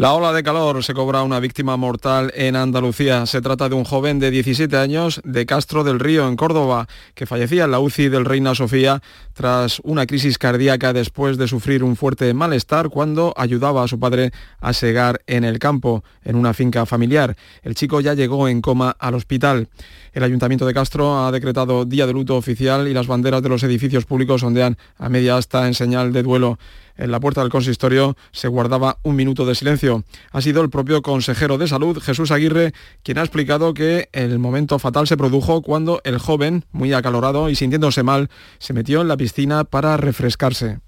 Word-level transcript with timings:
La 0.00 0.14
ola 0.14 0.32
de 0.32 0.42
calor 0.42 0.82
se 0.82 0.94
cobra 0.94 1.22
una 1.22 1.40
víctima 1.40 1.76
mortal 1.76 2.32
en 2.34 2.56
Andalucía. 2.56 3.26
Se 3.26 3.42
trata 3.42 3.68
de 3.68 3.74
un 3.74 3.84
joven 3.84 4.18
de 4.18 4.30
17 4.30 4.74
años 4.78 5.20
de 5.24 5.44
Castro 5.44 5.84
del 5.84 6.00
Río, 6.00 6.26
en 6.26 6.36
Córdoba, 6.36 6.88
que 7.14 7.26
fallecía 7.26 7.64
en 7.64 7.70
la 7.70 7.80
UCI 7.80 8.08
del 8.08 8.24
Reina 8.24 8.54
Sofía 8.54 9.02
tras 9.34 9.78
una 9.84 10.06
crisis 10.06 10.38
cardíaca 10.38 10.94
después 10.94 11.36
de 11.36 11.48
sufrir 11.48 11.84
un 11.84 11.96
fuerte 11.96 12.32
malestar 12.32 12.88
cuando 12.88 13.34
ayudaba 13.36 13.84
a 13.84 13.88
su 13.88 14.00
padre 14.00 14.32
a 14.60 14.72
segar 14.72 15.20
en 15.26 15.44
el 15.44 15.58
campo, 15.58 16.02
en 16.24 16.36
una 16.36 16.54
finca 16.54 16.86
familiar. 16.86 17.36
El 17.62 17.74
chico 17.74 18.00
ya 18.00 18.14
llegó 18.14 18.48
en 18.48 18.62
coma 18.62 18.96
al 18.98 19.14
hospital. 19.16 19.68
El 20.14 20.22
Ayuntamiento 20.22 20.64
de 20.64 20.72
Castro 20.72 21.26
ha 21.26 21.30
decretado 21.30 21.84
día 21.84 22.06
de 22.06 22.14
luto 22.14 22.38
oficial 22.38 22.88
y 22.88 22.94
las 22.94 23.06
banderas 23.06 23.42
de 23.42 23.50
los 23.50 23.62
edificios 23.64 24.06
públicos 24.06 24.42
ondean 24.42 24.78
a 24.96 25.10
media 25.10 25.36
asta 25.36 25.66
en 25.66 25.74
señal 25.74 26.14
de 26.14 26.22
duelo. 26.22 26.58
En 27.00 27.10
la 27.10 27.18
puerta 27.18 27.40
del 27.40 27.48
consistorio 27.48 28.14
se 28.30 28.46
guardaba 28.46 28.98
un 29.04 29.16
minuto 29.16 29.46
de 29.46 29.54
silencio. 29.54 30.04
Ha 30.32 30.42
sido 30.42 30.60
el 30.60 30.68
propio 30.68 31.00
consejero 31.00 31.56
de 31.56 31.66
salud, 31.66 31.98
Jesús 31.98 32.30
Aguirre, 32.30 32.74
quien 33.02 33.16
ha 33.16 33.22
explicado 33.22 33.72
que 33.72 34.10
el 34.12 34.38
momento 34.38 34.78
fatal 34.78 35.06
se 35.06 35.16
produjo 35.16 35.62
cuando 35.62 36.02
el 36.04 36.18
joven, 36.18 36.66
muy 36.72 36.92
acalorado 36.92 37.48
y 37.48 37.56
sintiéndose 37.56 38.02
mal, 38.02 38.28
se 38.58 38.74
metió 38.74 39.00
en 39.00 39.08
la 39.08 39.16
piscina 39.16 39.64
para 39.64 39.96
refrescarse. 39.96 40.80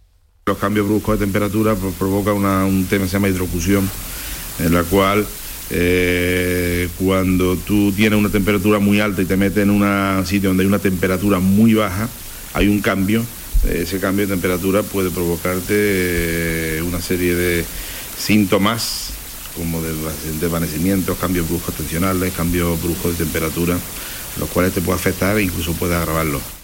Los 0.44 0.58
cambios 0.58 0.86
bruscos 0.86 1.18
de 1.18 1.24
temperatura 1.24 1.74
provocan 1.98 2.36
un 2.36 2.84
tema 2.90 3.04
que 3.04 3.08
se 3.08 3.14
llama 3.14 3.30
hidrocusión, 3.30 3.88
en 4.58 4.74
la 4.74 4.82
cual 4.82 5.26
eh, 5.70 6.90
cuando 6.98 7.56
tú 7.56 7.90
tienes 7.92 8.18
una 8.18 8.28
temperatura 8.28 8.80
muy 8.80 9.00
alta 9.00 9.22
y 9.22 9.24
te 9.24 9.38
metes 9.38 9.62
en 9.62 9.70
un 9.70 10.26
sitio 10.26 10.50
donde 10.50 10.64
hay 10.64 10.68
una 10.68 10.78
temperatura 10.78 11.38
muy 11.38 11.72
baja, 11.72 12.06
hay 12.52 12.68
un 12.68 12.82
cambio 12.82 13.24
ese 13.68 14.00
cambio 14.00 14.26
de 14.26 14.32
temperatura 14.32 14.82
puede 14.82 15.10
provocarte 15.10 15.74
eh, 16.78 16.82
una 16.82 17.00
serie 17.00 17.34
de 17.34 17.64
síntomas 18.18 19.10
como 19.56 19.82
de 19.82 19.92
desvanecimientos, 20.40 21.18
cambios 21.18 21.48
bruscos 21.48 21.74
tensionales, 21.74 22.32
cambios 22.32 22.82
bruscos 22.82 23.18
de 23.18 23.24
temperatura, 23.24 23.78
los 24.38 24.48
cuales 24.48 24.72
te 24.72 24.80
puede 24.80 24.98
afectar 24.98 25.36
e 25.36 25.42
incluso 25.42 25.72
puede 25.74 25.94
agravarlo. 25.94 26.61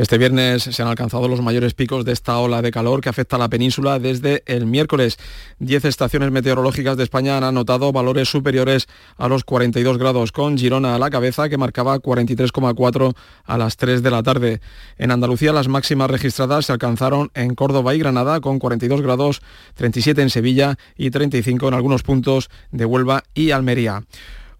Este 0.00 0.16
viernes 0.16 0.62
se 0.62 0.80
han 0.80 0.88
alcanzado 0.88 1.28
los 1.28 1.42
mayores 1.42 1.74
picos 1.74 2.06
de 2.06 2.12
esta 2.12 2.38
ola 2.38 2.62
de 2.62 2.70
calor 2.70 3.02
que 3.02 3.10
afecta 3.10 3.36
a 3.36 3.38
la 3.38 3.50
península 3.50 3.98
desde 3.98 4.42
el 4.46 4.64
miércoles. 4.64 5.18
Diez 5.58 5.84
estaciones 5.84 6.30
meteorológicas 6.30 6.96
de 6.96 7.02
España 7.02 7.36
han 7.36 7.44
anotado 7.44 7.92
valores 7.92 8.30
superiores 8.30 8.88
a 9.18 9.28
los 9.28 9.44
42 9.44 9.98
grados, 9.98 10.32
con 10.32 10.56
Girona 10.56 10.94
a 10.94 10.98
la 10.98 11.10
cabeza 11.10 11.50
que 11.50 11.58
marcaba 11.58 11.98
43,4 11.98 13.14
a 13.44 13.58
las 13.58 13.76
3 13.76 14.02
de 14.02 14.10
la 14.10 14.22
tarde. 14.22 14.62
En 14.96 15.10
Andalucía 15.10 15.52
las 15.52 15.68
máximas 15.68 16.10
registradas 16.10 16.64
se 16.64 16.72
alcanzaron 16.72 17.30
en 17.34 17.54
Córdoba 17.54 17.94
y 17.94 17.98
Granada 17.98 18.40
con 18.40 18.58
42 18.58 19.02
grados, 19.02 19.42
37 19.74 20.22
en 20.22 20.30
Sevilla 20.30 20.78
y 20.96 21.10
35 21.10 21.68
en 21.68 21.74
algunos 21.74 22.04
puntos 22.04 22.48
de 22.72 22.86
Huelva 22.86 23.24
y 23.34 23.50
Almería. 23.50 24.04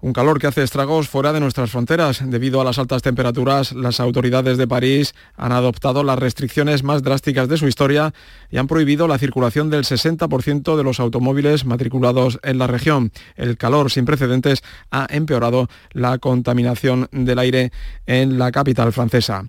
Un 0.03 0.15
calor 0.15 0.39
que 0.39 0.47
hace 0.47 0.63
estragos 0.63 1.11
fuera 1.11 1.35
de 1.35 1.41
nuestras 1.41 1.71
fronteras. 1.71 2.23
Debido 2.25 2.63
a 2.63 2.65
las 2.65 2.79
altas 2.79 3.03
temperaturas, 3.03 3.73
las 3.73 4.01
autoridades 4.01 4.57
de 4.57 4.67
París 4.67 5.15
han 5.37 5.53
adoptado 5.53 6.03
las 6.03 6.19
restricciones 6.19 6.83
más 6.83 7.03
drásticas 7.03 7.51
de 7.51 7.59
su 7.59 7.69
historia 7.69 8.15
y 8.51 8.57
han 8.57 8.67
prohibido 8.67 9.07
la 9.07 9.19
circulación 9.19 9.69
del 9.69 9.85
60% 9.85 10.77
de 10.79 10.85
los 10.85 11.01
automóviles 11.01 11.67
matriculados 11.67 12.39
en 12.43 12.57
la 12.57 12.67
región. 12.67 13.13
El 13.37 13.59
calor 13.59 13.91
sin 13.91 14.07
precedentes 14.07 14.63
ha 14.91 15.07
empeorado 15.11 15.69
la 15.93 16.17
contaminación 16.17 17.09
del 17.13 17.39
aire 17.39 17.71
en 18.07 18.39
la 18.39 18.53
capital 18.53 18.95
francesa. 18.95 19.45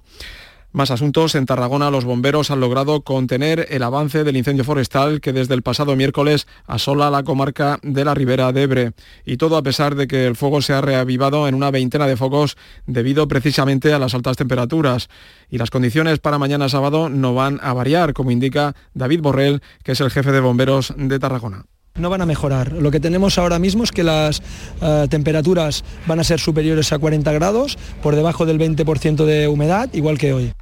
Más 0.74 0.90
asuntos. 0.90 1.36
En 1.36 1.46
Tarragona 1.46 1.92
los 1.92 2.06
bomberos 2.06 2.50
han 2.50 2.62
logrado 2.62 3.02
contener 3.02 3.68
el 3.70 3.84
avance 3.84 4.24
del 4.24 4.38
incendio 4.38 4.64
forestal 4.64 5.20
que 5.20 5.34
desde 5.34 5.54
el 5.54 5.64
pasado 5.64 5.98
miércoles 5.98 6.48
asola 6.66 7.10
la 7.10 7.24
comarca 7.24 7.78
de 7.84 8.06
la 8.06 8.14
Ribera 8.14 8.54
de 8.54 8.64
Ebre. 8.64 8.92
Y 9.26 9.36
todo 9.36 9.58
a 9.58 9.64
pesar 9.64 9.96
de 9.96 10.08
que 10.08 10.26
el 10.26 10.38
fuego 10.38 10.62
se 10.62 10.72
ha 10.72 10.80
reavivado 10.80 11.50
en 11.50 11.56
una 11.56 11.72
veintena 11.72 12.08
de 12.08 12.16
focos 12.16 12.56
debido 12.86 13.28
precisamente 13.28 13.94
a 13.94 14.00
las 14.00 14.14
altas 14.14 14.38
temperaturas. 14.38 15.10
Y 15.50 15.58
las 15.58 15.72
condiciones 15.72 16.20
para 16.20 16.38
mañana 16.38 16.70
sábado 16.70 17.10
no 17.10 17.34
van 17.34 17.60
a 17.62 17.74
variar, 17.74 18.14
como 18.14 18.32
indica 18.32 18.74
David 18.94 19.22
Borrell, 19.22 19.62
que 19.84 19.92
es 19.92 20.00
el 20.00 20.10
jefe 20.10 20.32
de 20.32 20.40
bomberos 20.40 20.94
de 20.96 21.20
Tarragona 21.20 21.66
no 21.96 22.10
van 22.10 22.22
a 22.22 22.26
mejorar. 22.26 22.72
Lo 22.72 22.90
que 22.90 23.02
tenemos 23.02 23.38
ahora 23.38 23.60
mismo 23.60 23.84
es 23.84 23.92
que 23.92 24.04
las 24.04 24.42
eh, 24.82 25.08
temperaturas 25.10 25.84
van 26.08 26.22
a 26.22 26.24
ser 26.24 26.40
superiores 26.40 26.94
a 26.94 27.00
40 27.00 27.32
grados, 27.34 27.78
por 28.02 28.16
debajo 28.16 28.46
del 28.46 28.58
20% 28.60 29.26
de 29.26 29.50
humedad, 29.50 29.90
igual 29.94 30.18
que 30.18 30.34
hoy. 30.34 30.54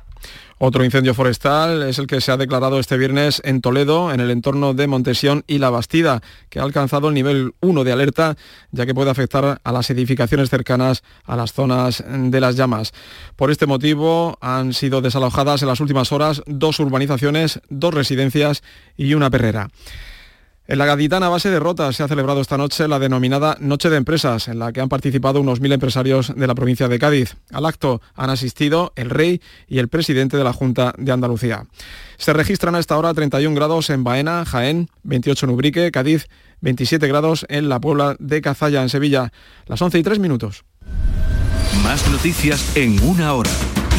Otro 0.62 0.84
incendio 0.84 1.14
forestal 1.14 1.84
es 1.84 2.00
el 2.00 2.08
que 2.08 2.20
se 2.20 2.34
ha 2.34 2.38
declarado 2.38 2.81
este 2.81 2.97
viernes 2.97 3.42
en 3.46 3.62
Toledo, 3.62 4.12
en 4.12 4.20
el 4.20 4.30
entorno 4.30 4.74
de 4.74 4.88
Montesión 4.88 5.46
y 5.47 5.59
La 5.59 5.70
Bastida, 5.70 6.22
que 6.50 6.59
ha 6.59 6.64
alcanzado 6.64 7.08
el 7.08 7.14
nivel 7.14 7.53
1 7.62 7.86
de 7.86 7.94
alerta, 7.94 8.36
ya 8.74 8.86
que 8.86 8.94
puede 8.94 9.09
afectar 9.09 9.62
a 9.64 9.72
las 9.72 9.90
edificaciones 9.90 10.50
cercanas 10.50 11.02
a 11.24 11.38
las 11.38 11.53
zonas 11.53 12.03
de 12.06 12.42
las 12.42 12.58
llamas. 12.58 12.92
Por 13.38 13.52
este 13.52 13.68
motivo 13.68 14.38
han 14.42 14.74
sido 14.74 15.00
desalojadas 15.00 15.62
en 15.62 15.70
las 15.70 15.80
últimas 15.80 16.12
horas 16.12 16.44
dos 16.46 16.81
urbanizaciones, 16.81 17.62
dos 17.70 17.94
residencias 17.94 18.62
y 18.97 19.14
una 19.14 19.30
perrera. 19.30 19.70
En 20.69 20.78
la 20.78 20.85
gaditana 20.85 21.30
base 21.30 21.50
de 21.50 21.59
Rota 21.59 21.91
se 21.94 22.03
ha 22.03 22.07
celebrado 22.07 22.41
esta 22.41 22.56
noche 22.56 22.88
la 22.88 23.00
denominada 23.00 23.57
Noche 23.59 23.90
de 23.90 23.97
Empresas, 23.97 24.47
en 24.47 24.59
la 24.59 24.72
que 24.72 24.81
han 24.81 24.88
participado 24.88 25.41
unos 25.41 25.62
mil 25.62 25.72
empresarios 25.72 26.31
de 26.35 26.46
la 26.46 26.53
provincia 26.53 26.88
de 26.88 27.00
Cádiz. 27.00 27.38
Al 27.52 27.66
acto 27.66 28.03
han 28.13 28.30
asistido 28.30 28.94
el 28.96 29.09
rey 29.09 29.41
y 29.68 29.79
el 29.79 29.88
presidente 29.88 30.38
de 30.38 30.44
la 30.44 30.53
Junta 30.53 30.94
de 30.96 31.12
Andalucía. 31.12 31.66
Se 32.19 32.34
registran 32.34 32.75
a 32.75 32.79
esta 32.79 33.00
hora 33.00 33.16
31 33.16 33.56
grados 33.56 33.90
en 33.90 34.03
Baena, 34.03 34.46
Jaén, 34.46 34.90
28 35.02 35.47
en 35.47 35.52
Ubrique, 35.53 35.91
Cádiz, 35.91 36.28
27 36.62 37.08
grados 37.08 37.47
en 37.50 37.68
la 37.68 37.79
Puebla 37.79 38.16
de 38.19 38.40
Cazalla, 38.40 38.84
en 38.84 38.90
Sevilla. 38.90 39.34
Las 39.66 39.81
11 39.81 39.97
y 39.97 40.03
3 40.03 40.19
minutos. 40.19 40.66
Más 41.84 42.08
noticias 42.12 42.78
en 42.78 43.02
una 43.03 43.34
hora. 43.34 43.50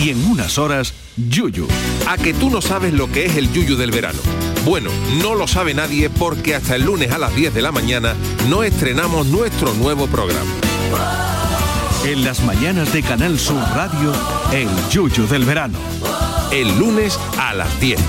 Y 0.03 0.09
en 0.09 0.25
unas 0.31 0.57
horas, 0.57 0.95
Yuyu. 1.17 1.69
A 2.09 2.17
que 2.17 2.33
tú 2.33 2.49
no 2.49 2.63
sabes 2.63 2.95
lo 2.95 3.13
que 3.13 3.27
es 3.27 3.37
el 3.37 3.53
Yuyu 3.53 3.77
del 3.77 3.91
verano. 3.91 4.19
Bueno, 4.65 4.91
no 5.23 5.35
lo 5.35 5.47
sabe 5.47 5.75
nadie 5.75 6.09
porque 6.09 6.55
hasta 6.55 6.77
el 6.77 6.85
lunes 6.85 7.13
a 7.13 7.19
las 7.19 7.35
10 7.35 7.53
de 7.53 7.61
la 7.61 7.71
mañana 7.71 8.15
no 8.49 8.63
estrenamos 8.63 9.27
nuestro 9.27 9.75
nuevo 9.75 10.07
programa. 10.07 10.51
En 12.05 12.25
las 12.25 12.43
mañanas 12.45 12.95
de 12.95 13.03
Canal 13.03 13.39
Sur 13.39 13.63
Radio, 13.75 14.15
el 14.53 14.69
Yuyu 14.91 15.27
del 15.27 15.45
verano. 15.45 15.79
El 16.51 16.79
lunes 16.79 17.19
a 17.39 17.53
las 17.53 17.79
10. 17.79 18.01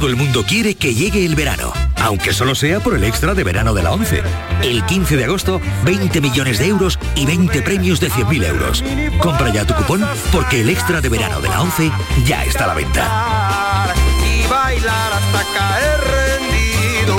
Todo 0.00 0.08
el 0.08 0.16
mundo 0.16 0.46
quiere 0.48 0.76
que 0.76 0.94
llegue 0.94 1.26
el 1.26 1.34
verano, 1.34 1.74
aunque 2.00 2.32
solo 2.32 2.54
sea 2.54 2.80
por 2.80 2.94
el 2.94 3.04
extra 3.04 3.34
de 3.34 3.44
verano 3.44 3.74
de 3.74 3.82
la 3.82 3.92
11. 3.92 4.22
El 4.62 4.82
15 4.86 5.14
de 5.14 5.24
agosto, 5.24 5.60
20 5.84 6.22
millones 6.22 6.58
de 6.58 6.68
euros 6.68 6.98
y 7.16 7.26
20 7.26 7.60
premios 7.60 8.00
de 8.00 8.10
100.000 8.10 8.46
euros. 8.46 8.82
Compra 9.18 9.52
ya 9.52 9.66
tu 9.66 9.74
cupón 9.74 10.02
porque 10.32 10.62
el 10.62 10.70
extra 10.70 11.02
de 11.02 11.10
verano 11.10 11.42
de 11.42 11.50
la 11.50 11.60
11 11.60 11.92
ya 12.24 12.42
está 12.44 12.64
a 12.64 12.68
la 12.68 12.74
venta. 12.74 13.94
Y 14.24 14.48
bailar 14.48 15.12
hasta 15.12 15.44
caer 15.52 16.00
rendido. 16.38 17.16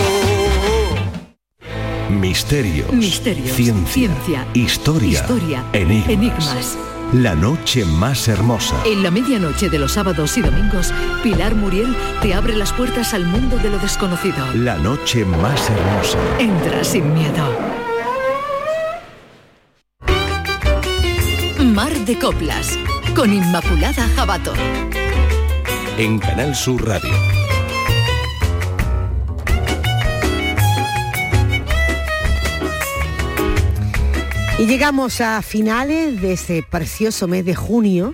Misterio. 2.09 2.85
Misterio. 2.91 3.53
Ciencia. 3.53 4.47
Historia. 4.55 5.21
Historia. 5.21 5.63
Enigmas. 5.71 6.75
La 7.13 7.35
noche 7.35 7.83
más 7.83 8.29
hermosa. 8.29 8.81
En 8.85 9.03
la 9.03 9.11
medianoche 9.11 9.69
de 9.69 9.77
los 9.77 9.91
sábados 9.91 10.37
y 10.37 10.41
domingos, 10.41 10.93
Pilar 11.21 11.55
Muriel 11.55 11.93
te 12.21 12.33
abre 12.33 12.55
las 12.55 12.71
puertas 12.71 13.13
al 13.13 13.25
mundo 13.25 13.57
de 13.57 13.69
lo 13.69 13.79
desconocido. 13.79 14.37
La 14.53 14.77
noche 14.77 15.25
más 15.25 15.69
hermosa. 15.69 16.17
Entra 16.39 16.81
sin 16.85 17.13
miedo. 17.13 17.49
Mar 21.59 21.93
de 22.05 22.17
Coplas, 22.17 22.79
con 23.13 23.33
Inmaculada 23.33 24.07
Jabato. 24.15 24.53
En 25.97 26.17
Canal 26.17 26.55
Sur 26.55 26.87
Radio. 26.87 27.30
Y 34.61 34.67
llegamos 34.67 35.21
a 35.21 35.41
finales 35.41 36.21
de 36.21 36.33
ese 36.33 36.61
precioso 36.61 37.27
mes 37.27 37.43
de 37.43 37.55
junio, 37.55 38.13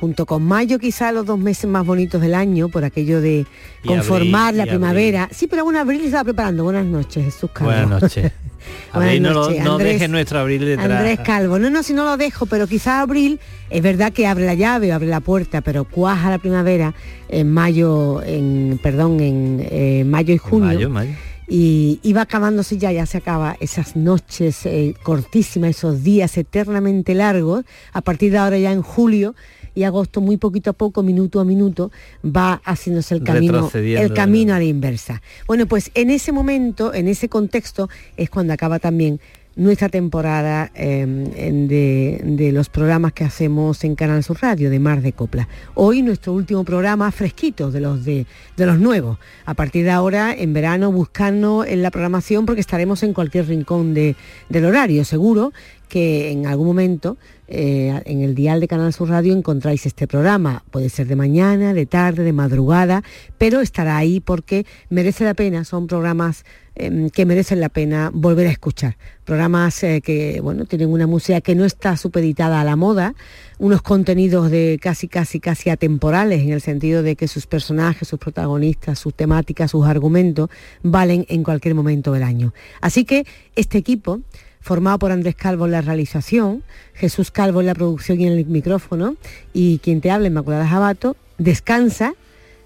junto 0.00 0.26
con 0.26 0.42
mayo 0.42 0.80
quizá 0.80 1.12
los 1.12 1.24
dos 1.24 1.38
meses 1.38 1.70
más 1.70 1.86
bonitos 1.86 2.20
del 2.20 2.34
año, 2.34 2.68
por 2.68 2.82
aquello 2.82 3.20
de 3.20 3.46
conformar 3.86 4.48
abril, 4.48 4.58
la 4.58 4.66
primavera. 4.66 5.28
Sí, 5.30 5.46
pero 5.46 5.62
bueno, 5.62 5.78
abril 5.78 6.00
se 6.00 6.06
estaba 6.06 6.24
preparando. 6.24 6.64
Buenas 6.64 6.84
noches, 6.84 7.26
Jesús 7.26 7.48
Carlos. 7.52 7.76
Buenas 7.76 8.02
noches. 8.02 8.32
Abril, 8.92 9.22
no, 9.22 9.34
lo, 9.34 9.50
no 9.50 9.78
deje 9.78 10.08
nuestro 10.08 10.40
abril 10.40 10.64
detrás. 10.64 10.90
Andrés 10.90 11.20
Calvo. 11.20 11.58
No, 11.60 11.70
no, 11.70 11.82
si 11.82 11.92
no 11.92 12.02
lo 12.02 12.16
dejo, 12.16 12.46
pero 12.46 12.66
quizás 12.66 13.02
abril 13.02 13.38
es 13.70 13.82
verdad 13.82 14.12
que 14.12 14.26
abre 14.26 14.46
la 14.46 14.54
llave 14.54 14.90
o 14.90 14.94
abre 14.96 15.06
la 15.06 15.20
puerta, 15.20 15.60
pero 15.60 15.84
cuaja 15.84 16.28
la 16.30 16.38
primavera 16.38 16.94
en 17.28 17.52
mayo, 17.52 18.20
en 18.22 18.80
perdón, 18.82 19.20
en 19.20 19.64
eh, 19.70 20.02
mayo 20.04 20.34
y 20.34 20.38
junio. 20.38 20.66
Mayo, 20.66 20.90
mayo. 20.90 21.12
Y, 21.46 22.00
y 22.02 22.12
va 22.12 22.22
acabándose 22.22 22.78
ya, 22.78 22.90
ya 22.92 23.06
se 23.06 23.18
acaba 23.18 23.56
esas 23.60 23.96
noches 23.96 24.64
eh, 24.66 24.94
cortísimas, 25.02 25.70
esos 25.70 26.02
días 26.02 26.36
eternamente 26.38 27.14
largos. 27.14 27.64
A 27.92 28.00
partir 28.00 28.32
de 28.32 28.38
ahora 28.38 28.58
ya 28.58 28.72
en 28.72 28.82
julio 28.82 29.34
y 29.74 29.82
agosto, 29.82 30.20
muy 30.20 30.36
poquito 30.36 30.70
a 30.70 30.72
poco, 30.72 31.02
minuto 31.02 31.40
a 31.40 31.44
minuto, 31.44 31.90
va 32.24 32.62
haciéndose 32.64 33.14
el 33.14 33.24
camino, 33.24 33.70
el 33.74 34.12
camino 34.12 34.54
a 34.54 34.58
la 34.58 34.64
inversa. 34.64 35.20
Bueno, 35.46 35.66
pues 35.66 35.90
en 35.94 36.10
ese 36.10 36.32
momento, 36.32 36.94
en 36.94 37.08
ese 37.08 37.28
contexto, 37.28 37.88
es 38.16 38.30
cuando 38.30 38.52
acaba 38.52 38.78
también 38.78 39.20
nuestra 39.56 39.88
temporada 39.88 40.70
en- 40.74 41.68
de, 41.68 42.20
de 42.24 42.50
los 42.52 42.68
programas 42.68 43.12
que 43.12 43.24
hacemos 43.24 43.84
en 43.84 43.94
Canal 43.94 44.22
Sur 44.24 44.38
Radio, 44.42 44.68
de 44.70 44.78
Mar 44.80 45.00
de 45.00 45.12
Copla. 45.12 45.48
Hoy 45.74 46.02
nuestro 46.02 46.32
último 46.32 46.64
programa 46.64 47.10
fresquito 47.12 47.70
de 47.70 47.80
los 47.80 48.04
de, 48.04 48.26
de 48.56 48.66
los 48.66 48.78
nuevos. 48.78 49.18
A 49.44 49.54
partir 49.54 49.84
de 49.84 49.90
ahora, 49.90 50.34
en 50.36 50.52
verano, 50.52 50.90
buscando 50.90 51.64
en 51.64 51.82
la 51.82 51.90
programación 51.90 52.46
porque 52.46 52.60
estaremos 52.60 53.02
en 53.02 53.12
cualquier 53.14 53.46
rincón 53.46 53.94
de- 53.94 54.16
del 54.48 54.64
horario, 54.64 55.04
seguro 55.04 55.52
que 55.88 56.32
en 56.32 56.46
algún 56.46 56.66
momento 56.66 57.16
eh, 57.46 58.00
en 58.06 58.22
el 58.22 58.34
dial 58.34 58.60
de 58.60 58.68
Canal 58.68 58.92
Sur 58.92 59.10
Radio 59.10 59.36
encontráis 59.36 59.84
este 59.84 60.06
programa. 60.06 60.64
Puede 60.70 60.88
ser 60.88 61.06
de 61.06 61.16
mañana, 61.16 61.74
de 61.74 61.84
tarde, 61.84 62.22
de 62.22 62.32
madrugada, 62.32 63.02
pero 63.36 63.60
estará 63.60 63.98
ahí 63.98 64.20
porque 64.20 64.64
merece 64.88 65.24
la 65.24 65.34
pena. 65.34 65.64
Son 65.64 65.86
programas 65.86 66.44
em, 66.74 67.10
que 67.10 67.26
merecen 67.26 67.60
la 67.60 67.68
pena 67.68 68.10
volver 68.14 68.46
a 68.46 68.50
escuchar. 68.50 68.96
Programas 69.24 69.82
eh, 69.84 70.00
que 70.00 70.40
bueno 70.40 70.64
tienen 70.64 70.88
una 70.88 71.06
música 71.06 71.40
que 71.42 71.54
no 71.54 71.66
está 71.66 71.98
supeditada 71.98 72.60
a 72.60 72.64
la 72.64 72.76
moda, 72.76 73.14
unos 73.58 73.82
contenidos 73.82 74.50
de 74.50 74.78
casi 74.80 75.08
casi 75.08 75.38
casi 75.38 75.68
atemporales 75.68 76.42
en 76.42 76.50
el 76.50 76.62
sentido 76.62 77.02
de 77.02 77.14
que 77.14 77.28
sus 77.28 77.46
personajes, 77.46 78.08
sus 78.08 78.18
protagonistas, 78.18 78.98
sus 78.98 79.12
temáticas, 79.12 79.70
sus 79.70 79.86
argumentos 79.86 80.48
valen 80.82 81.26
en 81.28 81.42
cualquier 81.42 81.74
momento 81.74 82.12
del 82.12 82.22
año. 82.22 82.54
Así 82.80 83.04
que 83.04 83.26
este 83.54 83.76
equipo 83.76 84.22
formado 84.64 84.98
por 84.98 85.12
Andrés 85.12 85.34
Calvo 85.34 85.66
en 85.66 85.72
la 85.72 85.82
realización, 85.82 86.62
Jesús 86.94 87.30
Calvo 87.30 87.60
en 87.60 87.66
la 87.66 87.74
producción 87.74 88.18
y 88.18 88.26
en 88.26 88.32
el 88.32 88.46
micrófono, 88.46 89.16
y 89.52 89.78
quien 89.80 90.00
te 90.00 90.10
habla, 90.10 90.28
Inmaculada 90.28 90.66
Jabato, 90.66 91.16
descansa, 91.36 92.14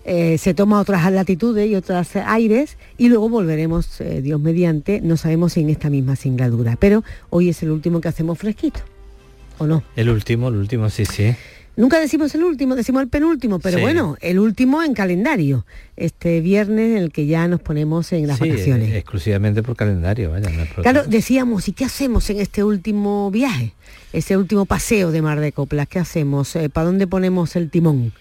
eh, 0.04 0.38
se 0.38 0.54
toma 0.54 0.80
otras 0.80 1.10
latitudes 1.10 1.68
y 1.68 1.74
otros 1.74 2.14
aires, 2.14 2.78
y 2.98 3.08
luego 3.08 3.28
volveremos, 3.28 4.00
eh, 4.00 4.22
Dios 4.22 4.40
mediante, 4.40 5.00
no 5.00 5.16
sabemos 5.16 5.54
si 5.54 5.60
en 5.62 5.70
esta 5.70 5.90
misma 5.90 6.14
singladura, 6.14 6.76
pero 6.78 7.02
hoy 7.30 7.48
es 7.48 7.64
el 7.64 7.72
último 7.72 8.00
que 8.00 8.06
hacemos 8.06 8.38
fresquito, 8.38 8.78
¿o 9.58 9.66
no? 9.66 9.82
El 9.96 10.08
último, 10.10 10.50
el 10.50 10.54
último, 10.54 10.90
sí, 10.90 11.04
sí. 11.04 11.34
Nunca 11.78 12.00
decimos 12.00 12.34
el 12.34 12.42
último, 12.42 12.74
decimos 12.74 13.02
el 13.02 13.08
penúltimo, 13.08 13.60
pero 13.60 13.76
Sí. 13.78 13.82
bueno, 13.82 14.16
el 14.20 14.40
último 14.40 14.82
en 14.82 14.94
calendario, 14.94 15.64
este 15.96 16.40
viernes 16.40 16.90
en 16.96 17.04
el 17.04 17.12
que 17.12 17.26
ya 17.26 17.46
nos 17.46 17.60
ponemos 17.60 18.12
en 18.12 18.26
las 18.26 18.38
Sí, 18.38 18.48
vacaciones. 18.50 18.92
exclusivamente 18.96 19.62
por 19.62 19.76
calendario, 19.76 20.32
vaya. 20.32 20.50
no 20.50 20.64
Claro, 20.82 21.04
decíamos, 21.06 21.68
¿y 21.68 21.72
qué 21.72 21.84
hacemos 21.84 22.28
en 22.30 22.40
este 22.40 22.64
último 22.64 23.30
viaje? 23.30 23.74
Ese 24.12 24.36
último 24.36 24.64
paseo 24.66 25.12
de 25.12 25.22
Mar 25.22 25.38
de 25.38 25.52
Coplas, 25.52 25.86
¿qué 25.86 26.00
hacemos? 26.00 26.56
Eh, 26.56 26.68
¿Para 26.68 26.86
dónde 26.86 27.06
ponemos 27.06 27.54
el 27.54 27.70
timón? 27.70 28.12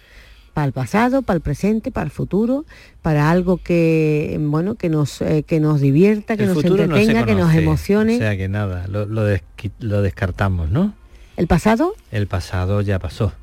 ¿Para 0.53 0.67
el 0.67 0.73
pasado, 0.73 1.23
para 1.23 1.37
el 1.37 1.41
presente, 1.41 1.89
para 1.89 2.05
el 2.05 2.11
futuro? 2.11 2.63
¿Para 3.01 3.31
algo 3.31 3.57
que, 3.57 4.37
bueno, 4.39 4.75
que 4.75 4.89
nos, 4.89 5.19
eh, 5.23 5.43
que 5.47 5.59
nos 5.59 5.81
divierta, 5.81 6.37
que 6.37 6.43
el 6.43 6.49
nos 6.53 6.63
no 6.63 6.75
entretenga, 6.77 7.25
que 7.25 7.33
nos 7.33 7.55
emocione? 7.55 8.17
O 8.17 8.19
sea 8.19 8.37
que 8.37 8.49
nada, 8.49 8.85
lo, 8.87 9.07
lo 9.07 10.01
descartamos, 10.03 10.69
¿no? 10.69 10.93
¿El 11.37 11.47
pasado? 11.47 11.95
El 12.11 12.27
pasado 12.27 12.81
ya 12.81 12.99
pasó. 12.99 13.33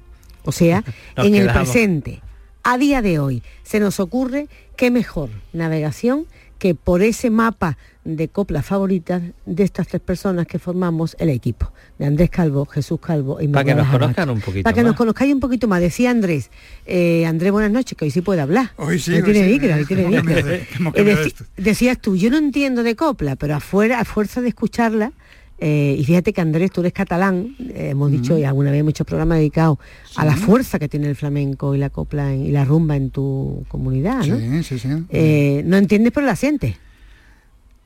O 0.44 0.52
sea, 0.52 0.84
en 1.16 1.34
el 1.34 1.50
presente, 1.52 2.22
a 2.62 2.78
día 2.78 3.02
de 3.02 3.18
hoy, 3.18 3.42
se 3.62 3.80
nos 3.80 4.00
ocurre 4.00 4.48
qué 4.76 4.90
mejor 4.90 5.30
navegación 5.52 6.26
que 6.58 6.74
por 6.74 7.02
ese 7.02 7.28
mapa 7.30 7.76
de 8.04 8.28
coplas 8.28 8.64
favoritas 8.64 9.22
de 9.44 9.62
estas 9.64 9.88
tres 9.88 10.00
personas 10.00 10.46
que 10.46 10.58
formamos 10.58 11.16
el 11.18 11.30
equipo, 11.30 11.72
de 11.98 12.06
Andrés 12.06 12.30
Calvo, 12.30 12.64
Jesús 12.66 13.00
Calvo 13.00 13.40
y 13.40 13.48
Para 13.48 13.64
que 13.64 13.74
nos 13.74 13.88
conozcan 13.88 14.30
un 14.30 14.40
poquito 14.40 14.62
Para 14.62 14.74
que 14.74 14.82
nos 14.82 14.96
conozcáis 14.96 15.34
un 15.34 15.40
poquito 15.40 15.68
más. 15.68 15.80
Decía 15.80 16.10
Andrés, 16.10 16.50
eh, 16.86 17.26
Andrés, 17.26 17.52
buenas 17.52 17.70
noches, 17.70 17.96
que 17.98 18.04
hoy 18.04 18.10
sí 18.10 18.20
puede 18.20 18.40
hablar. 18.40 18.70
Hoy 18.76 18.98
sí, 18.98 19.14
Hoy 19.14 19.22
tiene 19.22 19.44
sí. 19.44 19.52
micro, 19.52 19.74
hoy 19.74 19.84
tiene 19.84 20.06
micro. 20.06 20.92
Eh, 20.94 21.34
decías 21.56 21.98
tú, 21.98 22.16
yo 22.16 22.30
no 22.30 22.38
entiendo 22.38 22.82
de 22.82 22.94
copla, 22.96 23.36
pero 23.36 23.56
afuera, 23.56 24.00
a 24.00 24.04
fuerza 24.04 24.40
de 24.40 24.48
escucharla, 24.48 25.12
eh, 25.58 25.96
y 25.98 26.04
fíjate 26.04 26.32
que 26.32 26.40
Andrés, 26.40 26.70
tú 26.72 26.80
eres 26.80 26.92
catalán, 26.92 27.54
eh, 27.60 27.90
hemos 27.90 28.10
dicho 28.10 28.36
y 28.38 28.44
alguna 28.44 28.70
vez 28.70 28.82
muchos 28.84 29.06
programas 29.06 29.38
dedicados 29.38 29.78
a 30.16 30.24
la 30.24 30.36
fuerza 30.36 30.78
que 30.78 30.88
tiene 30.88 31.08
el 31.08 31.16
flamenco 31.16 31.74
y 31.74 31.78
la 31.78 31.90
copla 31.90 32.32
en- 32.34 32.46
y 32.46 32.50
la 32.50 32.64
rumba 32.64 32.96
en 32.96 33.10
tu 33.10 33.64
comunidad, 33.68 34.24
¿no? 34.26 34.36
Sí, 34.38 34.62
sí, 34.64 34.78
sí. 34.78 34.88
Eh, 35.10 35.62
no 35.64 35.76
entiendes, 35.76 36.12
pero 36.14 36.26
la 36.26 36.36
sientes. 36.36 36.76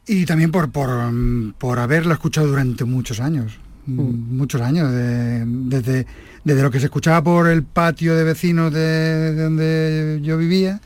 Y 0.07 0.25
también 0.25 0.51
por, 0.51 0.71
por, 0.71 0.89
mm, 1.13 1.55
por 1.59 1.79
haberla 1.79 2.15
escuchado 2.15 2.47
durante 2.49 2.85
muchos 2.85 3.21
años. 3.21 3.59
mm, 3.87 4.37
Muchos 4.37 4.61
años, 4.61 4.91
de- 4.93 5.45
desde, 5.47 6.07
desde 6.45 6.63
lo 6.63 6.71
que 6.71 6.79
se 6.81 6.87
escuchaba 6.87 7.23
por 7.23 7.49
el 7.49 7.63
patio 7.63 8.15
de 8.17 8.25
vecinos 8.25 8.73
de, 8.73 8.81
de 8.81 9.43
donde 9.43 10.21
yo 10.23 10.37
vivía 10.39 10.81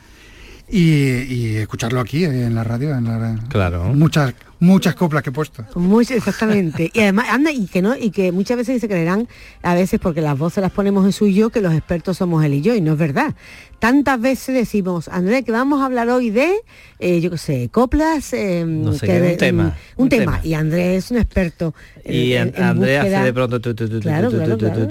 y, 0.69 1.23
y 1.23 1.57
escucharlo 1.57 2.01
aquí 2.01 2.25
en 2.25 2.55
la 2.55 2.65
radio, 2.65 2.97
en 2.97 3.05
la, 3.05 3.39
Claro. 3.49 3.85
muchas, 3.95 4.35
muchas 4.63 4.95
coplas 4.95 5.23
que 5.23 5.31
he 5.31 5.33
puesto. 5.33 5.65
Muy 5.75 6.05
exactamente. 6.09 6.91
Y 6.95 7.01
además, 7.01 7.27
anda, 7.31 7.51
y 7.51 7.67
que 7.67 7.83
no, 7.83 7.97
y 7.97 8.11
que 8.11 8.33
muchas 8.33 8.57
veces 8.57 8.81
se 8.81 8.89
creerán, 8.89 9.29
a 9.63 9.75
veces 9.75 9.99
porque 10.01 10.21
las 10.21 10.39
voces 10.39 10.63
las 10.63 10.73
ponemos 10.73 11.05
en 11.05 11.13
su 11.13 11.27
y 11.27 11.35
yo, 11.35 11.51
que 11.51 11.61
los 11.61 11.75
expertos 11.75 12.17
somos 12.19 12.45
él 12.45 12.55
y 12.55 12.61
yo, 12.63 12.75
y 12.75 12.81
no 12.81 12.93
es 12.93 12.99
verdad. 12.99 13.35
Tantas 13.81 14.21
veces 14.21 14.55
decimos, 14.55 15.09
Andrés, 15.09 15.45
que 15.45 15.51
vamos 15.51 15.81
a 15.83 15.87
hablar 15.87 16.09
hoy 16.09 16.31
de, 16.31 16.53
eh, 17.01 17.21
yo 17.21 17.31
qué 17.33 17.39
sé, 17.39 17.69
coplas, 17.73 18.33
eh, 18.33 18.65
No 18.65 18.93
sé 18.93 19.07
que 19.07 19.13
qué, 19.21 19.31
un 19.33 19.37
tema, 19.39 19.77
un, 19.97 20.03
un 20.05 20.09
tema. 20.09 20.33
tema. 20.41 20.41
Y 20.47 20.55
Andrés 20.55 21.05
es 21.07 21.11
un 21.11 21.17
experto. 21.19 21.75
Y 22.05 22.35
en- 22.35 22.49
An- 22.49 22.55
en 22.57 22.63
Andrea 22.63 23.01
hace 23.03 23.25
de 23.25 23.33
pronto 23.33 23.61
Claro, 23.61 24.31
claro, 24.31 24.57
claro, 24.59 24.89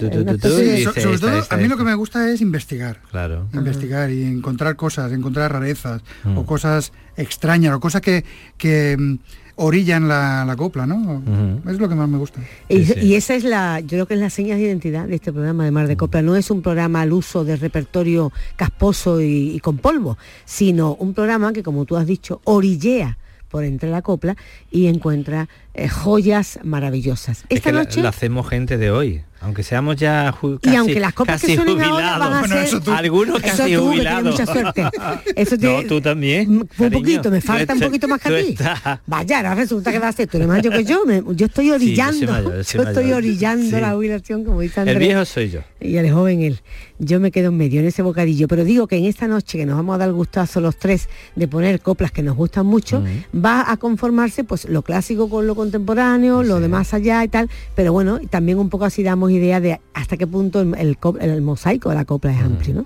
So- 0.84 0.94
sobre 1.02 1.18
todo, 1.20 1.38
esta, 1.38 1.56
a 1.56 1.58
mí 1.58 1.68
lo 1.70 1.78
que 1.78 1.84
me 1.84 1.96
gusta 1.96 2.30
es 2.30 2.42
investigar. 2.42 3.00
Claro. 3.12 3.48
investigar 3.54 4.12
y 4.12 4.24
encontrar 4.24 4.76
cosas, 4.76 5.12
encontrar 5.14 5.54
rarezas 5.54 6.02
Mm. 6.26 6.38
o 6.38 6.46
cosas 6.46 6.92
extrañas 7.16 7.74
o 7.76 7.80
cosas 7.80 8.02
que, 8.02 8.26
que 8.58 8.98
mm, 9.00 9.16
orillan 9.56 10.08
la, 10.08 10.44
la 10.46 10.56
copla, 10.56 10.86
¿no? 10.88 11.22
Es 11.70 11.78
lo 11.80 11.88
que 11.90 11.96
más 11.96 12.08
me 12.10 12.18
gusta. 12.18 12.40
Y, 12.70 13.00
y 13.00 13.16
esa 13.16 13.36
es 13.36 13.44
la, 13.44 13.80
yo 13.80 13.88
creo 13.90 14.06
que 14.08 14.14
es 14.16 14.20
la 14.20 14.30
seña 14.30 14.56
de 14.56 14.62
identidad 14.62 15.08
de 15.08 15.16
este 15.16 15.32
programa 15.32 15.66
de 15.66 15.72
Mar 15.72 15.88
de 15.88 15.98
Copla. 15.98 16.22
No 16.22 16.36
es 16.36 16.50
un 16.52 16.62
programa 16.62 17.02
al 17.02 17.14
uso 17.14 17.44
de 17.44 17.56
repertorio 17.56 18.32
casposo 18.56 19.22
y, 19.22 19.52
y 19.56 19.60
con 19.60 19.78
polvo, 19.78 20.18
sino 20.46 20.96
un 20.96 21.14
programa 21.14 21.54
que, 21.54 21.64
como 21.64 21.86
tú 21.86 21.96
has 21.98 22.08
dicho, 22.08 22.42
orillea 22.44 23.18
por 23.50 23.64
entre 23.66 23.90
la 23.90 24.02
copla 24.02 24.38
y 24.72 24.88
encuentra 24.88 25.50
eh, 25.74 25.90
joyas 25.90 26.60
maravillosas. 26.64 27.40
Es 27.50 27.58
Esta 27.58 27.70
que 27.70 27.74
la- 27.76 27.84
noche 27.84 28.02
lo 28.02 28.08
hacemos 28.08 28.48
gente 28.48 28.78
de 28.78 28.92
hoy, 28.92 29.24
aunque 29.42 29.64
seamos 29.64 29.96
ya 29.98 30.32
ju- 30.34 30.56
y 30.56 30.60
casi, 30.60 30.76
aunque 30.78 31.00
las 31.00 31.14
coplas 31.14 31.42
que 31.42 31.48
casi 31.48 31.58
suenen 31.58 31.82
ahora 31.82 32.18
van 32.18 32.34
a 32.34 32.48
ser 32.48 32.82
algunos 32.94 33.44
Eso 33.44 33.48
casi 33.58 33.58
tú, 33.58 33.64
que 33.64 33.66
tienes 33.66 33.80
jubilados. 33.82 34.32
mucha 34.40 34.46
suerte. 34.46 34.84
Eso 35.36 35.56
no, 35.56 35.60
tiene- 35.62 35.84
tú 35.86 36.02
también. 36.02 36.50
un 36.52 36.68
poquito, 36.92 37.32
me 37.32 37.42
Tú 37.42 37.48
falta 37.48 37.74
un 37.74 37.80
poquito 37.80 38.08
más 38.08 38.22
que 38.22 38.30
tú 38.30 38.36
a 38.64 38.74
ti. 38.74 39.00
Vaya, 39.08 39.38
ahora 39.38 39.56
resulta 39.56 39.92
que 39.92 40.00
va 40.00 40.08
a 40.10 40.12
ser 40.12 40.28
tú 40.28 40.38
eres 40.38 40.48
más 40.48 40.58
mayor 40.58 40.74
que 40.74 40.84
yo. 40.86 41.06
me- 41.06 41.22
yo 41.36 41.46
estoy 41.48 41.66
Sí, 41.66 41.70
yo 41.72 41.78
soy 41.78 41.88
orillando, 41.88 42.32
mayor, 42.32 42.52
yo 42.66 42.84
estoy 42.84 43.12
orillando 43.12 43.66
Sí. 43.78 43.82
la 43.82 43.92
jubilación, 43.94 44.44
como 44.46 44.62
dice 44.62 44.80
Andrés. 44.82 44.98
El 44.98 45.04
viejo 45.04 45.26
soy 45.26 45.50
yo. 45.50 45.60
y 45.80 45.96
el 45.98 46.12
joven 46.12 46.42
él. 46.44 46.60
Yo 47.00 47.20
me 47.20 47.32
quedo 47.32 47.48
en 47.50 47.58
medio 47.58 47.80
en 47.80 47.88
ese 47.88 48.04
bocadillo, 48.04 48.48
pero 48.48 48.64
digo 48.64 48.86
que 48.86 48.96
en 48.96 49.06
esta 49.06 49.28
noche 49.28 49.58
que 49.58 49.66
nos 49.66 49.76
vamos 49.76 49.96
a 49.96 49.98
dar 49.98 50.10
el 50.10 50.14
gustazo 50.14 50.62
los 50.62 50.78
tres 50.78 51.10
de 51.36 51.48
poner 51.48 51.80
coplas 51.82 52.12
que 52.12 52.22
nos 52.22 52.36
gustan 52.38 52.68
mucho, 52.68 53.04
va 53.34 53.72
a 53.72 53.78
conformarse 53.78 54.44
pues 54.44 54.66
lo 54.70 54.84
clásico 54.84 55.28
con 55.28 55.48
lo 55.48 55.56
contemporáneo, 55.56 56.44
lo 56.44 56.60
de 56.60 56.68
más 56.68 56.94
allá 56.94 57.24
y 57.24 57.28
tal, 57.28 57.50
pero 57.76 57.92
bueno, 57.92 58.20
también 58.30 58.60
un 58.60 58.70
poco 58.70 58.86
así 58.86 59.02
damos 59.02 59.31
idea 59.36 59.60
de 59.60 59.80
hasta 59.94 60.18
qué 60.18 60.28
punto 60.28 60.62
el, 60.62 60.76
el 60.76 60.98
el 61.22 61.42
mosaico 61.42 61.90
de 61.90 61.96
la 61.96 62.06
copla 62.06 62.32
es 62.34 62.42
amplio, 62.42 62.76
¿no? 62.76 62.86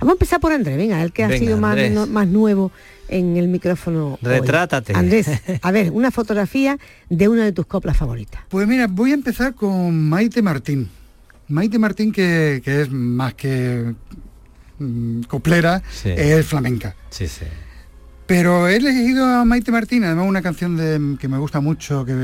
Vamos 0.00 0.12
a 0.12 0.14
empezar 0.14 0.40
por 0.40 0.52
Andrés, 0.52 0.76
venga, 0.76 1.02
el 1.02 1.12
que 1.12 1.24
ha 1.24 1.36
sido 1.36 1.58
más, 1.58 1.76
no- 1.90 2.06
más 2.06 2.26
nuevo 2.28 2.70
en 3.08 3.36
el 3.36 3.48
micrófono. 3.48 4.12
hoy. 4.12 4.18
Retrátate. 4.22 4.92
Andrés, 4.94 5.28
a 5.62 5.70
ver, 5.72 5.90
una 5.92 6.10
fotografía 6.10 6.78
de 7.08 7.28
una 7.28 7.44
de 7.44 7.52
tus 7.52 7.66
coplas 7.66 7.96
favoritas. 7.96 8.42
Pues 8.48 8.66
mira, 8.68 8.86
voy 8.86 9.10
a 9.10 9.14
empezar 9.14 9.54
con 9.54 10.08
Maite 10.08 10.42
Martín. 10.42 10.88
Maite 11.48 11.78
Martín, 11.78 12.12
que, 12.12 12.60
que 12.64 12.82
es 12.82 12.90
más 12.90 13.34
que 13.34 13.94
mm, 14.78 15.22
coplera, 15.22 15.82
Sí. 15.90 16.10
es 16.14 16.46
flamenca. 16.46 16.94
Sí, 17.10 17.26
sí. 17.26 17.44
Pero 18.28 18.68
he 18.68 18.76
elegido 18.76 19.24
a 19.24 19.44
Maite 19.44 19.72
Martín, 19.72 20.04
además 20.04 20.26
una 20.28 20.42
canción 20.42 20.76
de, 20.76 21.16
que 21.18 21.26
me 21.28 21.38
gusta 21.38 21.60
mucho, 21.60 22.04
que, 22.04 22.14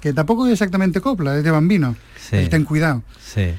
que 0.00 0.12
tampoco 0.14 0.46
es 0.46 0.52
exactamente 0.54 1.00
copla, 1.00 1.36
es 1.36 1.44
de 1.44 1.50
Bambino, 1.50 1.94
Sí. 2.16 2.36
el 2.36 2.48
Ten 2.48 2.64
Cuidado. 2.64 3.02
Sí. 3.24 3.50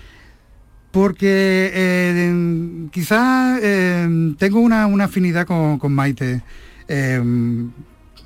Porque 0.91 1.71
eh, 1.73 2.87
quizá 2.91 3.57
eh, 3.61 4.33
tengo 4.37 4.59
una, 4.59 4.87
una 4.87 5.05
afinidad 5.05 5.45
con, 5.45 5.77
con 5.79 5.93
Maite. 5.93 6.41
Eh, 6.87 7.21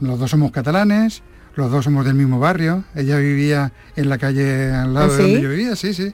los 0.01 0.19
dos 0.19 0.29
somos 0.31 0.51
catalanes, 0.51 1.21
los 1.55 1.69
dos 1.71 1.83
somos 1.85 2.05
del 2.05 2.15
mismo 2.15 2.39
barrio. 2.39 2.83
Ella 2.95 3.17
vivía 3.17 3.71
en 3.95 4.09
la 4.09 4.17
calle 4.17 4.71
al 4.71 4.93
lado 4.93 5.11
¿Ah, 5.13 5.17
de 5.17 5.23
donde 5.23 5.41
yo 5.41 5.49
vivía, 5.49 5.75
sí, 5.75 5.93
sí. 5.93 6.13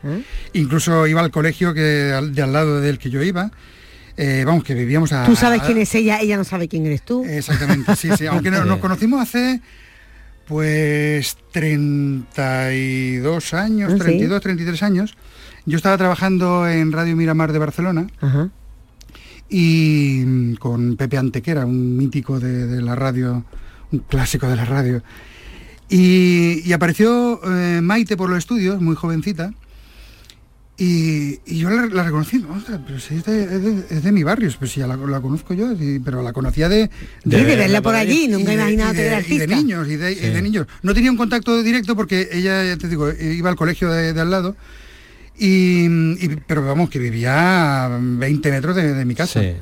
Incluso 0.53 1.05
iba 1.07 1.21
al 1.21 1.31
colegio 1.31 1.73
que 1.73 2.13
al- 2.15 2.33
de 2.33 2.41
al 2.41 2.53
lado 2.53 2.81
del 2.81 2.97
que 2.97 3.09
yo 3.11 3.21
iba. 3.23 3.51
Eh, 4.17 4.43
vamos, 4.45 4.63
que 4.63 4.73
vivíamos 4.75 5.11
a... 5.11 5.25
Tú 5.25 5.35
sabes 5.35 5.61
quién 5.63 5.77
es 5.79 5.93
ella, 5.95 6.19
ella 6.21 6.37
no 6.37 6.43
sabe 6.43 6.67
quién 6.67 6.85
eres 6.85 7.01
tú. 7.03 7.23
Exactamente, 7.25 7.95
sí, 7.95 8.09
sí. 8.17 8.25
Aunque 8.27 8.51
nos 8.51 8.77
conocimos 8.79 9.21
hace 9.21 9.61
pues 10.45 11.37
32 11.51 13.53
años, 13.53 13.93
Ah, 13.93 13.97
sí. 13.97 14.03
32, 14.03 14.41
33 14.41 14.83
años. 14.83 15.15
Yo 15.65 15.77
estaba 15.77 15.97
trabajando 15.97 16.67
en 16.67 16.91
Radio 16.91 17.15
Miramar 17.15 17.53
de 17.53 17.59
Barcelona 17.59 18.07
Ajá. 18.19 18.49
y 19.49 20.23
mm, 20.25 20.55
con 20.55 20.97
Pepe 20.97 21.17
Antequera, 21.17 21.65
un 21.65 21.95
mítico 21.95 22.39
de, 22.39 22.67
de 22.67 22.81
la 22.81 22.95
radio, 22.95 23.45
un 23.91 23.99
clásico 23.99 24.47
de 24.49 24.55
la 24.57 24.65
radio. 24.65 25.01
Y, 25.89 26.61
y 26.65 26.73
apareció 26.73 27.39
eh, 27.45 27.79
Maite 27.81 28.17
por 28.17 28.29
los 28.29 28.39
estudios, 28.39 28.81
muy 28.81 28.95
jovencita, 28.95 29.53
y, 30.77 31.39
y 31.45 31.59
yo 31.59 31.69
la, 31.69 31.85
la 31.85 32.03
reconocí, 32.03 32.43
"Ostras, 32.49 32.79
pero 32.85 32.99
si 32.99 33.15
es 33.15 33.23
de, 33.25 33.43
es 33.43 33.63
de- 33.63 33.85
es 33.97 34.03
de 34.03 34.11
mi 34.11 34.23
barrio, 34.23 34.49
pues 34.57 34.71
si 34.71 34.79
ya 34.79 34.87
la, 34.87 34.95
la 34.97 35.21
conozco 35.21 35.53
yo, 35.53 35.67
pero 36.03 36.23
la 36.23 36.33
conocía 36.33 36.67
de... 36.67 36.89
Sí, 37.23 37.29
de 37.29 37.43
verla 37.55 37.81
por 37.81 37.93
allí, 37.93 38.27
nunca 38.27 38.49
de- 38.49 38.53
imaginaba 38.55 38.91
y 38.91 38.95
que 38.95 39.01
de- 39.03 39.25
y 39.35 39.37
de 39.37 39.47
niños, 39.47 39.87
y 39.87 39.95
de, 39.97 40.11
y 40.13 40.15
de 40.31 40.41
niños. 40.41 40.65
No 40.81 40.93
tenía 40.95 41.11
un 41.11 41.17
contacto 41.17 41.61
directo 41.61 41.95
porque 41.95 42.27
ella, 42.31 42.63
ya 42.65 42.77
te 42.77 42.87
digo, 42.87 43.11
iba 43.11 43.49
al 43.51 43.55
colegio 43.55 43.91
de, 43.91 44.13
de 44.13 44.21
al 44.21 44.31
lado, 44.31 44.55
y, 45.37 45.85
y- 46.25 46.39
pero 46.47 46.65
vamos, 46.65 46.89
que 46.89 46.99
vivía 46.99 47.85
a 47.85 47.99
20 48.01 48.51
metros 48.51 48.75
de, 48.75 48.93
de 48.93 49.05
mi 49.05 49.15
casa. 49.15 49.41
Sí. 49.41 49.53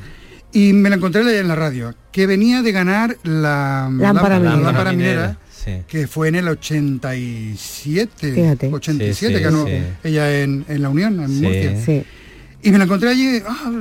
Y 0.53 0.74
me 0.74 0.89
la 0.89 0.98
encontré 0.98 1.39
en 1.39 1.48
la 1.48 1.56
radio, 1.56 1.94
que 2.12 2.27
venía 2.27 2.62
de 2.62 2.72
ganar 2.74 3.18
la 3.24 3.89
Lámpara 3.91 4.39
la- 4.39 4.56
la 4.86 4.91
minera. 4.98 5.38
Sí. 5.63 5.72
que 5.88 6.08
fue 6.08 6.27
en 6.30 6.36
el 6.36 6.48
87, 6.48 8.34
Fíjate. 8.34 8.68
87 8.72 9.13
Sí, 9.13 9.27
sí, 9.38 9.44
ganó 9.44 9.65
sí. 9.68 9.74
ella 10.03 10.41
en, 10.41 10.65
en 10.68 10.82
la 10.82 10.89
Unión, 10.89 11.20
en 11.22 11.30
Sí. 11.30 11.41
Murcia. 11.41 12.03
Y 12.63 12.72
me 12.72 12.77
la 12.77 12.84
encontré 12.84 13.10
allí, 13.10 13.41
ah, 13.48 13.72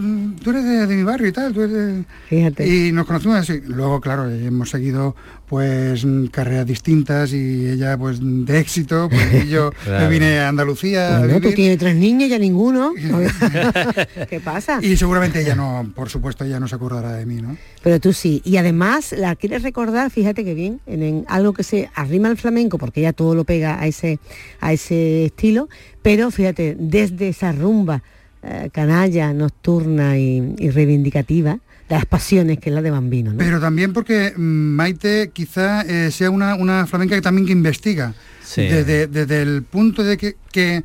tú 0.43 0.51
eres 0.51 0.65
de, 0.65 0.87
de 0.87 0.97
mi 0.97 1.03
barrio 1.03 1.29
y 1.29 1.33
tal, 1.33 1.53
tú 1.53 1.63
eres 1.63 1.73
de... 1.75 2.05
fíjate. 2.29 2.67
Y 2.67 2.93
nos 2.93 3.07
conocimos 3.07 3.37
así. 3.37 3.61
Luego, 3.67 4.01
claro, 4.01 4.29
hemos 4.31 4.71
seguido 4.71 5.15
pues 5.47 6.07
carreras 6.31 6.65
distintas 6.65 7.33
y 7.33 7.69
ella 7.69 7.99
pues 7.99 8.21
de 8.23 8.59
éxito, 8.61 9.09
pues 9.11 9.45
y 9.45 9.49
yo 9.49 9.73
Claro. 9.85 10.05
me 10.05 10.11
vine 10.11 10.39
a 10.39 10.49
Andalucía 10.49 11.17
a 11.17 11.21
Bueno, 11.21 11.41
tú 11.41 11.53
tienes 11.53 11.77
tres 11.79 11.97
niños, 11.97 12.31
ya 12.31 12.39
ninguno. 12.39 12.93
¿Qué 14.31 14.41
pasa? 14.41 14.79
Y 14.83 14.97
seguramente 14.97 15.41
ella 15.41 15.55
no, 15.55 15.91
por 15.95 16.09
supuesto, 16.09 16.45
ella 16.45 16.61
no 16.61 16.69
se 16.69 16.77
acordará 16.77 17.13
de 17.15 17.27
mí, 17.27 17.43
¿no? 17.43 17.57
Pero 17.83 17.99
tú 18.01 18.13
sí. 18.13 18.41
Y 18.45 18.57
además 18.59 19.13
la 19.13 19.35
quieres 19.37 19.63
recordar, 19.63 20.11
fíjate 20.11 20.45
que 20.45 20.55
bien, 20.55 20.81
en, 20.87 21.03
en 21.03 21.25
algo 21.29 21.53
que 21.53 21.65
se 21.65 21.91
arrima 21.95 22.29
al 22.29 22.37
flamenco, 22.37 22.79
porque 22.79 23.01
ella 23.01 23.13
todo 23.13 23.35
lo 23.35 23.45
pega 23.45 23.81
a 23.81 23.87
ese, 23.87 24.21
a 24.61 24.73
ese 24.73 25.27
estilo, 25.27 25.69
pero 26.03 26.31
fíjate, 26.31 26.77
desde 26.79 27.29
esa 27.29 27.53
rumba 27.53 28.03
eh, 28.43 28.71
canalla, 28.73 29.33
nocturna 29.33 30.19
y, 30.19 30.55
y 30.59 30.71
reivindicativa, 30.71 31.59
de 31.89 31.95
las 31.97 32.07
pasiones 32.07 32.59
que 32.59 32.71
es 32.71 32.75
la 32.75 32.83
de 32.83 32.91
Bambino, 32.91 33.33
¿no? 33.33 33.39
Pero 33.39 33.61
también 33.61 33.93
porque 33.93 34.33
mm, 34.37 34.41
Maite 34.41 35.31
quizá 35.33 35.83
eh, 35.83 36.11
sea 36.11 36.31
una, 36.31 36.55
una 36.55 36.87
flamenca 36.87 37.15
que 37.17 37.21
también 37.23 37.47
que 37.47 37.53
investiga. 37.53 38.15
Sí. 38.45 38.63
Desde, 38.63 39.07
desde 39.07 39.43
el 39.43 39.63
punto 39.63 40.03
de 40.03 40.17
que, 40.17 40.37
que, 40.53 40.83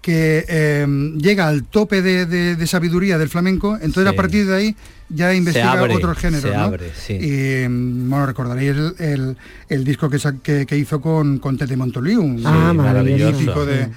que, 0.00 0.44
eh, 0.48 0.86
llega 1.16 1.48
al 1.48 1.64
tope 1.64 2.02
de, 2.02 2.26
de- 2.26 2.56
de 2.56 2.66
sabiduría 2.66 3.18
del 3.18 3.28
flamenco, 3.28 3.74
entonces 3.80 4.04
Sí. 4.04 4.08
a 4.08 4.16
partir 4.16 4.46
de 4.46 4.56
ahí 4.56 4.76
ya 5.08 5.32
investiga 5.34 5.72
abre, 5.72 5.94
otros 5.94 6.16
géneros. 6.18 6.42
se 6.50 6.56
¿no? 6.56 6.62
abre, 6.62 6.90
sí. 6.94 7.14
Y 7.14 7.68
mm, 7.68 8.10
bueno, 8.10 8.26
recordaréis 8.26 8.70
el, 8.70 8.94
el- 8.98 9.36
el 9.68 9.84
disco 9.84 10.08
que, 10.10 10.18
que, 10.42 10.66
que 10.66 10.76
hizo 10.76 11.00
con, 11.00 11.38
con 11.38 11.56
Tete 11.58 11.76
Montoliu, 11.76 12.20
un 12.22 12.42
Ah, 12.44 12.68
Sí, 12.72 12.76
maravilloso. 12.76 13.66
de, 13.66 13.88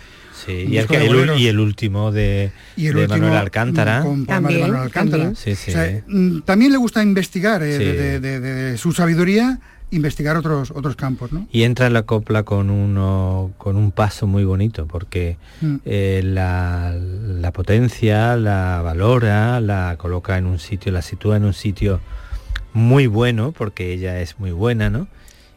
Sí, 0.48 0.66
y 0.70 0.78
el, 0.78 1.40
y 1.40 1.50
último 1.60 2.12
de, 2.12 2.52
y 2.76 2.88
el 2.88 2.96
de 2.96 3.02
último 3.02 3.20
Manuel 3.20 3.38
Alcántara. 3.38 4.02
con 4.02 4.26
poemas 4.26 4.28
de 4.28 4.34
También, 4.34 4.62
Manuel 4.62 4.82
Alcántara. 4.82 5.24
también. 5.26 5.36
Sí, 5.36 5.56
sí. 5.56 5.72
O 5.72 5.74
sea, 5.74 6.04
mm, 6.08 6.42
también 6.42 6.72
le 6.72 6.78
gusta 6.78 7.04
investigar 7.04 7.62
eh, 7.64 7.78
Sí. 7.78 7.84
de, 7.84 8.20
de- 8.20 8.40
de- 8.40 8.40
de 8.72 8.78
su 8.78 8.92
sabiduría, 8.94 9.60
investigar 9.92 10.36
otros 10.36 10.72
otros 10.72 10.96
campos, 10.98 11.32
¿no? 11.32 11.48
Y 11.52 11.64
entra 11.64 11.88
en 11.88 11.94
la 11.94 12.04
copla 12.04 12.44
con 12.44 12.70
uno 12.70 13.52
con 13.58 13.76
un 13.78 13.92
paso 13.92 14.28
muy 14.28 14.44
bonito, 14.44 14.86
porque 14.88 15.38
Mm. 15.62 15.76
eh, 15.86 16.22
la, 16.26 16.94
la 16.94 17.52
potencia, 17.54 18.36
la 18.36 18.82
valora, 18.84 19.60
la 19.62 19.96
coloca 19.98 20.38
en 20.38 20.46
un 20.46 20.60
sitio, 20.60 20.92
la 20.92 21.02
sitúa 21.02 21.38
en 21.38 21.46
un 21.46 21.54
sitio 21.54 22.00
muy 22.74 23.08
bueno, 23.08 23.54
porque 23.58 23.94
ella 23.94 24.20
es 24.22 24.40
muy 24.40 24.52
buena, 24.52 24.90
¿no? 24.90 25.08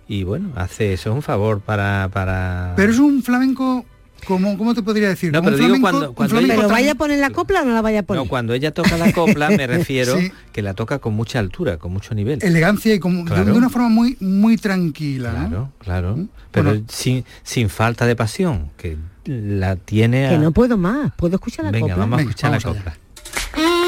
Y 0.09 0.25
bueno, 0.25 0.51
hace 0.57 0.93
eso, 0.93 1.11
es 1.11 1.15
un 1.17 1.23
favor 1.23 1.61
para... 1.61 2.09
para... 2.13 2.73
Pero 2.77 2.91
es 2.93 2.99
un 2.99 3.23
flamenco, 3.23 3.85
como, 4.27 4.57
¿cómo 4.59 4.75
te 4.75 4.83
podría 4.83 5.09
decir? 5.09 5.33
No, 5.33 5.43
pero 5.43 5.57
digo 5.57 5.69
flamenco- 5.69 5.81
cuando- 5.91 6.13
cuando 6.15 6.31
flamenco 6.37 6.57
¿Pero 6.63 6.69
vaya 6.69 6.93
a 6.93 6.95
poner 6.95 7.19
la 7.19 7.31
copla 7.31 7.63
o 7.63 7.65
no 7.65 7.73
la 7.75 7.83
vaya 7.83 8.01
a 8.01 8.03
poner? 8.03 8.23
No, 8.23 8.29
cuando 8.29 8.55
ella 8.55 8.73
toca 8.73 8.97
la 8.97 9.13
copla 9.13 9.51
me 9.51 9.67
refiero 9.67 10.19
Sí. 10.19 10.33
que 10.53 10.63
la 10.63 10.75
toca 10.75 10.99
con 10.99 11.15
mucha 11.15 11.39
altura, 11.39 11.77
con 11.79 11.93
mucho 11.93 12.15
nivel. 12.15 12.39
elegancia 12.43 12.95
y 12.95 12.99
como 12.99 13.19
de- 13.25 13.25
Claro. 13.31 13.45
de, 13.45 13.53
una 13.53 13.69
forma 13.71 13.89
muy 13.89 14.17
muy 14.21 14.57
tranquila, 14.57 15.33
¿no? 15.33 15.39
Claro, 15.49 15.73
claro. 15.79 16.17
¿Mm? 16.17 16.29
Pero 16.51 16.71
Bueno. 16.71 16.85
sin, 16.89 17.25
sin 17.43 17.69
falta 17.69 18.07
de 18.07 18.17
pasión, 18.17 18.71
que 18.77 18.97
la 19.27 19.77
tiene... 19.77 20.27
a- 20.27 20.31
Que 20.31 20.39
no 20.39 20.53
puedo 20.53 20.77
más, 20.77 21.13
puedo 21.17 21.37
escuchar 21.37 21.65
la 21.67 21.71
Venga, 21.71 21.89
copla. 21.89 21.97
vamos 21.97 22.15
a 22.15 22.17
Venga, 22.19 22.31
escuchar 22.31 22.51
vamos 22.51 22.65
la 22.65 22.71
allá. 22.93 23.80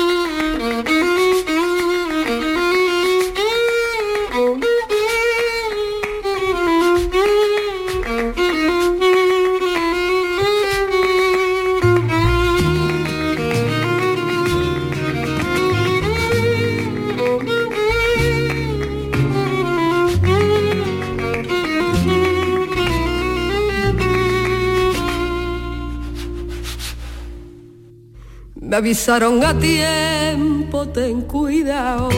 Me 28.72 28.78
avisaron 28.78 29.44
a 29.44 29.52
tiempo, 29.52 30.88
ten 30.88 31.20
cuidado. 31.28 32.08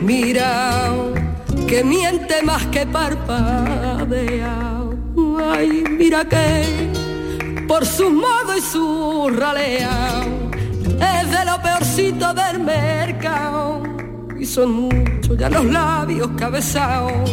Mira, 0.00 0.94
que 1.66 1.82
miente 1.82 2.40
más 2.44 2.64
que 2.66 2.86
parpadea. 2.86 4.54
Ay, 5.44 5.82
mira 5.98 6.24
que 6.24 6.62
por 7.66 7.84
su 7.84 8.10
modo 8.10 8.56
y 8.56 8.60
su 8.60 9.28
ralea 9.36 10.24
es 10.84 11.28
de 11.28 11.44
lo 11.46 11.60
peorcito 11.60 12.32
del 12.32 12.60
mercado. 12.60 13.82
Y 14.38 14.46
son 14.46 14.70
muchos 14.70 15.36
ya 15.36 15.50
los 15.50 15.64
labios 15.64 16.30
cabezados, 16.38 17.28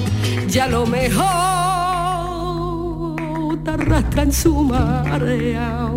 ya 0.48 0.66
lo 0.66 0.88
mejor 0.88 1.63
te 3.64 3.72
arrastra 3.72 4.24
en 4.24 4.34
su 4.34 4.64
marea 4.64 5.90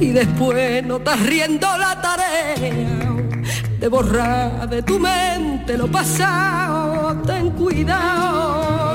y 0.00 0.10
después 0.10 0.84
no 0.84 0.96
estás 0.96 1.20
riendo 1.26 1.66
la 1.76 2.00
tarea 2.00 3.10
de 3.78 3.88
borrar 3.88 4.68
de 4.68 4.82
tu 4.82 4.98
mente 4.98 5.76
lo 5.76 5.86
pasado. 5.88 7.16
Ten 7.22 7.50
cuidado, 7.50 7.50
ten 7.50 7.50
cuidado. 7.50 8.89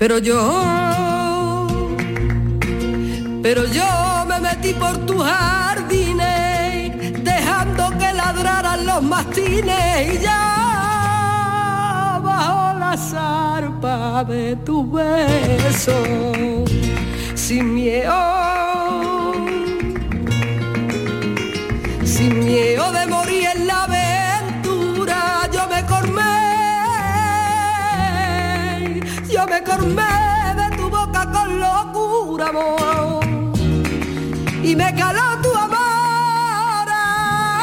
Pero 0.00 0.16
yo, 0.16 0.40
pero 3.42 3.66
yo 3.66 4.24
me 4.26 4.40
metí 4.40 4.72
por 4.72 4.96
tus 5.04 5.22
jardines, 5.22 7.22
dejando 7.22 7.90
que 7.98 8.10
ladraran 8.14 8.86
los 8.86 9.02
mastines 9.02 10.14
y 10.14 10.18
ya 10.22 12.18
bajo 12.24 12.78
la 12.78 12.96
zarpa 12.96 14.24
de 14.24 14.56
tu 14.64 14.90
beso, 14.90 15.92
sin 17.34 17.74
miedo, 17.74 19.34
sin 22.06 22.42
miedo 22.42 22.90
de 22.90 23.06
morir 23.06 23.19
Me 29.94 30.20
Bebe 30.54 30.76
tu 30.76 30.88
boca 30.88 31.22
con 31.32 31.60
locura, 31.60 32.48
amor. 32.48 33.24
Y 34.62 34.76
me 34.76 34.94
caló 34.94 35.40
tu 35.42 35.52
amor 35.54 36.86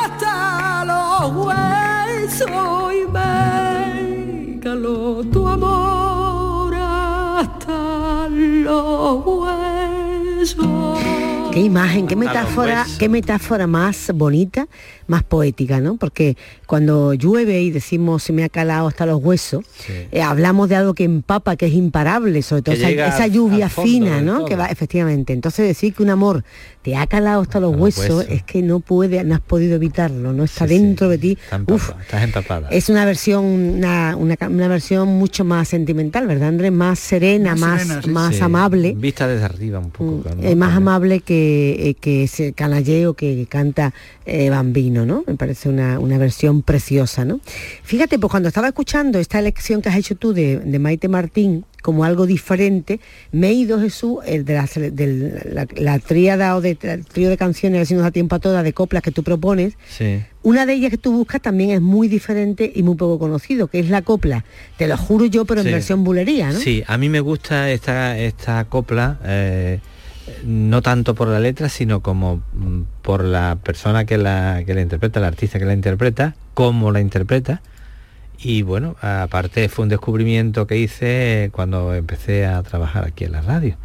hasta 0.05 0.86
los 0.86 1.36
huesos. 1.46 2.93
Y 2.93 3.05
me 3.12 4.60
caló 4.60 5.24
tu 5.31 5.48
amor 5.48 6.75
hasta 6.75 8.27
los 8.29 9.25
huesos. 9.25 11.16
Qué 11.57 11.63
imagen, 11.63 12.05
qué 12.05 12.15
metáfora, 12.15 12.85
qué 12.99 13.09
metáfora 13.09 13.65
más 13.65 14.11
bonita, 14.13 14.67
más 15.07 15.23
poética, 15.23 15.79
¿no? 15.79 15.97
Porque 15.97 16.37
cuando 16.67 17.15
llueve 17.15 17.63
y 17.63 17.71
decimos 17.71 18.21
se 18.21 18.31
me 18.31 18.43
ha 18.43 18.49
calado 18.49 18.87
hasta 18.87 19.07
los 19.07 19.23
huesos, 19.23 19.65
eh, 20.11 20.21
hablamos 20.21 20.69
de 20.69 20.75
algo 20.75 20.93
que 20.93 21.03
empapa, 21.03 21.55
que 21.55 21.65
es 21.65 21.73
imparable, 21.73 22.43
sobre 22.43 22.61
todo 22.61 22.75
esa, 22.75 23.25
lluvia 23.25 23.69
fondo 23.69 23.89
fina, 23.89 24.21
¿no? 24.21 24.45
Que 24.45 24.55
va, 24.55 24.67
efectivamente. 24.67 25.33
Entonces 25.33 25.65
decir 25.67 25.95
que 25.95 26.03
un 26.03 26.11
amor 26.11 26.43
te 26.88 26.96
ha 26.96 27.06
calado 27.06 27.41
hasta 27.41 27.60
los 27.60 27.75
huesos, 27.75 28.06
huesos. 28.10 28.25
es 28.29 28.44
que 28.44 28.62
no 28.62 28.79
puede, 28.79 29.22
no 29.25 29.36
has 29.36 29.41
podido 29.41 29.75
evitarlo, 29.75 30.32
no 30.32 30.46
está 30.46 30.65
dentro 30.65 31.10
de 31.10 31.17
ti. 31.17 31.32
Está 31.44 31.58
Uf, 31.67 31.89
empapa- 31.89 32.01
estás 32.01 32.24
empapada. 32.24 32.70
es 32.70 32.88
una 32.88 33.03
versión, 33.03 33.44
una, 33.44 34.15
una 34.15 34.67
versión 34.70 35.10
mucho 35.10 35.44
más 35.44 35.67
sentimental, 35.67 36.27
¿verdad, 36.27 36.48
Andrés? 36.48 36.72
Más 36.72 36.98
serena, 36.98 37.58
más, 37.58 38.08
más, 38.08 38.36
Sí, 38.38 38.41
amable. 38.41 38.94
Vista 38.98 39.27
desde 39.27 39.44
arriba 39.44 39.79
un 39.79 39.89
poco. 39.91 40.24
¿no? 40.34 40.41
Eh, 40.48 40.56
más 40.56 40.77
amable 40.77 41.20
que, 41.20 41.89
eh, 41.89 41.94
que 41.96 42.24
ese 42.24 42.53
canalleo 42.53 43.15
que 43.15 43.46
canta 43.50 43.94
eh, 44.25 44.50
Bambino, 44.50 45.06
¿no? 45.06 45.25
Me 45.27 45.36
parece 45.36 45.67
una, 45.67 46.00
una 46.00 46.17
versión 46.17 46.62
preciosa, 46.62 47.25
¿no? 47.25 47.41
Fíjate, 47.84 48.17
pues 48.17 48.32
cuando 48.32 48.48
estaba 48.48 48.70
escuchando 48.70 49.20
esta 49.20 49.39
elección 49.39 49.82
que 49.82 49.89
has 49.89 49.98
hecho 49.98 50.15
tú 50.15 50.32
de, 50.32 50.60
de 50.60 50.79
Maite 50.79 51.10
Martín 51.10 51.65
como 51.88 52.03
algo 52.03 52.25
diferente, 52.25 53.00
me 53.32 53.48
he 53.48 53.53
ido 53.53 53.79
Jesús, 53.79 54.17
el 54.25 54.44
de 54.44 54.56
la, 54.56 54.67
la, 55.53 55.65
la 55.77 56.00
tríada 56.00 56.58
o 56.58 56.60
de 56.60 56.77
el 56.82 57.06
trío 57.06 57.29
de 57.29 57.38
canciones, 57.38 57.77
a 57.77 57.79
ver 57.79 57.88
si 57.88 57.94
nos 57.94 58.03
da 58.03 58.12
tiempo 58.12 58.36
a 58.36 58.39
todas, 58.39 58.62
de 58.65 58.74
coplas 58.74 59.01
que 59.01 59.12
tú 59.12 59.24
propones, 59.24 59.77
Sí. 59.88 60.22
una 60.44 60.65
de 60.65 60.74
ellas 60.74 60.91
que 60.91 60.98
tú 60.98 61.13
buscas 61.13 61.41
también 61.41 61.70
es 61.70 61.79
muy 61.79 62.10
diferente 62.10 62.70
y 62.75 62.84
muy 62.84 62.96
poco 62.96 63.17
conocido, 63.20 63.67
que 63.67 63.79
es 63.79 63.89
la 63.89 64.01
copla. 64.01 64.44
Te 64.77 64.86
lo 64.89 64.98
juro 64.98 65.27
yo, 65.27 65.46
pero 65.46 65.62
Sí. 65.62 65.70
en 65.70 65.75
versión 65.75 66.03
bulería, 66.03 66.51
¿no? 66.51 66.60
Sí, 66.60 66.84
a 66.88 66.98
mí 66.98 67.08
me 67.08 67.22
gusta 67.22 67.72
esta, 67.72 68.17
esta 68.17 68.65
copla, 68.65 69.17
eh, 69.24 69.79
no 70.44 70.82
tanto 70.82 71.15
por 71.15 71.29
la 71.29 71.39
letra, 71.39 71.70
sino 71.70 72.01
como 72.01 72.44
mm, 72.51 72.82
por 73.01 73.24
la 73.24 73.58
persona 73.63 74.03
que 74.03 74.17
la, 74.17 74.62
que 74.65 74.74
la 74.74 74.82
interpreta, 74.82 75.20
el 75.20 75.25
artista 75.25 75.58
que 75.58 75.63
la 75.63 75.74
interpreta, 75.74 76.36
cómo 76.53 76.91
la 76.91 77.00
interpreta. 77.00 77.62
Y 78.39 78.62
bueno, 78.62 78.96
aparte 79.01 79.67
fue 79.70 79.84
un 79.84 79.89
descubrimiento 79.89 80.67
que 80.67 80.77
hice 80.77 81.50
cuando 81.53 81.94
empecé 81.96 82.46
a 82.46 82.62
trabajar 82.63 83.06
aquí 83.06 83.24
en 83.25 83.32
la 83.32 83.41
radio. 83.41 83.75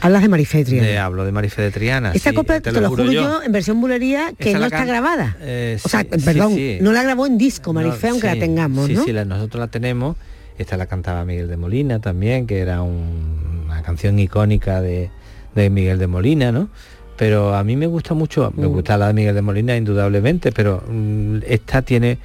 Hablas 0.00 0.22
de 0.22 0.28
Marifé 0.28 0.64
Triana. 0.64 0.86
De- 0.88 0.98
hablo 0.98 1.24
de 1.24 1.32
Marife 1.32 1.62
de 1.62 1.70
Triana. 1.70 2.12
Esta 2.12 2.30
sí, 2.30 2.36
copla, 2.36 2.60
te, 2.60 2.72
lo 2.72 2.88
juro 2.88 3.10
yo, 3.10 3.40
en 3.42 3.52
versión 3.52 3.80
bulería, 3.80 4.32
que 4.36 4.52
no 4.54 4.64
está 4.64 4.84
grabada. 4.84 5.36
Eh, 5.40 5.78
o 5.82 5.88
sea, 5.88 6.00
sí, 6.00 6.08
perdón, 6.24 6.54
sí. 6.54 6.78
no 6.80 6.92
la 6.92 7.04
grabó 7.04 7.24
en 7.26 7.38
disco, 7.38 7.72
Marifé, 7.72 8.08
No, 8.08 8.12
aunque 8.14 8.26
la 8.26 8.34
tengamos, 8.38 8.90
¿no? 8.90 9.04
Sí, 9.04 9.12
la- 9.12 9.24
nosotros 9.24 9.60
la 9.60 9.68
tenemos. 9.68 10.16
Esta 10.58 10.76
la 10.76 10.86
cantaba 10.86 11.24
Miguel 11.24 11.48
de 11.48 11.56
Molina 11.56 12.00
también, 12.00 12.46
que 12.48 12.58
era 12.58 12.82
un- 12.82 13.62
una 13.66 13.82
canción 13.82 14.18
icónica 14.18 14.80
de, 14.82 15.10
de 15.54 15.70
Miguel 15.70 15.98
de 15.98 16.06
Molina, 16.08 16.50
¿no? 16.52 16.68
Pero 17.16 17.54
a 17.54 17.62
mí 17.62 17.76
me 17.76 17.86
gusta 17.86 18.12
mucho, 18.14 18.52
me 18.56 18.66
Mm. 18.66 18.70
gusta 18.70 18.98
la 18.98 19.06
de 19.06 19.12
Miguel 19.14 19.34
de 19.36 19.42
Molina 19.42 19.76
indudablemente, 19.76 20.50
pero 20.50 20.82
mm, 20.86 21.38
esta 21.46 21.80
tiene 21.82 22.18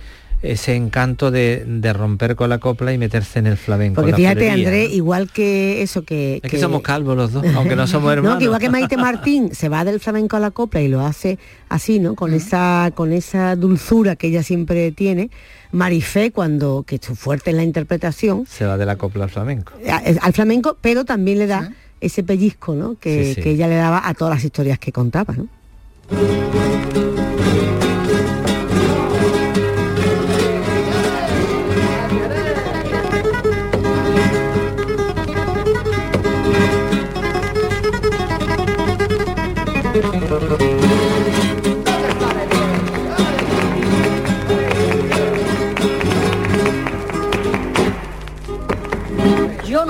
ese 0.43 0.75
encanto 0.75 1.31
de, 1.31 1.63
de 1.67 1.93
romper 1.93 2.35
con 2.35 2.49
la 2.49 2.59
copla 2.59 2.93
y 2.93 2.97
meterse 2.97 3.39
en 3.39 3.47
el 3.47 3.57
flamenco. 3.57 3.95
Porque 4.01 4.13
fíjate, 4.15 4.55
¿no? 4.55 4.71
igual 4.93 5.31
que 5.31 5.81
eso 5.81 6.03
que... 6.03 6.39
Es 6.43 6.51
que 6.51 6.59
somos 6.59 6.81
calvos 6.83 7.17
los 7.17 7.31
dos, 7.33 7.43
aunque 7.55 7.75
no 7.75 7.87
somos 7.87 8.13
hermanos. 8.13 8.33
No, 8.35 8.39
que 8.39 8.45
igual 8.45 8.59
que 8.61 8.69
Maite 8.69 8.97
Martín 8.97 9.55
se 9.55 9.67
va 9.67 9.83
del 9.83 9.99
flamenco 9.99 10.37
a 10.37 10.39
la 10.39 10.51
copla 10.51 10.81
y 10.81 10.87
lo 10.89 11.01
hace 11.01 11.39
así, 11.69 11.99
¿no? 11.99 12.13
Con 12.15 12.33
esa 12.33 12.91
con 12.93 13.13
esa 13.13 13.55
dulzura 13.55 14.15
que 14.15 14.27
ella 14.27 14.43
siempre 14.43 14.91
tiene. 14.91 15.29
Marifé, 15.71 16.31
cuando, 16.31 16.83
que 16.87 16.95
es 16.95 17.01
fuerte 17.19 17.49
en 17.49 17.57
la 17.57 17.63
interpretación, 17.63 18.45
Se 18.47 18.65
va 18.65 18.77
de 18.77 18.85
la 18.85 18.95
copla 18.95 19.23
al 19.25 19.29
flamenco. 19.29 19.73
a- 19.89 20.01
al 20.21 20.33
flamenco, 20.33 20.77
pero 20.81 21.03
también 21.03 21.39
le 21.39 21.47
da 21.47 21.71
ese 21.99 22.21
pellizco, 22.23 22.75
¿no? 22.75 22.95
Que, 22.99 23.25
Sí, 23.25 23.33
sí. 23.35 23.41
que 23.41 23.49
ella 23.51 23.67
le 23.67 23.75
daba 23.75 24.07
a 24.07 24.13
todas 24.13 24.35
las 24.35 24.43
historias 24.45 24.77
que 24.77 24.91
contaba, 24.91 25.33
¿no? 25.35 25.47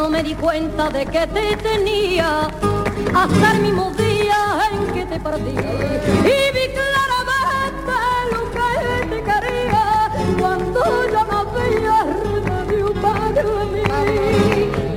No 0.08 0.12
me 0.12 0.24
di 0.24 0.36
cuenta 0.36 0.90
de 0.90 1.06
que 1.06 1.28
te 1.28 1.58
tenía 1.58 2.48
hasta 3.14 3.52
el 3.52 3.60
mismo 3.62 3.92
día 3.92 4.62
en 4.72 4.94
que 4.94 5.06
te 5.06 5.20
perdí. 5.20 5.52
Y 5.52 6.40
vi 6.56 6.66
claramente 6.78 7.94
lo 8.32 8.42
que 8.56 8.70
te 9.10 9.22
quería 9.22 10.10
cuando 10.40 10.82
ya 11.12 11.24
no 11.26 11.40
había 11.40 12.06
remedio 12.24 12.94
para 13.02 13.26
mí. 13.66 13.82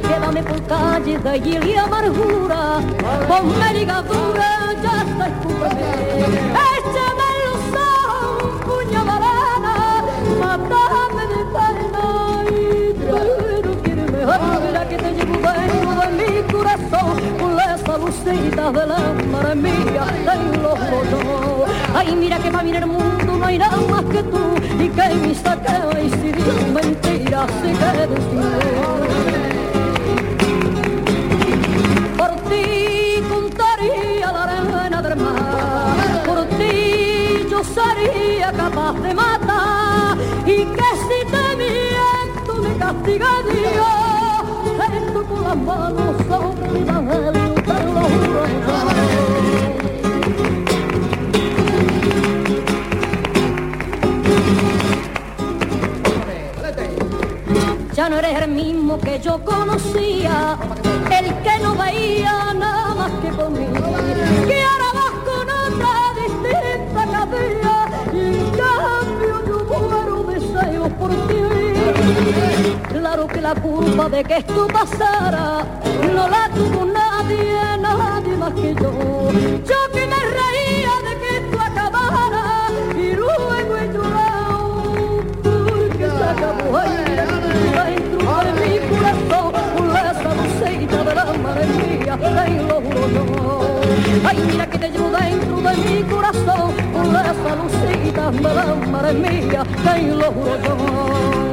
Quédame 0.06 0.42
por 0.44 0.62
calle 0.66 1.18
de 1.18 1.40
hiel 1.40 1.66
y 1.66 1.74
amargura, 1.74 2.78
ponme 3.26 3.74
ligadura, 3.74 4.76
ya 4.80 5.04
está 5.08 5.26
escúpeme. 5.26 6.59
Lucita 17.98 18.72
de 18.72 18.86
la 18.86 18.98
madre 19.30 19.54
mía, 19.54 20.04
te 20.24 20.58
lo 20.58 20.70
juro. 20.70 21.64
Ay, 21.94 22.14
mira 22.16 22.38
que 22.38 22.50
para 22.50 22.62
mí 22.62 22.70
en 22.70 22.76
el 22.76 22.86
mundo 22.86 23.36
no 23.38 23.46
hay 23.46 23.58
nada 23.58 23.76
más 23.88 24.04
que 24.04 24.22
tú, 24.22 24.38
y 24.78 24.88
que 24.88 25.14
mi 25.14 25.34
saqueo 25.34 25.90
y 26.02 26.10
si 26.10 26.32
digo 26.32 26.52
mentira, 26.72 27.46
se 27.60 27.72
quede 27.72 28.06
por 32.16 32.30
ti 32.48 33.22
contaría 33.28 34.32
la 34.32 34.42
arena 34.44 35.02
del 35.02 35.16
mar, 35.16 36.22
por 36.26 36.44
ti 36.58 37.46
yo 37.50 37.62
sería 37.64 38.52
capaz 38.52 38.94
de 39.00 39.14
matar. 39.14 40.16
Y 40.46 40.64
que 40.64 40.90
si 41.06 41.18
te 41.32 41.44
miento 41.56 42.62
me 42.62 42.76
castiga 42.76 43.30
Dios, 43.44 44.42
esto 44.96 45.24
con 45.24 45.42
las 45.44 45.56
manos 45.56 46.16
sobre 46.28 46.66
el 46.78 47.39
Ya 57.94 58.08
no 58.08 58.18
eres 58.18 58.40
el 58.40 58.50
mismo 58.50 58.98
que 58.98 59.20
yo 59.20 59.44
conocía, 59.44 60.56
el 61.10 61.34
que 61.42 61.58
no 61.62 61.74
veía 61.74 62.54
nada 62.54 62.94
más 62.94 63.10
que 63.20 63.28
por 63.28 63.50
mí. 63.50 63.66
La 73.54 73.60
culpa 73.60 74.08
de 74.08 74.22
que 74.22 74.36
esto 74.36 74.66
pasara 74.68 75.64
no 76.14 76.28
la 76.28 76.48
tuvo 76.54 76.84
nadie, 76.84 77.58
nadie 77.80 78.36
más 78.36 78.52
que 78.52 78.74
yo. 78.74 78.92
Yo 79.70 79.78
que 79.92 80.06
me 80.12 80.20
reía 80.38 80.94
de 81.06 81.12
que 81.20 81.36
esto 81.38 81.58
acabara 81.60 82.68
y 82.94 83.12
luego 83.12 83.76
he 83.76 83.92
llorado 83.92 85.22
porque 85.42 86.06
se 86.16 86.24
acabó. 86.32 86.80
Que 87.06 87.14
dentro 87.90 88.30
de 88.46 88.52
mi 88.60 88.72
corazón 88.88 89.52
esa 90.12 90.30
lucita 90.38 90.98
de 91.04 91.14
la 91.14 91.24
madre 91.44 91.66
mía, 91.66 92.16
te 92.16 92.62
lo 92.68 92.76
juro 92.84 93.04
yo. 93.16 93.24
Ay, 94.28 94.38
mira 94.46 94.66
que 94.70 94.78
te 94.78 94.90
llevo 94.90 95.10
dentro 95.10 95.56
de 95.56 95.76
mi 95.76 96.02
corazón 96.04 96.72
esa 97.32 97.52
lucita 97.56 98.30
de 98.30 98.54
la 98.54 98.74
madre 98.92 99.12
mía, 99.14 99.64
te 99.84 100.02
lo 100.02 100.26
juro 100.32 100.56
yo. 100.62 101.49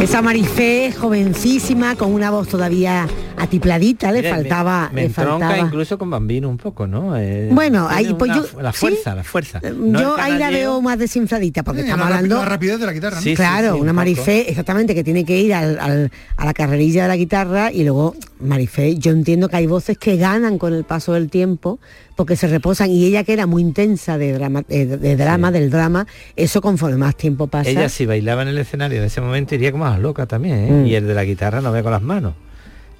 Esa 0.00 0.20
Marifé, 0.20 0.92
jovencísima, 0.92 1.96
con 1.96 2.12
una 2.12 2.30
voz 2.30 2.48
todavía 2.48 3.08
atipladita, 3.38 4.12
le 4.12 4.18
Mira, 4.22 4.30
me- 4.30 4.36
faltaba, 4.42 4.90
me, 4.92 5.00
le 5.02 5.06
entronca 5.08 5.30
faltaba. 5.48 5.58
incluso 5.58 5.98
con 5.98 6.10
Bambino 6.10 6.48
un 6.48 6.56
poco, 6.56 6.86
¿no? 6.86 7.16
Eh, 7.16 7.48
Bueno, 7.52 7.86
ahí, 7.88 8.14
pues 8.18 8.30
una 8.30 8.42
yo- 8.52 8.60
la 8.62 8.72
¿sí? 8.72 8.78
fuerza, 8.78 9.14
la 9.14 9.24
fuerza. 9.24 9.60
No 9.74 10.00
Yo 10.00 10.16
ahí 10.18 10.38
la 10.38 10.50
veo 10.50 10.80
más 10.80 10.98
desinfladita 10.98 11.62
porque 11.62 11.80
Eh, 11.82 11.84
estamos 11.84 12.08
la 12.08 12.16
hablando 12.16 12.36
la 12.38 12.44
rapidez 12.44 12.78
de 12.80 12.86
la 12.86 12.92
guitarra, 12.92 13.16
¿no? 13.16 13.22
Sí, 13.22 13.30
sí, 13.30 13.36
claro, 13.36 13.74
sí, 13.74 13.80
una 13.80 13.90
un 13.90 13.96
Marifé, 13.96 14.48
exactamente, 14.50 14.94
que 14.94 15.04
tiene 15.04 15.24
que 15.24 15.40
ir 15.40 15.54
al- 15.54 15.78
al- 15.78 16.10
a 16.36 16.44
la 16.44 16.52
carrerilla 16.54 17.02
de 17.02 17.08
la 17.08 17.16
guitarra 17.16 17.72
y 17.72 17.84
luego 17.84 18.14
Marifé, 18.40 18.96
yo 18.96 19.12
entiendo 19.12 19.48
que 19.48 19.56
hay 19.56 19.66
voces 19.66 19.96
que 19.98 20.16
ganan 20.16 20.58
con 20.58 20.74
el 20.74 20.84
paso 20.84 21.12
del 21.14 21.30
tiempo 21.30 21.78
porque 22.16 22.36
se 22.36 22.46
reposan 22.46 22.90
y 22.90 23.04
ella 23.04 23.24
que 23.24 23.32
era 23.34 23.46
muy 23.46 23.60
intensa 23.62 24.16
de 24.16 24.32
drama, 24.32 24.62
eh, 24.68 24.86
de, 24.86 24.96
de 24.96 25.16
drama 25.16 25.50
del 25.52 25.70
drama, 25.70 26.06
eso 26.34 26.60
conforme 26.62 26.96
más 26.96 27.14
tiempo 27.16 27.46
pasa. 27.46 27.68
Ella 27.68 27.88
si 27.90 28.06
bailaba 28.06 28.42
en 28.42 28.48
el 28.48 28.58
escenario 28.58 28.98
en 28.98 29.04
ese 29.04 29.20
momento 29.20 29.54
iría 29.54 29.70
como 29.72 29.84
más 29.84 29.98
loca 30.00 30.24
también, 30.26 30.56
¿eh? 30.64 30.70
Mm. 30.70 30.86
Y 30.86 30.94
el 30.94 31.06
de 31.06 31.14
la 31.14 31.24
guitarra 31.24 31.60
no 31.60 31.72
ve 31.72 31.82
con 31.82 31.92
las 31.92 32.00
manos. 32.02 32.32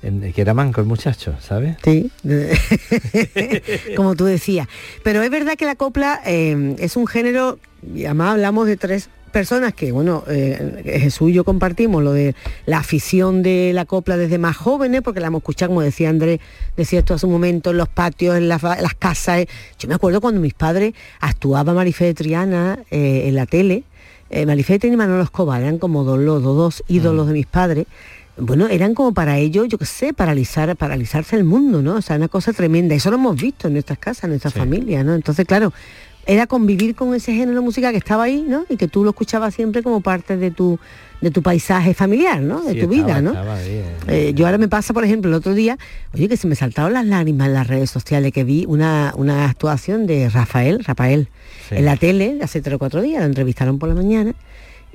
Que 0.00 0.40
era 0.40 0.54
manco 0.54 0.80
el 0.80 0.86
muchacho, 0.86 1.34
¿sabes? 1.40 1.76
Sí, 1.82 2.10
como 3.96 4.14
tú 4.14 4.24
decías. 4.24 4.68
Pero 5.02 5.22
es 5.22 5.30
verdad 5.30 5.54
que 5.56 5.64
la 5.64 5.74
copla 5.74 6.20
eh, 6.24 6.76
es 6.78 6.96
un 6.96 7.06
género, 7.06 7.58
y 7.94 8.04
además 8.04 8.32
hablamos 8.32 8.68
de 8.68 8.76
tres 8.76 9.08
personas 9.32 9.74
que, 9.74 9.90
bueno, 9.92 10.22
eh, 10.28 10.82
Jesús 10.84 11.30
y 11.30 11.32
yo 11.32 11.44
compartimos 11.44 12.02
lo 12.04 12.12
de 12.12 12.34
la 12.66 12.78
afición 12.78 13.42
de 13.42 13.72
la 13.74 13.84
copla 13.84 14.16
desde 14.16 14.38
más 14.38 14.56
jóvenes, 14.56 15.02
porque 15.02 15.20
la 15.20 15.26
hemos 15.26 15.40
escuchado, 15.40 15.70
como 15.70 15.82
decía 15.82 16.08
Andrés, 16.08 16.40
decía 16.76 17.00
esto 17.00 17.14
hace 17.14 17.26
un 17.26 17.32
momento, 17.32 17.70
en 17.70 17.78
los 17.78 17.88
patios, 17.88 18.36
en 18.36 18.48
las, 18.48 18.62
casas. 18.98 19.40
eh. 19.40 19.48
Yo 19.78 19.88
me 19.88 19.94
acuerdo 19.94 20.20
cuando 20.20 20.40
mis 20.40 20.54
padres 20.54 20.94
actuaba 21.20 21.74
Marifé 21.74 22.04
de 22.04 22.14
Triana 22.14 22.78
en 22.90 23.34
la 23.34 23.46
tele, 23.46 23.84
eh, 24.28 24.44
Marifé 24.44 24.80
y 24.82 24.96
Manolo 24.96 25.22
Escobar 25.22 25.62
eran 25.62 25.78
como 25.78 26.02
dos, 26.04 26.18
los 26.18 26.42
dos 26.42 26.84
ídolos 26.88 27.28
de 27.28 27.32
mis 27.32 27.46
padres. 27.46 27.86
Bueno, 28.38 28.68
eran 28.68 28.94
como 28.94 29.14
para 29.14 29.38
ellos, 29.38 29.66
yo 29.68 29.78
qué 29.78 29.86
sé, 29.86 30.12
paralizar, 30.12 30.74
paralizarse 30.76 31.36
el 31.36 31.44
mundo, 31.44 31.80
¿no? 31.80 31.94
O 31.96 32.02
sea, 32.02 32.16
una 32.16 32.28
cosa 32.28 32.52
tremenda. 32.52 32.94
Eso 32.94 33.10
lo 33.10 33.16
hemos 33.16 33.40
visto 33.40 33.68
en 33.68 33.72
nuestras 33.74 33.98
casas, 33.98 34.24
en 34.24 34.30
nuestras 34.30 34.52
familias, 34.52 35.04
¿no? 35.06 35.14
Entonces, 35.14 35.46
claro, 35.46 35.72
era 36.26 36.46
convivir 36.46 36.94
con 36.94 37.14
ese 37.14 37.32
género 37.34 37.62
musical 37.62 37.92
que 37.92 37.98
estaba 37.98 38.24
ahí, 38.24 38.44
¿no? 38.46 38.66
Y 38.68 38.76
que 38.76 38.88
tú 38.88 39.04
lo 39.04 39.10
escuchabas 39.10 39.54
siempre 39.54 39.82
como 39.82 40.00
parte 40.02 40.36
de 40.36 40.50
tu, 40.50 40.78
de 41.22 41.30
tu 41.30 41.40
paisaje 41.40 41.94
familiar, 41.94 42.42
¿no? 42.42 42.60
De 42.62 42.72
Sí, 42.72 42.80
tu 42.80 42.92
estaba- 42.92 43.20
vida, 43.20 43.20
¿no? 43.22 43.30
ahí, 43.52 43.68
eh. 43.70 43.84
Eh, 44.08 44.32
yo 44.34 44.44
ahora 44.44 44.58
me 44.58 44.68
pasa, 44.68 44.92
por 44.92 45.04
ejemplo, 45.04 45.30
el 45.30 45.34
otro 45.36 45.54
día, 45.54 45.78
oye, 46.12 46.28
que 46.28 46.36
se 46.36 46.46
me 46.46 46.56
saltaron 46.56 46.92
las 46.92 47.06
lágrimas 47.06 47.46
en 47.46 47.54
las 47.54 47.66
redes 47.68 47.90
sociales, 47.90 48.32
que 48.32 48.44
vi 48.44 48.66
una, 48.68 49.14
una 49.16 49.48
actuación 49.48 50.06
de 50.06 50.28
Rafael, 50.28 50.84
Rafael, 50.84 51.28
Sí. 51.70 51.76
en 51.76 51.84
la 51.86 51.96
tele, 51.96 52.38
hace 52.42 52.60
tres 52.60 52.74
o 52.74 52.78
cuatro 52.78 53.00
días, 53.00 53.20
lo 53.20 53.26
entrevistaron 53.26 53.78
por 53.78 53.88
la 53.88 53.94
mañana, 53.94 54.34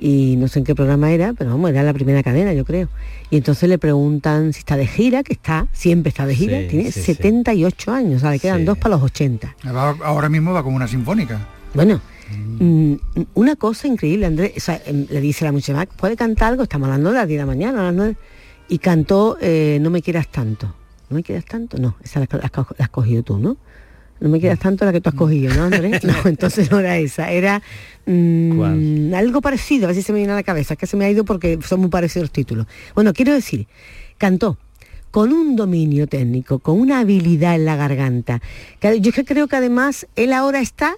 y 0.04 0.34
no 0.36 0.48
sé 0.48 0.58
en 0.58 0.64
qué 0.64 0.74
programa 0.74 1.12
era, 1.12 1.32
pero 1.32 1.50
vamos, 1.50 1.70
era 1.70 1.84
la 1.84 1.92
primera 1.94 2.24
cadena, 2.24 2.52
yo 2.52 2.64
creo. 2.64 2.88
Y 3.30 3.36
entonces 3.36 3.68
le 3.68 3.78
preguntan 3.78 4.52
si 4.52 4.58
está 4.58 4.76
de 4.76 4.88
gira, 4.88 5.22
que 5.22 5.32
está, 5.32 5.68
siempre 5.72 6.08
está 6.08 6.26
de 6.26 6.34
gira, 6.34 6.58
Sí, 6.62 6.66
tiene 6.68 6.84
sí, 6.90 7.00
sí. 7.00 7.14
78 7.14 7.92
años, 7.92 8.16
o 8.16 8.18
sea, 8.20 8.30
le 8.32 8.40
quedan 8.40 8.64
dos 8.64 8.76
para 8.78 8.96
los 8.96 9.04
80. 9.04 9.54
Va- 9.68 9.96
ahora 10.04 10.28
mismo 10.28 10.52
va 10.52 10.64
como 10.64 10.74
una 10.74 10.88
sinfónica. 10.88 11.46
Bueno, 11.72 12.00
mm, 12.58 12.94
una 13.34 13.54
cosa 13.54 13.86
increíble, 13.86 14.26
Andrés, 14.26 14.52
o 14.56 14.60
sea, 14.60 14.82
em, 14.86 15.06
le 15.08 15.20
dice 15.20 15.44
la 15.44 15.52
muchacha, 15.52 15.86
¿puede 15.86 16.16
cantar 16.16 16.48
algo? 16.50 16.64
Estamos 16.64 16.86
hablando 16.86 17.10
de 17.12 17.18
las 17.18 17.28
10 17.28 17.38
de 17.38 17.42
la 17.42 17.46
mañana, 17.46 17.80
a 17.80 17.84
las 17.84 17.94
9. 17.94 18.16
Y 18.68 18.78
cantó 18.78 19.36
eh, 19.40 19.78
No 19.80 19.90
me 19.90 20.02
quieras 20.02 20.28
tanto. 20.28 20.74
¿No 21.10 21.16
me 21.16 21.22
quieras 21.22 21.44
tanto? 21.44 21.76
No, 21.78 21.94
esa 22.02 22.20
la 22.20 22.26
has 22.78 22.88
cogido 22.88 23.22
tú, 23.22 23.38
¿no? 23.38 23.56
No 24.22 24.28
me 24.28 24.38
quieras 24.38 24.60
tanto 24.60 24.84
la 24.84 24.92
que 24.92 25.00
tú 25.00 25.08
has 25.08 25.16
cogido, 25.16 25.52
¿no, 25.54 25.64
Andrés? 25.64 26.04
No, 26.04 26.14
entonces 26.24 26.70
no 26.70 26.78
era 26.78 26.96
esa, 26.96 27.30
era 27.30 27.60
mm, 28.06 29.12
algo 29.14 29.40
parecido, 29.40 29.84
a 29.84 29.86
ver 29.88 29.96
si 29.96 30.02
se 30.02 30.12
me 30.12 30.18
viene 30.18 30.32
a 30.32 30.36
la 30.36 30.44
cabeza, 30.44 30.74
es 30.74 30.78
que 30.78 30.86
se 30.86 30.96
me 30.96 31.04
ha 31.04 31.10
ido 31.10 31.24
porque 31.24 31.58
son 31.66 31.80
muy 31.80 31.90
parecidos 31.90 32.24
los 32.24 32.32
títulos. 32.32 32.66
Bueno, 32.94 33.12
quiero 33.12 33.32
decir, 33.32 33.66
cantó 34.18 34.58
con 35.10 35.32
un 35.32 35.56
dominio 35.56 36.06
técnico, 36.06 36.60
con 36.60 36.80
una 36.80 37.00
habilidad 37.00 37.56
en 37.56 37.64
la 37.64 37.76
garganta. 37.76 38.40
Yo 38.80 39.10
es 39.10 39.14
que 39.14 39.24
creo 39.24 39.48
que 39.48 39.56
además 39.56 40.06
él 40.16 40.32
ahora 40.32 40.60
está 40.60 40.96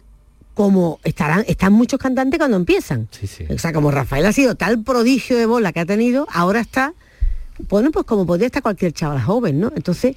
como 0.52 1.00
estarán, 1.02 1.44
están 1.48 1.72
muchos 1.72 1.98
cantantes 1.98 2.38
cuando 2.38 2.56
empiezan. 2.56 3.08
O 3.48 3.58
sea, 3.58 3.72
como 3.72 3.90
Rafael 3.90 4.24
ha 4.26 4.32
sido 4.32 4.54
tal 4.54 4.82
prodigio 4.82 5.36
de 5.36 5.46
bola 5.46 5.72
que 5.72 5.80
ha 5.80 5.86
tenido, 5.86 6.28
ahora 6.30 6.60
está, 6.60 6.94
bueno, 7.68 7.90
pues 7.90 8.06
como 8.06 8.24
podría 8.24 8.46
estar 8.46 8.62
cualquier 8.62 8.92
chaval 8.92 9.20
joven, 9.20 9.58
¿no? 9.58 9.72
Entonces, 9.74 10.14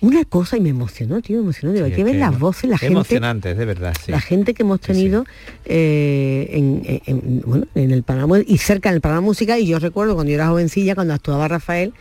una 0.00 0.24
cosa 0.24 0.56
y 0.56 0.60
me 0.60 0.68
emocionó, 0.68 1.20
tío, 1.22 1.38
me 1.38 1.42
emocionó. 1.42 1.72
Digo, 1.72 1.86
hay 1.86 1.92
que 1.92 2.04
ver 2.04 2.12
que 2.14 2.18
las 2.20 2.38
voces, 2.38 2.70
la 2.70 2.78
gente 2.78 2.92
emocionante, 2.94 3.54
de 3.54 3.64
verdad, 3.64 3.94
sí. 4.04 4.12
la 4.12 4.20
gente 4.20 4.54
que 4.54 4.62
hemos 4.62 4.80
tenido 4.80 5.24
eh, 5.64 6.48
en, 6.52 6.82
en- 6.84 7.02
en- 7.06 7.40
bueno, 7.44 7.66
en 7.74 7.90
el 7.90 8.02
panorama 8.02 8.38
y 8.46 8.58
cerca 8.58 8.88
en 8.88 8.94
el 8.96 9.00
panorama 9.00 9.26
musical 9.26 9.58
y 9.60 9.66
yo 9.66 9.78
recuerdo 9.78 10.14
cuando 10.14 10.30
yo 10.30 10.36
era 10.36 10.48
jovencilla 10.48 10.94
cuando 10.94 11.14
actuaba 11.14 11.48
Rafael 11.48 11.92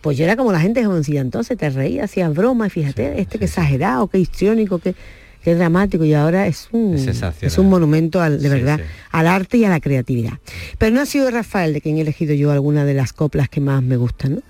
pues 0.00 0.18
yo 0.18 0.24
era 0.24 0.36
como 0.36 0.52
la 0.52 0.60
gente 0.60 0.84
jovencilla 0.84 1.20
entonces 1.20 1.56
te 1.56 1.70
reías 1.70 2.04
hacías 2.10 2.34
bromas 2.34 2.72
fíjate 2.72 3.20
este 3.20 3.38
que 3.38 3.46
exagerado 3.46 4.08
qué 4.08 4.18
histriónico 4.18 4.78
qué, 4.78 4.94
qué 5.42 5.54
dramático 5.54 6.04
y 6.04 6.12
ahora 6.12 6.46
es 6.46 6.68
un, 6.72 6.94
es 7.40 7.58
un 7.58 7.68
monumento 7.70 8.20
al, 8.20 8.38
de 8.42 8.48
Sí, 8.48 8.54
verdad 8.54 8.78
sí. 8.78 8.84
al 9.12 9.26
arte 9.26 9.56
y 9.58 9.64
a 9.64 9.70
la 9.70 9.80
creatividad 9.80 10.34
pero 10.78 10.94
no 10.94 11.00
ha 11.00 11.06
sido 11.06 11.30
Rafael 11.30 11.72
de 11.72 11.80
quien 11.80 11.96
he 11.96 12.02
elegido 12.02 12.34
yo 12.34 12.50
alguna 12.50 12.84
de 12.84 12.94
las 12.94 13.12
coplas 13.12 13.48
que 13.48 13.60
más 13.62 13.82
me 13.82 13.96
gustan 13.96 14.34
¿no? 14.36 14.42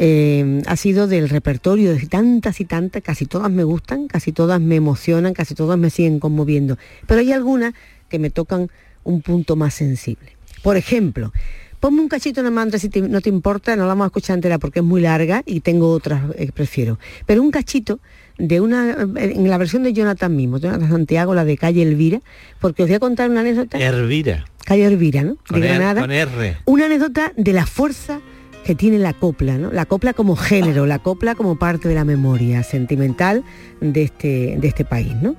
Eh, 0.00 0.62
ha 0.66 0.76
sido 0.76 1.08
del 1.08 1.28
repertorio 1.28 1.92
de 1.92 2.06
tantas 2.06 2.60
y 2.60 2.64
tantas, 2.64 3.02
casi 3.02 3.26
todas 3.26 3.50
me 3.50 3.64
gustan, 3.64 4.06
casi 4.06 4.30
todas 4.32 4.60
me 4.60 4.76
emocionan, 4.76 5.34
casi 5.34 5.54
todas 5.56 5.76
me 5.76 5.90
siguen 5.90 6.20
conmoviendo, 6.20 6.78
pero 7.06 7.20
hay 7.20 7.32
algunas 7.32 7.74
que 8.08 8.20
me 8.20 8.30
tocan 8.30 8.68
un 9.02 9.22
punto 9.22 9.56
más 9.56 9.74
sensible. 9.74 10.36
Por 10.62 10.76
ejemplo, 10.76 11.32
ponme 11.80 12.00
un 12.00 12.08
cachito 12.08 12.40
en 12.40 12.44
la 12.44 12.50
mandra 12.52 12.78
si 12.78 12.88
te- 12.88 13.00
no 13.02 13.20
te 13.20 13.28
importa, 13.28 13.74
no 13.74 13.82
la 13.82 13.88
vamos 13.88 14.04
a 14.04 14.06
escuchar 14.06 14.34
entera 14.36 14.58
porque 14.58 14.78
es 14.80 14.84
muy 14.84 15.00
larga 15.00 15.42
y 15.46 15.60
tengo 15.60 15.90
otras 15.90 16.22
que 16.36 16.52
prefiero, 16.52 16.98
pero 17.26 17.42
un 17.42 17.50
cachito 17.50 17.98
de 18.38 18.60
una, 18.60 18.96
en 19.16 19.50
la 19.50 19.58
versión 19.58 19.82
de 19.82 19.92
Jonathan 19.92 20.34
mismo, 20.36 20.58
Jonathan 20.58 20.88
Santiago, 20.90 21.34
la 21.34 21.44
de 21.44 21.56
Calle 21.58 21.82
Elvira, 21.82 22.20
porque 22.60 22.84
os 22.84 22.88
voy 22.88 22.94
a 22.94 23.00
contar 23.00 23.30
una 23.30 23.40
anécdota. 23.40 23.78
Hervira. 23.78 24.44
Calle 24.64 24.84
Elvira, 24.86 25.22
¿no? 25.24 25.36
Con, 25.48 25.60
de 25.60 25.66
R- 25.66 25.74
Granada 25.76 26.00
con 26.02 26.12
R. 26.12 26.56
una 26.66 26.86
anécdota 26.86 27.32
de 27.36 27.52
la 27.52 27.66
fuerza 27.66 28.20
que 28.68 28.74
tiene 28.74 28.98
la 28.98 29.14
copla, 29.14 29.56
¿no? 29.56 29.72
La 29.72 29.86
copla 29.86 30.12
como 30.12 30.36
género, 30.36 30.84
la 30.84 30.98
copla 30.98 31.34
como 31.34 31.56
parte 31.56 31.88
de 31.88 31.94
la 31.94 32.04
memoria 32.04 32.62
sentimental 32.62 33.42
de 33.80 34.02
este, 34.02 34.58
de 34.60 34.68
este 34.68 34.84
país, 34.84 35.16
¿no? 35.22 35.36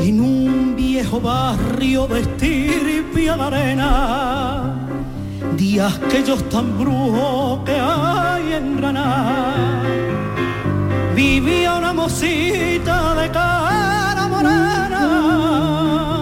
en 0.00 0.20
un 0.20 0.74
viejo 0.74 1.20
barrio 1.20 2.08
de 2.08 2.22
estirpia 2.22 3.36
de 3.36 3.42
arena, 3.42 4.74
días 5.56 5.94
aquellos 6.04 6.42
tan 6.48 6.76
brujos 6.76 7.60
que 7.64 7.72
hay 7.72 8.52
en 8.52 8.76
Granada. 8.78 9.54
Vivía 11.14 11.76
una 11.76 11.92
mocita 11.92 13.14
de 13.14 13.30
cara 13.30 14.26
morena, 14.28 16.15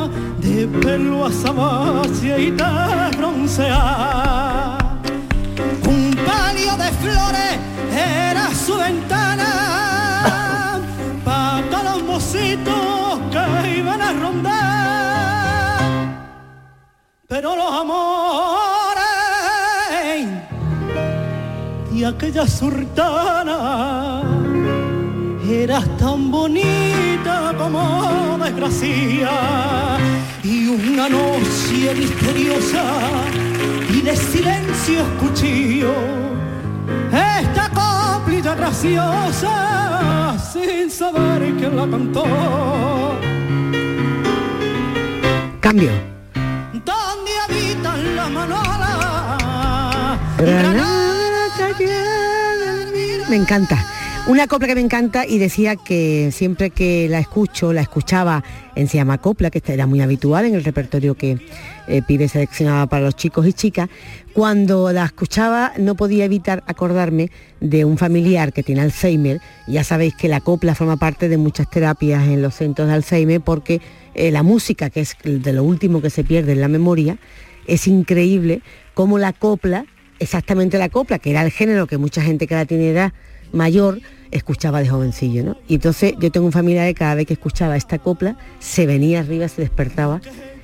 de 0.66 0.79
pelo 0.79 1.27
azabache 1.27 2.40
y 2.40 2.50
de 2.50 3.16
bronceada. 3.18 4.79
Un 5.87 6.16
palio 6.27 6.77
de 6.77 6.90
flores 7.03 7.59
era 7.92 8.55
su 8.55 8.77
ventana 8.77 9.50
para 11.24 11.62
todos 11.70 11.85
los 11.85 12.03
mocitos 12.05 13.20
que 13.33 13.77
iban 13.79 14.00
a 14.00 14.12
rondar. 14.12 15.81
Pero 17.29 17.57
los 17.57 17.72
amores 17.83 18.94
y 21.92 22.05
aquella 22.05 22.46
sultana 22.46 24.22
eras 25.46 25.85
tan 25.98 26.31
bonita 26.31 27.55
como 27.59 28.38
desgracia 28.42 29.31
y 30.44 30.68
una 30.68 31.09
noche 31.09 31.94
misteriosa 31.96 32.85
y 33.88 34.02
de 34.02 34.14
silencio 34.14 35.02
cuchillo 35.18 35.94
esta 37.11 37.70
coplita 37.70 38.54
graciosa 38.54 40.37
sin 40.52 40.90
saber 40.90 41.54
quién 41.57 41.74
la 41.74 41.88
cantó 41.88 42.24
Cambio. 45.61 45.92
donde 46.85 47.33
habitan 47.48 48.16
la 48.16 48.28
manola 48.28 50.18
Granada, 50.37 51.48
calle 51.57 51.96
Elvira. 52.83 53.28
Me 53.30 53.37
encanta. 53.37 53.83
Una 54.27 54.47
copla 54.47 54.69
que 54.69 54.75
me 54.75 54.81
encanta 54.81 55.27
y 55.27 55.37
decía 55.37 55.77
que 55.77 56.31
siempre 56.33 56.71
que 56.71 57.09
la 57.11 57.19
escucho, 57.19 57.75
la 57.75 57.83
escuchaba 57.83 58.43
en 58.75 58.89
Se 58.89 58.97
llama 58.97 59.19
Copla, 59.19 59.51
que 59.51 59.61
era 59.71 59.87
muy 59.87 60.01
habitual 60.01 60.47
en 60.47 60.55
el 60.55 60.65
repertorio 60.65 61.15
que 61.15 61.37
eh, 61.89 62.01
Pibe 62.01 62.27
seleccionaba 62.29 62.87
para 62.87 63.05
los 63.05 63.17
chicos 63.17 63.47
y 63.47 63.53
chicas, 63.53 63.91
cuando 64.33 64.91
la 64.93 65.05
escuchaba 65.05 65.75
no 65.77 65.95
podía 65.95 66.25
evitar 66.25 66.65
acordarme 66.67 67.31
de 67.61 67.85
un 67.85 67.99
familiar 67.99 68.55
que 68.55 68.63
tiene 68.63 68.81
Alzheimer. 68.81 69.43
Ya 69.67 69.85
sabéis 69.85 70.15
que 70.15 70.29
la 70.29 70.41
copla 70.41 70.75
forma 70.75 70.97
parte 70.97 71.29
de 71.29 71.37
muchas 71.37 71.69
terapias 71.69 72.27
en 72.27 72.41
los 72.41 72.55
centros 72.55 72.89
de 72.89 72.95
Alzheimer 72.95 73.43
porque 73.43 73.83
eh, 74.15 74.31
la 74.31 74.43
música, 74.43 74.89
que 74.89 75.01
es 75.01 75.19
de 75.23 75.53
lo 75.53 75.65
último 75.65 76.01
que 76.01 76.09
se 76.09 76.25
pierde 76.25 76.53
en 76.53 76.63
la 76.63 76.69
memoria, 76.69 77.19
es 77.67 77.87
increíble 77.87 78.63
cómo 78.95 79.19
la 79.19 79.35
copla 79.35 79.85
exactamente 80.19 80.79
la 80.79 80.89
copla, 80.89 81.19
que 81.19 81.31
era 81.31 81.43
el 81.43 81.51
género 81.51 81.87
que 81.87 81.99
mucha 81.99 82.23
gente 82.23 82.47
que 82.47 82.55
la 82.55 82.65
tiene 82.65 82.89
edad 82.89 83.13
mayor 83.55 84.01
escuchaba 84.31 84.81
de 84.81 84.88
jovencillo, 84.88 85.45
¿no? 85.45 85.57
Y 85.69 85.77
entonces 85.77 86.14
yo 86.19 86.31
tengo 86.31 86.47
un 86.47 86.53
familiar 86.53 86.87
que 86.88 86.95
cada 86.95 87.14
vez 87.14 87.27
que 87.27 87.35
escuchaba 87.35 87.77
esta 87.77 87.99
copla, 87.99 88.37
se 88.59 88.85
venía 88.87 89.21
arriba, 89.21 89.49
se 89.49 89.62
despertaba 89.62 90.21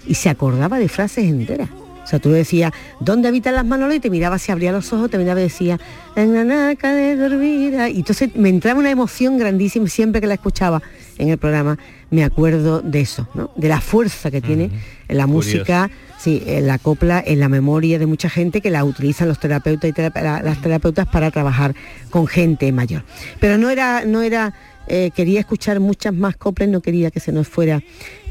y 0.07 0.14
se 0.14 0.29
acordaba 0.29 0.79
de 0.79 0.88
frases 0.88 1.24
enteras. 1.24 1.68
O 2.03 2.07
sea, 2.11 2.18
tú 2.18 2.31
le 2.31 2.38
decías, 2.38 2.72
¿dónde 2.98 3.29
habitan 3.29 3.55
las 3.55 3.64
manolas? 3.64 3.96
Y 3.96 4.00
te 4.00 4.11
miraba, 4.11 4.38
se 4.38 4.50
abría 4.50 4.72
los 4.72 4.92
ojos, 4.92 5.11
te 5.11 5.18
miraba 5.18 5.38
y 5.38 5.44
decía, 5.44 5.79
en 6.16 6.35
la 6.35 6.42
naca 6.42 6.92
de 6.92 7.14
dormida. 7.14 7.88
Y 7.88 7.98
entonces 7.98 8.31
me 8.35 8.48
entraba 8.48 8.81
una 8.81 8.90
emoción 8.90 9.38
grandísima 9.38 9.87
siempre 9.87 10.20
que 10.20 10.26
la 10.26 10.35
escuchaba 10.35 10.83
en 11.18 11.29
el 11.29 11.38
programa, 11.38 11.79
me 12.11 12.24
acuerdo 12.24 12.81
de 12.81 13.03
eso, 13.03 13.29
¿no? 13.35 13.53
De 13.55 13.68
la 13.68 13.81
fuerza 13.81 14.31
que 14.33 14.40
tiene 14.40 14.70
la 15.09 15.29
música, 15.29 15.88
sí, 16.20 16.42
en 16.46 16.66
la 16.66 16.78
copla, 16.78 17.22
en 17.24 17.40
la 17.40 17.48
memoria 17.48 17.98
de 17.98 18.06
mucha 18.06 18.28
gente 18.28 18.61
que 18.61 18.70
la 18.70 18.85
utilizan 18.85 19.28
los 19.28 19.40
terapeutas 19.40 19.90
y 19.90 20.02
las 20.22 20.61
terapeutas 20.61 21.06
para 21.06 21.30
trabajar 21.30 21.74
con 22.11 22.26
gente 22.26 22.70
mayor. 22.72 23.04
Pero 23.40 23.56
no 23.56 23.70
era, 23.70 24.04
no 24.04 24.20
era, 24.20 24.52
eh, 24.87 25.11
quería 25.14 25.40
escuchar 25.40 25.80
muchas 25.80 26.12
más 26.12 26.37
coplas, 26.37 26.68
no 26.68 26.80
quería 26.80 27.11
que 27.11 27.20
se 27.20 27.33
nos 27.33 27.48
fuera 27.48 27.83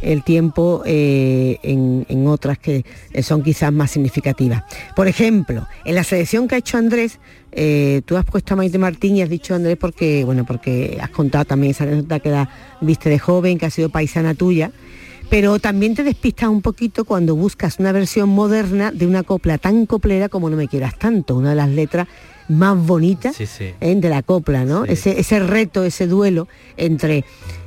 el 0.01 0.23
tiempo 0.23 0.83
eh, 0.85 1.57
en, 1.63 2.05
en 2.09 2.27
otras 2.27 2.59
que 2.59 2.85
eh, 3.11 3.23
son 3.23 3.43
quizás 3.43 3.73
más 3.73 3.91
significativas. 3.91 4.63
Por 4.95 5.07
ejemplo, 5.07 5.67
en 5.83 5.95
la 5.95 6.03
selección 6.03 6.47
que 6.47 6.55
ha 6.55 6.57
hecho 6.59 6.77
Andrés, 6.77 7.19
eh, 7.51 8.01
tú 8.05 8.15
has 8.17 8.25
puesto 8.25 8.53
a 8.53 8.57
Maite 8.57 8.77
Martín 8.77 9.15
y 9.15 9.23
has 9.23 9.29
dicho 9.29 9.55
Andrés 9.55 9.77
porque, 9.77 10.23
bueno, 10.23 10.45
porque 10.45 10.97
has 11.01 11.09
contado 11.09 11.45
también 11.45 11.71
esa 11.71 11.85
anécdota 11.85 12.19
que 12.19 12.29
la 12.29 12.49
viste 12.81 13.09
de 13.09 13.17
joven, 13.17 13.57
que 13.57 13.65
ha 13.65 13.71
sido 13.71 13.89
paisana 13.89 14.35
tuya, 14.35 14.71
pero 15.29 15.59
también 15.59 15.95
te 15.95 16.03
despistas 16.03 16.49
un 16.49 16.61
poquito 16.61 17.05
cuando 17.05 17.35
buscas 17.35 17.79
una 17.79 17.91
versión 17.91 18.29
moderna 18.29 18.91
de 18.91 19.05
una 19.07 19.23
copla 19.23 19.57
tan 19.57 19.85
coplera 19.85 20.29
como 20.29 20.49
No 20.49 20.57
me 20.57 20.67
quieras 20.67 20.97
tanto, 20.97 21.35
una 21.35 21.51
de 21.51 21.55
las 21.55 21.69
letras 21.69 22.07
más 22.47 22.75
bonitas 22.77 23.35
Sí, 23.35 23.45
sí. 23.45 23.73
¿eh? 23.79 23.95
de 23.95 24.09
la 24.09 24.23
copla, 24.23 24.65
¿no? 24.65 24.85
Ese, 24.85 25.19
ese 25.19 25.39
reto, 25.39 25.83
ese 25.83 26.07
duelo 26.07 26.47
entre 26.77 27.23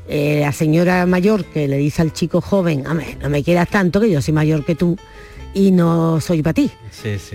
eh, 0.09 0.41
la 0.41 0.51
señora 0.53 1.07
mayor 1.07 1.45
que 1.45 1.69
le 1.69 1.77
dice 1.77 2.03
al 2.03 2.13
chico 2.13 2.41
joven, 2.41 2.85
"Hombre, 2.87 3.17
no 3.23 3.31
me 3.31 3.45
quieras 3.45 3.69
tanto, 3.69 4.01
que 4.01 4.11
yo 4.11 4.21
soy 4.21 4.35
mayor 4.35 4.65
que 4.65 4.75
tú 4.75 4.97
y 5.55 5.71
no 5.71 6.21
soy 6.21 6.43
para 6.43 6.55
ti. 6.55 6.71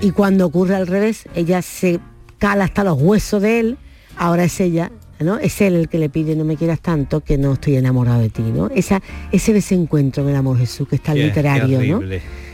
Y 0.02 0.12
cuando 0.12 0.46
ocurre 0.48 0.76
al 0.76 0.88
revés, 0.88 1.24
ella 1.36 1.62
se 1.62 2.00
cala 2.38 2.66
hasta 2.66 2.84
los 2.84 3.00
huesos 3.02 3.42
de 3.42 3.60
él, 3.62 3.78
ahora 4.18 4.44
es 4.44 4.60
ella, 4.60 4.92
¿no? 5.19 5.38
Es 5.39 5.60
él 5.62 5.75
el 5.75 5.89
que 5.89 5.97
le 5.99 6.10
pide 6.10 6.36
no 6.36 6.43
me 6.45 6.56
quieras 6.58 6.80
tanto 6.80 7.21
que 7.21 7.38
no 7.38 7.53
estoy 7.53 7.75
enamorado 7.75 8.21
de 8.21 8.30
ti, 8.30 8.41
¿no? 8.43 8.67
Esa, 8.69 9.01
ese 9.32 9.53
desencuentro 9.53 10.23
en 10.23 10.30
el 10.30 10.36
amor 10.36 10.58
Jesús 10.58 10.88
que 10.88 10.95
es 10.97 11.03
tan 11.03 11.15
Qué- 11.15 11.21
qué 11.21 11.27
literario, 11.27 11.80
¿no? 11.80 11.99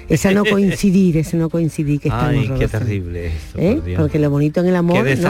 Esa 0.09 0.31
no 0.31 0.43
coincidir, 0.49 1.17
ese 1.17 1.37
no 1.37 1.49
coincidir 1.49 1.99
que 1.99 2.09
es 2.09 2.13
tan 2.13 2.29
Ay, 2.35 2.49
qué 2.59 2.67
terrible 2.67 3.27
esto, 3.27 3.57
¿Eh? 3.59 3.79
por. 3.81 3.97
Porque 3.97 4.19
lo 4.19 4.29
bonito 4.29 4.59
en 4.59 4.67
el 4.67 4.75
amor, 4.75 4.97
Qué 5.03 5.03
¿no? 5.21 5.29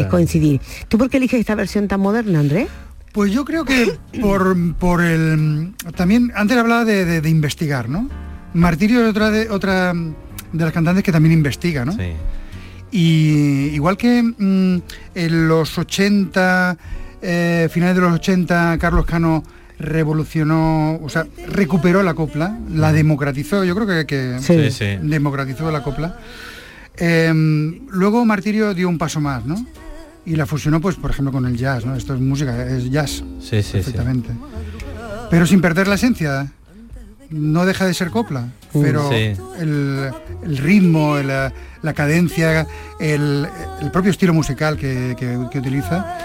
Es 0.00 0.06
coincidir. 0.06 0.60
¿Tú 0.88 0.96
por 0.98 1.10
qué 1.10 1.18
eliges 1.18 1.40
esta 1.40 1.54
versión 1.54 1.86
tan 1.88 2.00
moderna, 2.00 2.40
Andrés? 2.40 2.68
Pues 3.12 3.30
yo 3.32 3.44
creo 3.44 3.64
que 3.64 3.92
por, 4.20 4.56
por 4.76 5.00
el... 5.02 5.72
También, 5.96 6.32
antes 6.34 6.56
hablaba 6.56 6.84
de, 6.84 7.04
de- 7.04 7.20
de 7.20 7.28
investigar, 7.30 7.88
¿no? 7.88 8.08
Martirio 8.54 9.04
es 9.04 9.10
otra 9.10 9.30
de, 9.30 9.50
otra 9.50 9.92
de 9.94 10.64
las 10.64 10.72
cantantes 10.72 11.02
que 11.04 11.12
también 11.12 11.32
investiga, 11.32 11.84
¿no? 11.84 11.92
Y 12.96 13.70
igual 13.74 13.96
que 13.96 14.22
mm, 14.22 14.76
en 15.16 15.48
los 15.48 15.76
80, 15.76 16.78
eh, 17.22 17.68
finales 17.68 17.96
de 17.96 18.00
los 18.00 18.12
80, 18.12 18.78
Carlos 18.78 19.04
Cano 19.04 19.42
revolucionó, 19.80 21.00
o 21.02 21.08
sea, 21.08 21.26
recuperó 21.48 22.04
la 22.04 22.14
copla, 22.14 22.56
la 22.70 22.92
democratizó, 22.92 23.64
yo 23.64 23.74
creo 23.74 23.88
que, 23.88 24.06
que 24.06 24.38
Sí. 24.40 24.70
Sí, 24.70 24.70
sí. 24.70 24.98
democratizó 25.02 25.72
la 25.72 25.82
copla. 25.82 26.20
Eh, 26.96 27.32
luego 27.90 28.24
Martirio 28.24 28.72
dio 28.74 28.88
un 28.88 28.96
paso 28.96 29.20
más, 29.20 29.44
¿no? 29.44 29.56
Y 30.24 30.36
la 30.36 30.46
fusionó, 30.46 30.80
pues, 30.80 30.94
por 30.94 31.10
ejemplo, 31.10 31.32
con 31.32 31.46
el 31.46 31.56
jazz, 31.56 31.84
¿no? 31.84 31.96
Esto 31.96 32.14
es 32.14 32.20
música, 32.20 32.64
es 32.64 32.88
jazz. 32.92 33.24
Sí, 33.40 33.56
sí, 33.56 33.62
sí. 33.62 33.72
perfectamente. 33.72 34.30
Pero 35.30 35.46
sin 35.46 35.60
perder 35.60 35.88
la 35.88 35.96
esencia. 35.96 36.52
No 37.28 37.66
deja 37.66 37.86
de 37.86 37.94
ser 37.94 38.10
copla. 38.10 38.52
Pero 38.82 39.08
Sí. 39.10 39.32
el, 39.60 40.10
el 40.44 40.56
ritmo, 40.58 41.16
la, 41.18 41.52
la 41.82 41.92
cadencia, 41.94 42.66
el, 43.00 43.46
el 43.80 43.90
propio 43.90 44.10
estilo 44.10 44.34
musical 44.34 44.76
que, 44.76 45.14
que- 45.18 45.38
que 45.50 45.58
utiliza 45.58 46.18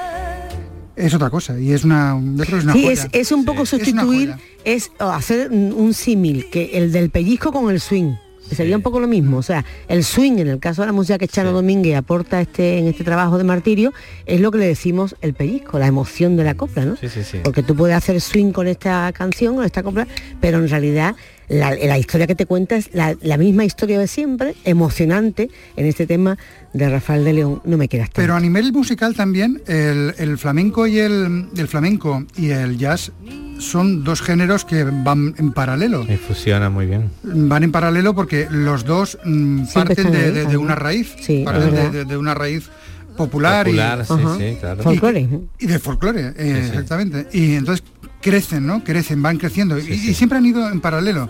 es 0.95 1.13
otra 1.13 1.29
cosa. 1.29 1.57
Y 1.59 1.71
es 1.71 1.83
una, 1.85 2.19
yo 2.21 2.43
creo 2.43 2.47
que 2.51 2.57
es 2.57 2.63
una 2.65 2.73
sí, 2.73 2.83
joya. 2.83 2.93
es, 2.93 3.07
es 3.13 3.31
un 3.31 3.45
poco 3.45 3.65
sustituir, 3.65 4.35
es 4.65 4.91
oh, 4.99 5.09
hacer 5.09 5.49
un 5.51 5.93
símil, 5.93 6.49
que 6.49 6.71
el 6.77 6.91
del 6.91 7.09
pellizco 7.09 7.51
con 7.53 7.69
el 7.71 7.79
swing. 7.79 8.13
que 8.49 8.55
Sería 8.55 8.75
un 8.75 8.81
poco 8.81 8.99
lo 8.99 9.07
mismo, 9.07 9.37
o 9.37 9.43
sea, 9.43 9.63
el 9.87 10.03
swing 10.03 10.39
en 10.39 10.47
el 10.49 10.59
caso 10.59 10.81
de 10.81 10.87
la 10.87 10.91
música 10.91 11.17
que 11.19 11.27
Chano 11.27 11.51
Domínguez 11.53 11.95
aporta 11.95 12.41
este, 12.41 12.79
en 12.79 12.87
este 12.87 13.03
trabajo 13.03 13.37
de 13.37 13.43
martirio, 13.45 13.93
es 14.25 14.41
lo 14.41 14.51
que 14.51 14.57
le 14.57 14.65
decimos 14.67 15.15
el 15.21 15.35
pellizco, 15.35 15.77
la 15.79 15.85
emoción 15.87 16.35
de 16.35 16.43
la 16.43 16.55
copla, 16.55 16.83
¿no? 16.83 16.95
Sí, 16.97 17.07
sí, 17.09 17.23
sí. 17.23 17.37
Porque 17.43 17.61
tú 17.63 17.75
puedes 17.75 17.95
hacer 17.95 18.19
swing 18.19 18.51
con 18.51 18.67
esta 18.67 19.11
canción, 19.13 19.55
con 19.55 19.63
esta 19.65 19.83
copla, 19.83 20.05
pero 20.41 20.57
en 20.57 20.67
realidad 20.67 21.15
la, 21.49 21.71
la 21.75 21.97
historia 21.97 22.27
que 22.27 22.35
te 22.35 22.45
cuenta 22.45 22.75
es 22.77 22.89
la, 22.93 23.15
la 23.21 23.37
misma 23.37 23.65
historia 23.65 23.99
de 23.99 24.07
siempre, 24.07 24.55
emocionante, 24.65 25.49
en 25.75 25.85
este 25.85 26.07
tema 26.07 26.37
de 26.73 26.89
Rafael 26.89 27.23
de 27.25 27.33
León, 27.33 27.61
no 27.65 27.77
me 27.77 27.87
quieras 27.87 28.09
tanto. 28.09 28.21
Pero 28.21 28.35
a 28.35 28.39
nivel 28.39 28.71
musical 28.71 29.15
también, 29.15 29.61
el, 29.67 30.13
el 30.17 30.37
flamenco 30.37 30.85
y 30.87 30.99
el, 30.99 31.47
el 31.57 31.67
flamenco 31.67 32.23
y 32.37 32.51
el 32.51 32.77
jazz 32.77 33.11
son 33.57 34.03
dos 34.03 34.21
géneros 34.21 34.63
que 34.65 34.83
van 34.83 35.33
en 35.37 35.51
paralelo. 35.51 36.05
Y 36.07 36.15
fusiona 36.17 36.69
muy 36.69 36.85
bien. 36.85 37.09
Van 37.23 37.63
en 37.63 37.71
paralelo 37.71 38.13
porque 38.15 38.47
los 38.49 38.85
dos 38.85 39.17
mm, 39.25 39.63
parten 39.73 40.11
de, 40.11 40.17
ahí, 40.17 40.23
de- 40.25 40.31
de 40.31 40.41
también. 40.43 40.61
una 40.61 40.75
raíz, 40.75 41.15
Sí, 41.19 41.41
parten 41.43 41.65
de, 41.65 41.71
verdad. 41.71 41.91
de- 41.91 42.05
de 42.05 42.17
una 42.17 42.33
raíz 42.35 42.69
popular, 43.17 43.65
Popular, 43.65 43.99
y, 44.01 44.05
sí, 44.05 44.13
sí, 44.37 44.57
claro. 44.61 44.79
Y- 44.79 44.83
Folclore. 44.83 45.27
Y, 45.59 45.65
de 45.67 45.79
folclore, 45.79 46.27
eh, 46.27 46.33
Sí, 46.37 46.43
sí. 46.45 46.67
exactamente. 46.69 47.27
Y 47.33 47.55
entonces 47.55 47.83
crecen, 48.21 48.65
¿no? 48.67 48.83
Crecen, 48.83 49.21
van 49.21 49.37
creciendo 49.37 49.77
y, 49.79 49.83
y 49.91 50.13
siempre 50.13 50.37
han 50.37 50.45
ido 50.45 50.69
en 50.69 50.81
paralelo. 50.81 51.29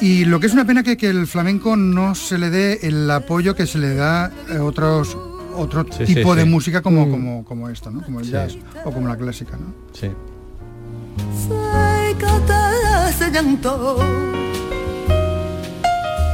Y 0.00 0.24
lo 0.24 0.40
que 0.40 0.46
es 0.48 0.52
una 0.52 0.64
pena 0.66 0.82
que, 0.82 0.96
que 0.96 1.08
el 1.08 1.26
flamenco 1.26 1.76
no 1.76 2.14
se 2.16 2.36
le 2.38 2.50
dé 2.50 2.80
el 2.82 3.08
apoyo 3.10 3.54
que 3.54 3.66
se 3.66 3.78
le 3.78 3.94
da 3.94 4.24
a 4.26 4.62
otros 4.62 5.16
otro 5.56 5.86
Sí, 5.96 6.04
sí, 6.06 6.14
tipo 6.16 6.34
de 6.34 6.42
sí. 6.42 6.48
música 6.48 6.82
como, 6.82 7.06
Mm. 7.06 7.10
como, 7.12 7.44
como 7.44 7.68
esto, 7.68 7.88
¿no? 7.92 8.02
Como 8.02 8.18
el 8.18 8.26
Sí. 8.26 8.32
jazz 8.32 8.56
o 8.84 8.90
como 8.90 9.06
la 9.06 9.16
clásica, 9.16 9.56
¿no? 9.56 9.72
Sí. 9.92 10.10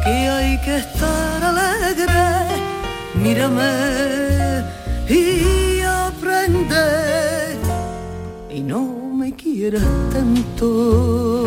Que 0.05 0.11
hay 0.11 0.59
que 0.63 0.77
estar 0.79 1.45
alegre 1.45 2.57
mírame 3.15 4.65
y 5.09 5.81
aprende 5.83 7.57
y 8.51 8.63
no 8.63 8.81
me 9.31 9.37
quieras 9.37 9.87
tanto 10.13 11.47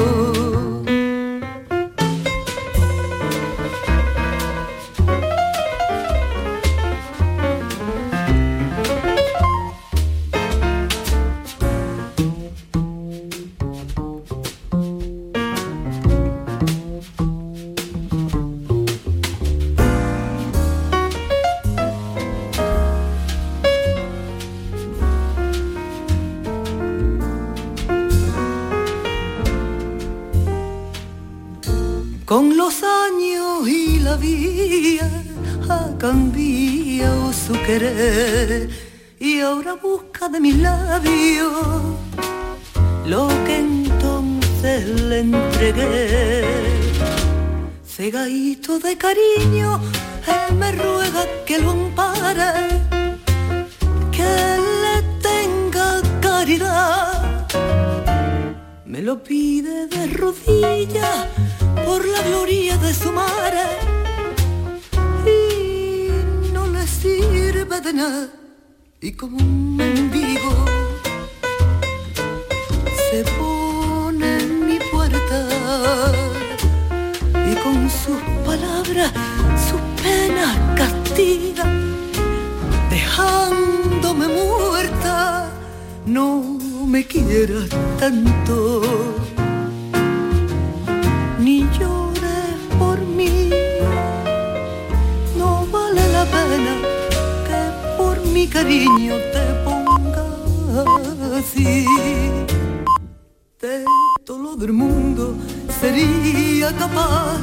sería 105.79 106.71
capaz 106.77 107.39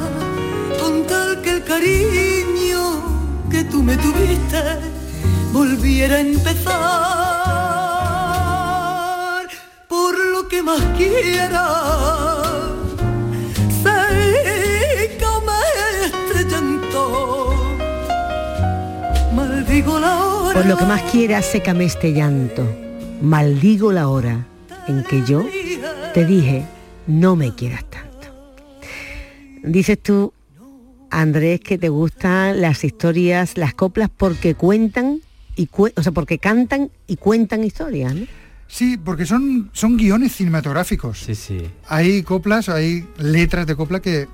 con 0.79 1.05
tal 1.07 1.41
que 1.41 1.51
el 1.51 1.63
cariño 1.63 2.83
que 3.49 3.63
tú 3.65 3.83
me 3.83 3.95
tuviste 3.97 4.61
volviera 5.53 6.15
a 6.15 6.21
empezar. 6.21 6.71
Por 9.87 10.17
lo 10.33 10.47
que 10.47 10.61
más 10.63 10.81
quiera 10.97 11.91
sécame 15.01 15.51
este 16.15 16.45
maldigo 19.33 19.99
la 19.99 20.13
Por 20.53 20.65
lo 20.65 20.77
que 20.77 20.85
más 20.85 21.01
quiera, 21.11 21.41
sécame 21.41 21.85
este 21.85 22.13
llanto. 22.13 22.63
Maldigo 23.21 23.91
la 23.91 24.07
hora 24.07 24.45
en 24.87 25.03
que 25.03 25.23
yo 25.25 25.43
te 26.13 26.25
dije, 26.25 26.65
no 27.19 27.35
me 27.35 27.53
quieras 27.53 27.83
tanto. 27.89 28.09
Dices 29.63 30.01
tú, 30.01 30.33
Andrés, 31.09 31.59
que 31.59 31.77
te 31.77 31.89
gustan 31.89 32.61
las 32.61 32.83
historias, 32.83 33.57
las 33.57 33.73
coplas, 33.73 34.09
porque 34.15 34.55
cuentan, 34.55 35.21
y 35.55 35.67
cue- 35.67 35.93
o 35.95 36.01
sea, 36.03 36.11
porque 36.13 36.39
cantan 36.39 36.89
y 37.07 37.17
cuentan 37.17 37.63
historias, 37.63 38.15
¿no? 38.15 38.25
Sí, 38.67 38.97
porque 38.97 39.25
son, 39.25 39.69
son 39.73 39.97
guiones 39.97 40.33
cinematográficos. 40.33 41.19
Sí, 41.19 41.35
sí. 41.35 41.59
Hay 41.89 42.23
coplas, 42.23 42.69
hay 42.69 43.05
letras 43.17 43.67
de 43.67 43.75
copla 43.75 43.99
que 43.99 44.27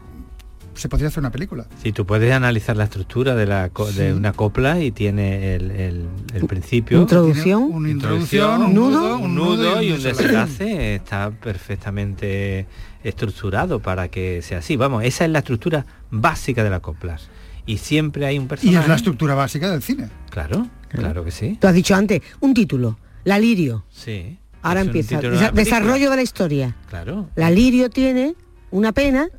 se 0.80 0.90
podría 0.90 1.08
hacer 1.10 1.20
una 1.22 1.32
película. 1.32 1.66
Sí, 1.82 1.92
tú 1.92 2.06
puedes 2.06 2.32
analizar 2.34 2.76
la 2.78 2.86
estructura 2.86 3.36
de, 3.36 3.46
la, 3.46 3.70
co- 3.70 3.92
de 3.92 4.14
una 4.14 4.34
copla 4.34 4.80
y 4.82 4.92
tiene 4.92 5.56
el, 5.56 5.72
el- 5.72 6.06
el 6.34 6.46
principio. 6.46 7.00
Introducción. 7.02 7.64
Una 7.64 7.90
introducción, 7.90 8.62
un 8.64 8.74
nudo, 8.74 8.90
nudo, 9.02 9.18
un 9.20 9.36
nudo 9.36 9.82
y 9.82 9.92
un 9.92 10.02
desenlace. 10.04 10.64
desenlace 10.64 10.96
está 10.96 11.32
perfectamente 11.32 12.66
estructurado 13.04 13.80
para 13.82 14.10
que 14.10 14.42
sea 14.42 14.60
así. 14.60 14.76
Vamos, 14.76 15.04
esa 15.04 15.26
es 15.26 15.32
la 15.32 15.40
estructura 15.40 15.86
básica 16.12 16.64
de 16.64 16.70
la 16.70 16.80
copla. 16.80 17.18
Y 17.66 17.78
siempre 17.78 18.26
hay 18.26 18.38
un 18.38 18.46
Y 18.46 18.48
personaje. 18.48 18.80
es 18.80 18.88
la 18.88 18.96
estructura 18.96 19.36
básica 19.36 19.70
del 19.72 19.82
cine. 19.82 20.10
Claro, 20.30 20.68
claro 20.90 21.24
que 21.26 21.32
sí. 21.32 21.58
Tú 21.60 21.68
has 21.68 21.74
dicho 21.74 21.96
antes, 21.96 22.22
un 22.40 22.54
título, 22.54 22.98
La 23.24 23.40
Lirio. 23.40 23.84
Sí. 23.92 24.38
Ahora 24.62 24.82
empieza. 24.82 25.20
de 25.22 25.52
desarrollo 25.54 26.10
de 26.10 26.16
la 26.16 26.22
historia. 26.22 26.76
Claro. 26.90 27.30
La 27.36 27.50
Lirio 27.52 27.90
tiene 27.90 28.36
una 28.72 28.92
pena 28.92 29.30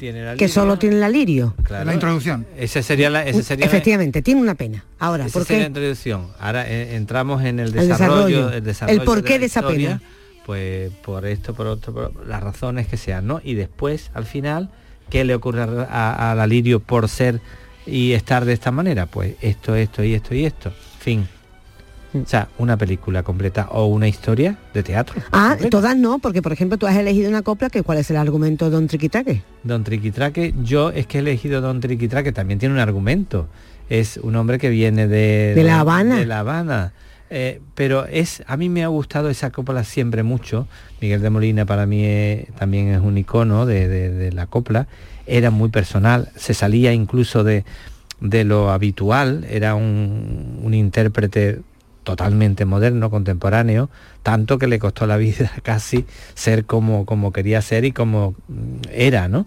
Tiene 0.00 0.24
la 0.24 0.34
que 0.34 0.48
solo 0.48 0.78
tiene 0.78 0.96
la 0.96 1.10
Lirio. 1.10 1.54
claro. 1.62 1.84
La 1.84 1.92
introducción. 1.92 2.46
Esa 2.56 2.82
sería 2.82 3.10
la, 3.10 3.24
esa 3.26 3.42
sería 3.42 3.66
la- 3.66 3.70
Efectivamente, 3.70 4.22
tiene 4.22 4.40
una 4.40 4.54
pena. 4.54 4.82
Ahora, 4.98 5.26
Esa 5.26 5.32
¿por 5.34 5.44
sería 5.44 5.58
la 5.58 5.64
qué? 5.64 5.68
introducción. 5.68 6.28
Ahora 6.40 6.66
eh, 6.66 6.96
entramos 6.96 7.44
en 7.44 7.60
el 7.60 7.68
El 7.78 7.86
desarrollo, 7.88 8.50
el 8.50 8.64
desarrollo 8.64 8.98
El 9.00 9.04
porqué 9.04 9.34
la 9.34 9.38
de 9.40 9.46
esa 9.46 9.60
historia, 9.60 9.98
pena. 9.98 10.02
Pues 10.46 10.90
por 11.04 11.26
esto, 11.26 11.52
por 11.54 11.66
otro, 11.66 11.92
por 11.92 12.26
las 12.26 12.42
razones 12.42 12.86
que 12.88 12.96
sean, 12.96 13.26
¿no? 13.26 13.42
Y 13.44 13.54
después, 13.54 14.10
al 14.14 14.24
final, 14.24 14.70
¿qué 15.10 15.24
le 15.24 15.34
ocurre 15.34 15.60
a, 15.62 16.30
a 16.32 16.34
la 16.34 16.46
Lirio 16.46 16.80
por 16.80 17.08
ser 17.10 17.40
y 17.86 18.12
estar 18.12 18.46
de 18.46 18.54
esta 18.54 18.70
manera? 18.70 19.04
Pues 19.04 19.34
esto, 19.42 19.74
esto 19.76 20.02
y 20.02 20.14
esto 20.14 20.34
y 20.34 20.46
esto. 20.46 20.72
Fin. 20.98 21.28
O 22.12 22.26
sea, 22.26 22.48
una 22.58 22.76
película 22.76 23.22
completa 23.22 23.68
o 23.70 23.86
una 23.86 24.08
historia 24.08 24.56
de 24.74 24.82
teatro. 24.82 25.20
Ah, 25.32 25.50
completa. 25.50 25.70
todas 25.70 25.96
no, 25.96 26.18
porque 26.18 26.42
por 26.42 26.52
ejemplo 26.52 26.76
tú 26.76 26.86
has 26.86 26.96
elegido 26.96 27.28
una 27.28 27.42
copla 27.42 27.70
que 27.70 27.82
cuál 27.82 27.98
es 27.98 28.10
el 28.10 28.16
argumento 28.16 28.64
de 28.64 28.72
Don 28.72 28.86
Triquitaque. 28.88 29.42
Don 29.62 29.84
Triquitraque, 29.84 30.54
yo 30.64 30.90
es 30.90 31.06
que 31.06 31.18
he 31.18 31.20
elegido 31.20 31.60
Don 31.60 31.80
Triquitraque, 31.80 32.32
también 32.32 32.58
tiene 32.58 32.74
un 32.74 32.80
argumento. 32.80 33.46
Es 33.88 34.16
un 34.16 34.34
hombre 34.36 34.58
que 34.58 34.70
viene 34.70 35.06
de, 35.08 35.52
De 35.54 35.62
La 35.64 35.80
Habana. 35.80 36.16
De 36.16 36.26
La 36.26 36.40
Habana. 36.40 36.92
Eh, 37.32 37.60
pero 37.76 38.06
es, 38.06 38.42
a 38.48 38.56
mí 38.56 38.68
me 38.68 38.82
ha 38.82 38.88
gustado 38.88 39.30
esa 39.30 39.50
copla 39.50 39.84
siempre 39.84 40.24
mucho. 40.24 40.66
Miguel 41.00 41.22
de 41.22 41.30
Molina 41.30 41.64
para 41.64 41.86
mí 41.86 42.04
es- 42.04 42.48
también 42.56 42.88
es 42.88 43.00
un 43.00 43.16
icono 43.18 43.66
de, 43.66 43.86
de- 43.86 44.10
de 44.10 44.32
la 44.32 44.46
copla. 44.46 44.88
Era 45.26 45.50
muy 45.52 45.68
personal, 45.68 46.30
se 46.34 46.54
salía 46.54 46.92
incluso 46.92 47.44
de, 47.44 47.64
de 48.20 48.42
lo 48.42 48.70
habitual, 48.72 49.46
era 49.48 49.76
un, 49.76 50.58
un 50.62 50.74
intérprete 50.74 51.60
totalmente 52.04 52.64
moderno, 52.64 53.10
contemporáneo, 53.10 53.90
tanto 54.22 54.58
que 54.58 54.66
le 54.66 54.78
costó 54.78 55.06
la 55.06 55.16
vida 55.16 55.50
casi 55.62 56.06
ser 56.34 56.64
como, 56.64 57.04
como 57.06 57.32
quería 57.32 57.60
ser 57.62 57.84
y 57.84 57.92
como 57.92 58.34
mm, 58.48 58.88
era, 58.92 59.28
¿no? 59.28 59.46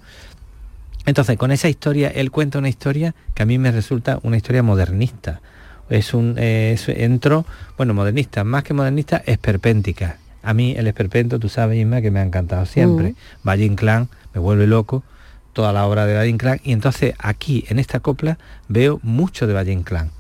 Entonces, 1.06 1.38
con 1.38 1.52
esa 1.52 1.68
historia, 1.68 2.10
él 2.10 2.32
cuenta 2.32 2.60
una 2.60 2.70
historia 2.70 3.14
que 3.34 3.44
a 3.44 3.46
mí 3.46 3.58
me 3.58 3.72
resulta 3.72 4.20
una 4.24 4.38
historia 4.38 4.64
modernista. 4.64 5.42
Es 5.90 6.14
un 6.14 6.36
eh, 6.38 6.72
es- 6.74 6.88
entro, 6.88 7.46
bueno, 7.78 7.94
modernista, 7.94 8.44
más 8.46 8.64
que 8.64 8.74
modernista, 8.74 9.22
esperpéntica. 9.26 10.18
A 10.42 10.54
mí 10.54 10.74
el 10.78 10.88
esperpento, 10.88 11.40
tú 11.40 11.50
sabes, 11.50 11.78
Isma, 11.78 12.02
que 12.02 12.10
me 12.12 12.20
ha 12.20 12.24
encantado 12.24 12.66
siempre. 12.66 13.10
Mm. 13.12 13.48
Valle 13.48 13.66
Inclán 13.66 14.08
me 14.34 14.40
vuelve 14.40 14.66
loco, 14.66 15.04
toda 15.52 15.74
la 15.74 15.86
obra 15.86 16.06
de 16.06 16.16
Valle 16.16 16.30
Inclán. 16.30 16.60
Y 16.64 16.72
entonces 16.72 17.16
aquí, 17.20 17.66
en 17.68 17.80
esta 17.80 18.00
copla, 18.00 18.38
veo 18.70 19.00
mucho 19.04 19.46
de 19.46 19.54
Valle 19.54 19.74
Inclán, 19.74 20.12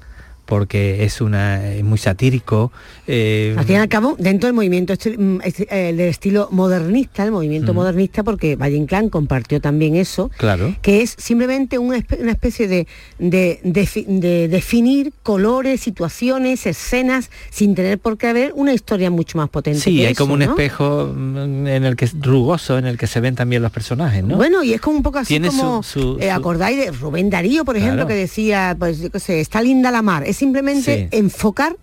porque 0.45 1.03
es 1.05 1.21
una 1.21 1.73
es 1.73 1.83
muy 1.83 1.97
satírico. 1.97 2.71
eh, 3.07 3.55
Al 3.57 3.65
fin 3.65 3.75
y 3.75 3.79
al 3.79 3.87
cabo, 3.89 4.15
dentro 4.19 4.47
del 4.47 4.53
movimiento 4.55 4.93
esti- 4.93 5.17
mm, 5.17 5.39
eh, 5.43 5.93
del 5.95 5.99
estilo 6.09 6.49
modernista, 6.51 7.23
el 7.23 7.31
movimiento 7.31 7.73
Mm. 7.73 7.75
modernista, 7.75 8.23
porque 8.23 8.55
Valle 8.55 8.75
Inclán 8.77 9.09
compartió 9.09 9.59
también 9.61 9.95
eso, 9.95 10.29
claro. 10.37 10.75
que 10.81 11.01
es 11.01 11.15
simplemente 11.17 11.77
una, 11.77 11.97
espe- 11.97 12.19
una 12.21 12.31
especie 12.31 12.67
de, 12.67 12.87
de, 13.19 13.59
de 13.63 14.47
definir 14.47 15.13
colores, 15.23 15.81
situaciones, 15.81 16.65
escenas, 16.65 17.29
sin 17.49 17.75
tener 17.75 17.99
por 17.99 18.17
qué 18.17 18.27
haber 18.27 18.51
una 18.55 18.73
historia 18.73 19.09
mucho 19.09 19.37
más 19.37 19.49
potente. 19.49 19.79
Sí, 19.79 19.97
que 19.97 20.07
hay 20.07 20.13
eso, 20.13 20.23
como 20.23 20.33
un 20.33 20.39
¿no? 20.39 20.45
espejo 20.45 21.13
mm, 21.15 21.67
en 21.67 21.83
el 21.85 21.95
que 21.95 22.05
es 22.05 22.15
rugoso, 22.19 22.77
en 22.77 22.85
el 22.85 22.97
que 22.97 23.07
se 23.07 23.19
ven 23.19 23.35
también 23.35 23.61
los 23.61 23.71
personajes, 23.71 24.23
¿no? 24.23 24.35
Bueno, 24.37 24.63
y 24.63 24.73
es 24.73 24.81
como 24.81 24.97
un 24.97 25.03
poco 25.03 25.19
así 25.19 25.29
Tiene 25.29 25.51
su- 25.51 25.57
como, 25.57 25.83
su- 25.83 26.17
eh, 26.19 26.27
su- 26.29 26.31
acordáis 26.31 26.77
de 26.77 26.91
Rubén 26.91 27.29
Darío, 27.29 27.65
por 27.65 27.75
ejemplo, 27.77 27.93
Claro. 28.05 28.07
que 28.09 28.15
decía, 28.15 28.75
pues 28.77 28.99
yo 28.99 29.09
qué 29.09 29.19
sé, 29.19 29.39
está 29.39 29.61
linda 29.61 29.91
la 29.91 30.01
mar. 30.01 30.23
Es 30.33 30.37
simplemente 30.37 31.09
Sí. 31.11 31.17
enfocar 31.17 31.77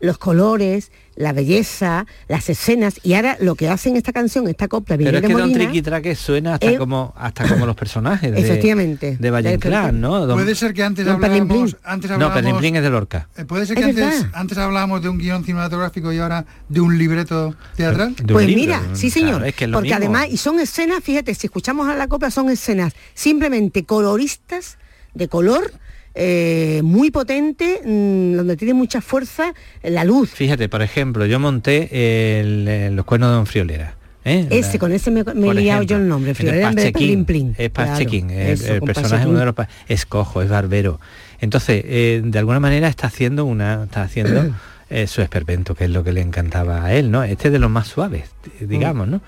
los 0.00 0.18
colores, 0.18 0.90
la 1.14 1.32
belleza, 1.32 2.06
las 2.26 2.50
escenas, 2.50 2.98
y 3.04 3.14
ahora 3.14 3.36
lo 3.38 3.54
que 3.54 3.68
hace 3.68 3.88
en 3.88 3.96
esta 3.96 4.12
canción, 4.12 4.48
esta 4.48 4.66
copla, 4.66 4.96
Pero 4.98 5.18
es 5.18 5.22
que 5.22 5.28
Don 5.32 5.42
Molina, 5.42 5.58
Triquitraque 5.60 6.16
suena 6.16 6.54
hasta 6.54 6.76
como 6.76 7.14
hasta 7.16 7.46
como 7.46 7.66
los 7.66 7.76
personajes 7.76 8.32
de, 8.32 8.40
Efectivamente. 8.40 9.16
de 9.20 9.30
Valle 9.30 9.54
Inclán. 9.54 10.00
¿no? 10.00 10.26
Don- 10.26 10.36
Puede 10.36 10.56
ser 10.56 10.74
que 10.74 10.82
antes 10.82 11.04
Don 11.06 11.14
hablábamos, 11.22 11.76
antes 11.84 12.10
no, 12.10 12.16
hablábamos, 12.26 12.64
es 12.64 12.72
de 12.82 12.90
Lorca. 12.90 13.28
eh, 13.36 13.44
puede 13.44 13.64
ser 13.64 13.76
que 13.76 13.82
Es 13.90 13.96
antes, 13.96 14.26
antes 14.32 14.58
hablábamos 14.58 15.00
de 15.02 15.08
un 15.08 15.18
guion 15.18 15.44
cinematográfico 15.44 16.12
y 16.12 16.18
ahora 16.18 16.44
de 16.68 16.80
un 16.80 16.98
libreto 16.98 17.54
teatral. 17.76 18.16
De 18.16 18.22
un 18.22 18.26
Pues 18.26 18.46
libro, 18.48 18.60
mira, 18.60 18.82
sí 18.94 19.08
señor, 19.08 19.30
claro, 19.34 19.44
es 19.44 19.54
que 19.54 19.64
es 19.66 19.70
lo 19.70 19.76
porque 19.76 19.90
mismo. 19.90 19.98
además, 20.04 20.26
y 20.32 20.36
son 20.36 20.58
escenas, 20.58 20.98
fíjate, 21.04 21.32
si 21.36 21.46
escuchamos 21.46 21.86
a 21.88 21.94
la 21.94 22.08
copla, 22.08 22.32
son 22.32 22.50
escenas 22.50 22.92
simplemente 23.14 23.84
coloristas, 23.84 24.78
de 25.14 25.28
color, 25.28 25.70
eh, 26.14 26.80
muy 26.84 27.10
potente, 27.10 27.80
mm, 27.84 28.36
donde 28.36 28.56
tiene 28.56 28.74
mucha 28.74 29.00
fuerza 29.00 29.54
la 29.82 30.04
luz. 30.04 30.30
Fíjate, 30.30 30.68
por 30.68 30.82
ejemplo, 30.82 31.24
yo 31.26 31.38
monté 31.40 32.40
el- 32.40 32.68
el- 32.68 32.96
los 32.96 33.04
cuernos 33.04 33.30
de 33.30 33.34
Don 33.36 33.46
Friolera. 33.46 33.94
¿eh? 34.24 34.46
Ese, 34.50 34.74
La- 34.74 34.78
con 34.78 34.92
ese 34.92 35.10
me, 35.10 35.24
me 35.34 35.48
he 35.50 35.54
liado 35.54 35.82
yo 35.82 35.96
el 35.96 36.06
nombre, 36.06 36.34
Friolera 36.34 36.68
en 36.68 36.74
vez. 36.76 36.84
Es 36.86 37.70
Pachequín, 37.70 38.28
Claro, 38.28 38.40
el, 38.42 38.48
eso, 38.52 38.74
el 38.74 38.80
personaje 38.82 39.10
Pachequín. 39.14 39.30
uno 39.30 39.38
de 39.40 39.46
los 39.46 39.54
es 39.88 40.06
cojo, 40.06 40.42
es 40.42 40.48
barbero. 40.48 41.00
Entonces, 41.40 41.82
eh, 41.86 42.20
de 42.24 42.38
alguna 42.38 42.60
manera 42.60 42.86
está 42.88 43.08
haciendo 43.08 43.44
una, 43.44 43.84
está 43.84 44.02
haciendo 44.02 44.54
eh, 44.90 45.06
su 45.08 45.22
esperpento, 45.22 45.74
que 45.74 45.84
es 45.84 45.90
lo 45.90 46.04
que 46.04 46.12
le 46.12 46.20
encantaba 46.20 46.84
a 46.84 46.94
él, 46.94 47.10
¿no? 47.10 47.24
Este 47.24 47.48
es 47.48 47.52
de 47.52 47.58
los 47.58 47.70
más 47.70 47.88
suaves, 47.88 48.24
Mm. 48.60 48.66
digamos, 48.68 49.08
¿no? 49.08 49.20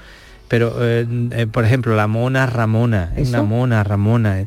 Pero, 0.47 0.77
por 1.51 1.65
ejemplo, 1.65 1.97
la 1.97 2.07
mona 2.07 2.47
Ramona, 2.47 3.13
es 3.17 3.31
una 3.31 3.39
¿Eso? 3.39 3.47
mona 3.47 3.83
Ramona. 3.83 4.47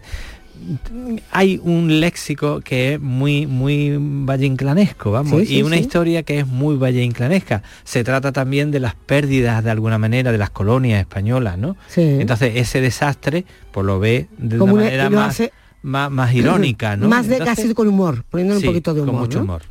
Hay 1.32 1.60
un 1.63 2.00
léxico 2.00 2.62
que 2.62 2.93
es 2.96 3.00
muy 3.02 3.48
muy 3.48 3.96
valleinclanesco, 4.00 5.12
vamos, 5.12 5.39
Sí, 5.41 5.46
sí, 5.46 5.58
y 5.58 5.62
una 5.63 5.76
sí. 5.76 5.82
historia 5.82 6.24
que 6.24 6.39
es 6.39 6.48
muy 6.48 6.76
valleinclanesca. 6.78 7.63
Se 7.84 8.04
trata 8.04 8.31
también 8.31 8.71
de 8.71 8.79
las 8.79 8.96
pérdidas 8.96 9.63
de 9.63 9.71
alguna 9.71 9.98
manera 9.98 10.31
de 10.31 10.38
las 10.38 10.50
colonias 10.50 11.00
españolas, 11.00 11.58
¿no? 11.58 11.75
Sí. 11.88 12.02
Entonces 12.02 12.54
ese 12.56 12.81
desastre 12.81 13.46
pues 13.71 13.86
lo 13.86 14.00
ve 14.00 14.27
de 14.38 14.58
Como 14.58 14.73
una 14.75 14.84
manera 14.84 15.10
más, 15.10 15.29
hace- 15.29 15.52
más, 15.84 16.12
más 16.12 16.34
irónica, 16.34 16.96
¿no? 16.98 17.08
Más 17.10 17.27
de 17.27 17.38
Entonces, 17.38 17.63
casi 17.63 17.73
con 17.73 17.88
humor, 17.88 18.23
poniéndole 18.29 18.60
un 18.60 18.65
poquito 18.65 18.94
de 18.94 19.02
humor. 19.02 19.13
con 19.13 19.21
mucho 19.21 19.38
¿no? 19.40 19.44
humor. 19.46 19.62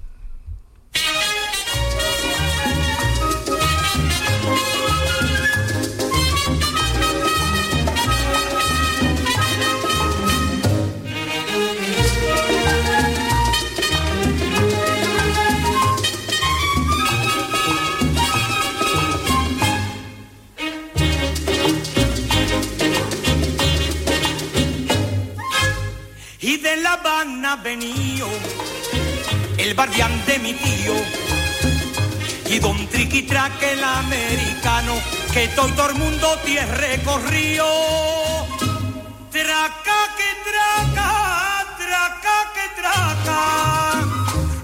La 27.37 27.53
Habana 27.53 27.62
venido 27.62 28.28
el 29.59 29.74
barbián 29.74 30.24
de 30.26 30.39
mi 30.39 30.55
tío 30.55 30.95
y 32.49 32.59
don 32.59 32.87
Triquitraque 32.89 33.72
el 33.72 33.84
americano 33.84 34.95
que 35.32 35.49
todo 35.49 35.91
el 35.91 35.97
mundo 35.97 36.39
tiene 36.45 36.66
recorrido. 36.66 37.66
Traca 39.30 40.14
que 40.16 40.51
traca 40.51 41.66
traca 41.78 42.53
que 42.55 42.66
traca 42.80 43.41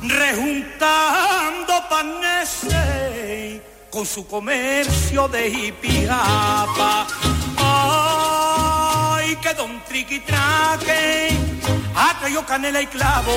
rejuntando 0.03 1.73
paneses 1.91 3.61
con 3.91 4.07
su 4.07 4.27
comercio 4.27 5.29
de 5.29 5.49
hipiapa 5.49 7.07
ay 9.33 9.37
que 9.37 9.55
don 9.55 9.81
Triquitraque 9.85 11.31
ha 11.95 12.19
traído 12.19 12.45
canela 12.45 12.83
y 12.83 12.87
clavo, 12.87 13.33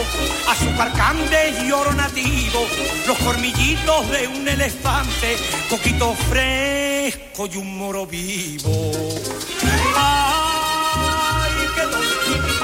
azúcar 0.50 0.92
cande 0.94 1.54
y 1.64 1.72
oro 1.72 1.94
nativo, 1.94 2.68
los 3.08 3.18
cormillitos 3.20 4.10
de 4.10 4.28
un 4.28 4.46
elefante, 4.48 5.38
coquito 5.70 6.16
fresco 6.30 7.46
y 7.48 7.58
un 7.58 7.78
moro 7.78 8.06
vivo. 8.06 8.92
Ay, 9.96 11.54
qué 11.76 11.84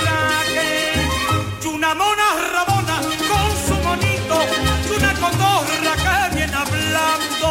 traje, 0.01 0.93
y 1.63 1.67
una 1.67 1.95
mona 1.95 2.33
rabona 2.53 3.01
con 3.29 3.49
su 3.65 3.75
monito, 3.81 4.45
y 4.87 4.89
una 4.97 5.13
cotorra 5.13 5.95
que 6.03 6.15
viene 6.35 6.55
hablando, 6.55 7.49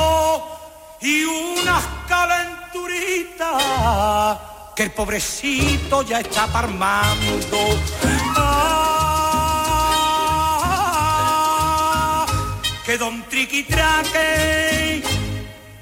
y 1.01 1.25
unas 1.25 1.85
calenturitas 2.09 4.50
que 4.81 4.85
el 4.85 4.93
pobrecito 4.93 6.01
ya 6.01 6.21
está 6.21 6.47
parmando. 6.47 7.59
Ah, 8.35 8.67
que 12.87 12.97
don 12.97 13.23
Triqui 13.29 13.65
traque, 13.65 15.03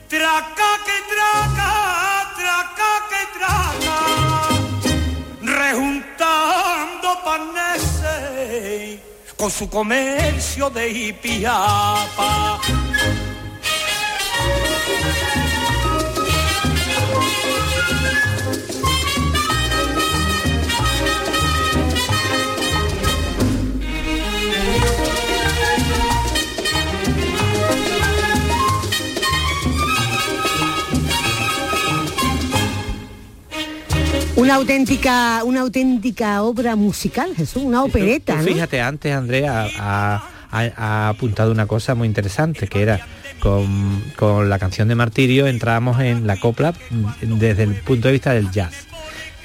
traca 0.08 0.80
que 0.86 1.00
traca, 1.14 2.34
traca 2.38 2.90
que 3.10 3.22
traca, 3.38 3.98
rejuntando 5.42 7.08
paneses 7.24 8.98
con 9.36 9.48
su 9.48 9.70
comercio 9.70 10.70
de 10.70 10.90
hipiapa. 10.90 12.58
Una 34.38 34.54
auténtica, 34.54 35.42
una 35.44 35.60
auténtica 35.62 36.42
obra 36.42 36.76
musical, 36.76 37.34
Jesús, 37.36 37.62
una 37.64 37.82
opereta. 37.82 38.38
Fíjate, 38.40 38.80
antes 38.80 39.12
Andrea 39.12 39.66
ha, 39.78 40.22
ha- 40.50 40.72
ha 40.76 41.08
apuntado 41.08 41.50
una 41.50 41.66
cosa 41.66 41.94
muy 41.96 42.06
interesante, 42.06 42.68
que 42.68 42.82
era 42.82 43.00
con, 43.40 44.00
con 44.16 44.48
la 44.48 44.58
canción 44.58 44.86
de 44.88 44.94
Martirio 44.94 45.46
entramos 45.48 46.00
en 46.00 46.26
la 46.26 46.36
copla 46.38 46.72
desde 47.20 47.64
el 47.64 47.74
punto 47.76 48.08
de 48.08 48.12
vista 48.12 48.32
del 48.32 48.50
jazz. 48.50 48.86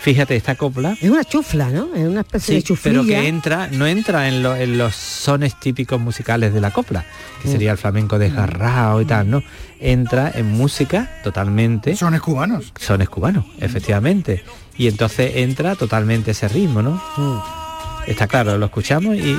Fíjate, 0.04 0.36
esta 0.36 0.56
copla... 0.56 0.98
Es 1.02 1.10
una 1.10 1.24
chufla, 1.24 1.70
¿no? 1.70 1.96
Es 1.96 2.06
una 2.06 2.20
especie 2.22 2.48
Sí, 2.48 2.54
de 2.56 2.64
chuflilla. 2.64 3.02
pero 3.04 3.08
que 3.08 3.28
entra, 3.30 3.70
no 3.72 3.88
entra 3.88 4.28
en, 4.28 4.44
lo- 4.44 4.54
en 4.56 4.78
los 4.78 4.94
sones 4.96 5.58
típicos 5.58 5.98
musicales 6.02 6.54
de 6.54 6.60
la 6.60 6.72
copla, 6.72 7.06
que 7.42 7.48
sería 7.48 7.72
el 7.72 7.78
flamenco 7.78 8.20
desgarrado 8.20 9.00
y 9.02 9.06
tal, 9.06 9.30
¿no? 9.30 9.42
Entra 9.80 10.30
en 10.36 10.52
música 10.52 11.10
totalmente... 11.24 11.96
Sones 11.96 12.20
cubanos. 12.20 12.74
Sones 12.78 13.08
cubanos, 13.08 13.46
efectivamente. 13.60 14.44
Y 14.78 14.88
entonces 14.90 15.38
entra 15.38 15.76
totalmente 15.76 16.32
ese 16.32 16.50
ritmo, 16.50 16.82
¿no? 16.82 17.02
Mm. 17.16 18.10
Está 18.10 18.28
claro, 18.28 18.58
lo 18.58 18.66
escuchamos 18.66 19.16
y... 19.16 19.38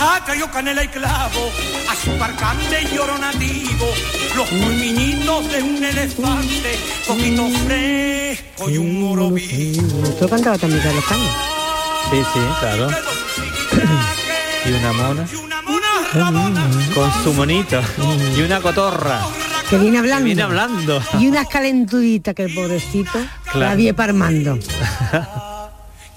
Ha 0.00 0.24
traído 0.24 0.50
canela 0.50 0.84
y 0.84 0.88
clavo, 0.88 1.50
azúcar 1.90 2.34
cande 2.36 2.88
y 2.92 2.98
oro 2.98 3.18
nativo, 3.18 3.86
los 4.36 4.48
pulminitos 4.48 5.50
de 5.50 5.62
un 5.62 5.82
elefante, 5.82 6.78
coquito 7.06 7.48
fresco 7.66 8.70
y 8.70 8.78
un 8.78 9.00
moro 9.00 9.30
vivo. 9.30 10.02
Esto 10.04 10.28
cantaba 10.28 10.56
también 10.58 10.82
Carlos. 10.82 11.04
Sí, 12.10 12.16
sí, 12.32 12.40
claro. 12.60 12.88
y 14.66 14.72
una 14.72 14.92
mona. 14.92 15.28
Con 16.94 17.12
su 17.24 17.34
monito. 17.34 17.80
Y 18.36 18.40
una 18.42 18.60
cotorra. 18.60 19.20
Que 19.68 19.76
viene 19.78 19.98
hablando. 19.98 20.20
Que 20.20 20.24
viene 20.24 20.42
hablando. 20.42 21.02
Y 21.18 21.26
unas 21.26 21.46
calenturitas 21.48 22.34
que 22.34 22.44
el 22.44 22.54
pobrecito 22.54 23.18
Claro. 23.44 23.60
la 23.60 23.74
vie 23.74 23.92
parmando. 23.92 24.58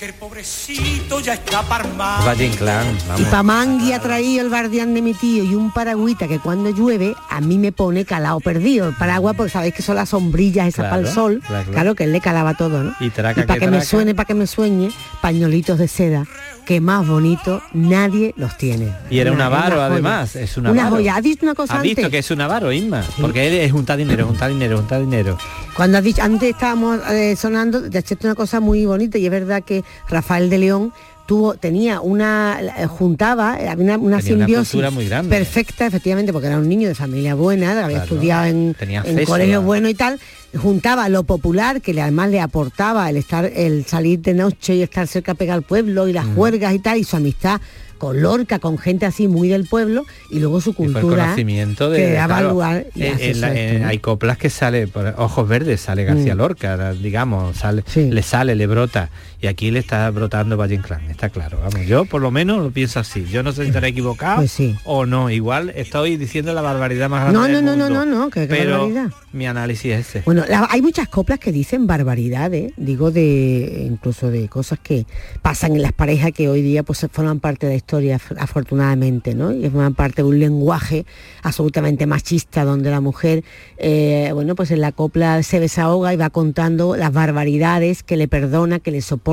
Que 0.01 0.07
el 0.07 0.13
pobrecito 0.15 1.19
ya 1.19 1.33
está 1.35 1.61
parmado. 1.61 2.25
Valle 2.25 2.47
Inclán, 2.47 2.87
Y 3.05 3.07
vamos. 3.07 3.27
pa' 3.29 3.43
Mangui 3.43 3.93
ha 3.93 3.99
traído 3.99 4.41
el 4.43 4.49
bardián 4.49 4.95
de 4.95 5.01
mi 5.03 5.13
tío 5.13 5.43
y 5.43 5.53
un 5.53 5.71
paragüita 5.71 6.27
que 6.27 6.39
cuando 6.39 6.71
llueve 6.71 7.13
a 7.29 7.39
mí 7.39 7.59
me 7.59 7.71
pone 7.71 8.03
calado 8.03 8.39
perdido. 8.39 8.89
El 8.89 8.95
paraguas, 8.95 9.35
porque 9.35 9.51
sabéis 9.51 9.75
que 9.75 9.83
son 9.83 9.97
las 9.97 10.09
sombrillas 10.09 10.69
esas 10.69 10.85
para 10.85 10.95
el 10.95 11.01
Claro, 11.03 11.13
sol. 11.13 11.33
claro, 11.45 11.63
Claro, 11.65 11.71
claro. 11.71 11.95
que 11.95 12.05
él 12.05 12.13
le 12.13 12.19
calaba 12.19 12.55
todo, 12.55 12.81
¿no? 12.81 12.95
Y 12.99 13.11
traca 13.11 13.45
para 13.45 13.59
que 13.59 13.65
que 13.67 13.71
me 13.71 13.85
suene, 13.85 14.15
para 14.15 14.25
que 14.25 14.33
me 14.33 14.47
sueñe, 14.47 14.89
pañolitos 15.21 15.77
de 15.77 15.87
seda, 15.87 16.25
que 16.65 16.81
más 16.81 17.07
bonito 17.07 17.61
nadie 17.73 18.33
los 18.37 18.57
tiene. 18.57 18.91
Y 19.11 19.19
era 19.19 19.29
un 19.29 19.35
Una- 19.35 19.45
avaro 19.47 19.83
además, 19.83 20.35
es 20.35 20.57
un 20.57 20.65
Una 20.65 20.89
joya. 20.89 21.15
¿Has 21.17 21.21
visto 21.23 21.45
una 21.45 21.53
cosa 21.53 21.75
¿Has 21.75 21.83
visto 21.83 22.01
antes? 22.01 22.11
que 22.11 22.17
es 22.17 22.31
un 22.31 22.41
avaro, 22.41 22.71
Isma? 22.71 23.03
Porque 23.19 23.47
él 23.47 23.53
es 23.53 23.71
juntar 23.71 23.97
dinero, 23.99 24.25
juntar 24.25 24.49
dinero, 24.49 24.77
juntar 24.77 24.99
dinero. 25.01 25.37
Cuando 25.75 25.99
has 25.99 26.03
dicho, 26.03 26.21
antes 26.23 26.49
estábamos 26.49 26.99
eh, 27.11 27.35
sonando, 27.35 27.87
te 27.89 27.99
has 27.99 28.11
hecho 28.11 28.27
una 28.27 28.35
cosa 28.35 28.59
muy 28.59 28.85
bonita 28.85 29.17
y 29.19 29.25
es 29.25 29.31
verdad 29.31 29.63
que 29.63 29.83
Rafael 30.09 30.49
de 30.49 30.57
León 30.57 30.93
tuvo, 31.27 31.53
tenía 31.55 32.01
una, 32.01 32.59
eh, 32.77 32.87
juntaba, 32.87 33.57
eh, 33.61 33.69
había 33.69 33.83
una, 33.85 33.97
una 33.97 34.17
Tenía 34.17 34.35
una 34.35 34.45
simbiosis 34.45 34.71
cultura 34.71 34.91
muy 34.91 35.07
grande. 35.07 35.29
perfecta, 35.35 35.85
efectivamente, 35.85 36.33
porque 36.33 36.47
era 36.47 36.57
un 36.57 36.67
niño 36.67 36.89
de 36.89 36.95
familia 36.95 37.35
buena, 37.35 37.71
había 37.71 37.85
Claro. 37.99 38.03
estudiado 38.03 38.45
en, 38.45 38.75
en 38.79 38.97
acceso 38.97 39.31
colegio 39.31 39.57
a- 39.57 39.61
bueno 39.61 39.87
y 39.87 39.93
tal, 39.93 40.19
juntaba 40.57 41.07
lo 41.07 41.23
popular 41.23 41.79
que 41.81 41.93
le, 41.93 42.01
además 42.01 42.29
le 42.31 42.41
aportaba 42.41 43.09
el 43.09 43.15
estar, 43.17 43.45
el 43.45 43.85
salir 43.85 44.19
de 44.19 44.33
noche 44.33 44.75
y 44.75 44.81
estar 44.81 45.07
cerca 45.07 45.33
pegado 45.33 45.57
al 45.59 45.63
pueblo 45.63 46.07
y 46.09 46.13
las 46.13 46.25
Mm. 46.25 46.35
juergas 46.35 46.73
y 46.73 46.79
tal, 46.79 46.97
y 46.97 47.05
su 47.05 47.15
amistad 47.15 47.61
con 47.97 48.19
Lorca, 48.19 48.57
con 48.57 48.79
gente 48.79 49.05
así 49.05 49.27
muy 49.27 49.47
del 49.47 49.67
pueblo, 49.67 50.05
y 50.31 50.39
luego 50.39 50.59
su 50.59 50.71
Y 50.71 50.73
por 50.73 50.85
el 50.87 50.91
cultura 50.93 51.23
conocimiento 51.25 51.91
de... 51.91 51.97
que 51.97 52.11
daba 52.13 52.37
claro, 52.39 52.49
lugar 52.49 52.85
y 52.95 53.03
en- 53.03 53.13
hace 53.13 53.29
en 53.31 53.41
la- 53.41 53.53
eso, 53.53 53.57
en- 53.75 53.81
¿no? 53.83 53.87
hay 53.89 53.99
coplas 53.99 54.37
que 54.39 54.49
sale, 54.49 54.87
por 54.87 55.13
Ojos 55.19 55.47
Verdes, 55.47 55.81
sale 55.81 56.03
García 56.03 56.33
Mm. 56.33 56.37
Lorca, 56.39 56.93
digamos, 56.93 57.55
sale, 57.57 57.83
le 57.95 58.23
sale, 58.23 58.55
le 58.55 58.65
brota. 58.65 59.09
Y 59.41 59.47
aquí 59.47 59.71
le 59.71 59.79
está 59.79 60.07
brotando 60.11 60.55
Valle 60.55 60.75
Inclán, 60.75 61.01
está 61.09 61.29
claro. 61.29 61.57
Vamos, 61.63 61.87
yo 61.87 62.05
por 62.05 62.21
lo 62.21 62.29
menos 62.29 62.61
lo 62.61 62.69
pienso 62.69 62.99
así. 62.99 63.25
Yo 63.25 63.41
no 63.41 63.51
sé 63.51 63.63
si 63.63 63.69
estaré 63.69 63.87
equivocado 63.87 64.37
Pues 64.37 64.51
sí. 64.51 64.75
o 64.83 65.07
no. 65.07 65.31
Igual 65.31 65.71
estoy 65.75 66.15
diciendo 66.17 66.53
la 66.53 66.61
barbaridad 66.61 67.09
más 67.09 67.21
grande 67.21 67.39
No, 67.39 67.45
del 67.45 67.53
no, 67.65 67.75
no, 67.75 67.77
no, 67.89 67.95
mundo, 67.95 68.05
no, 68.05 68.19
no, 68.25 68.29
que 68.29 68.41
qué 68.41 68.47
pero 68.47 68.71
barbaridad. 68.87 69.11
mi 69.33 69.47
análisis 69.47 69.93
es 69.93 70.07
ese. 70.09 70.21
Bueno, 70.25 70.43
la- 70.47 70.67
hay 70.69 70.83
muchas 70.83 71.09
coplas 71.09 71.39
que 71.39 71.51
dicen 71.51 71.87
barbaridades, 71.87 72.71
digo 72.77 73.09
de 73.09 73.87
incluso 73.89 74.29
de 74.29 74.47
cosas 74.47 74.77
que 74.77 75.07
pasan 75.41 75.75
en 75.75 75.81
las 75.81 75.93
parejas 75.93 76.31
que 76.33 76.47
hoy 76.47 76.61
día 76.61 76.83
pues 76.83 77.07
forman 77.11 77.39
parte 77.39 77.65
de 77.65 77.73
la 77.73 77.77
historia 77.77 78.19
af- 78.19 78.35
afortunadamente, 78.39 79.33
¿no? 79.33 79.51
Y 79.51 79.63
forman 79.71 79.95
parte 79.95 80.21
de 80.21 80.27
un 80.27 80.39
lenguaje 80.39 81.05
absolutamente 81.41 82.05
machista 82.05 82.63
donde 82.63 82.91
la 82.91 83.01
mujer, 83.01 83.43
eh, 83.79 84.29
bueno, 84.35 84.53
pues 84.53 84.69
en 84.69 84.81
la 84.81 84.91
copla 84.91 85.41
se 85.41 85.59
desahoga 85.59 86.13
y 86.13 86.17
va 86.17 86.29
contando 86.29 86.95
las 86.95 87.11
barbaridades 87.11 88.03
que 88.03 88.17
le 88.17 88.27
perdona, 88.27 88.77
que 88.77 88.91
le 88.91 89.01
soporta, 89.01 89.30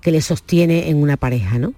que 0.00 0.12
le 0.12 0.20
sostiene 0.22 0.88
en 0.88 0.96
una 0.96 1.16
pareja, 1.16 1.58
¿no? 1.58 1.74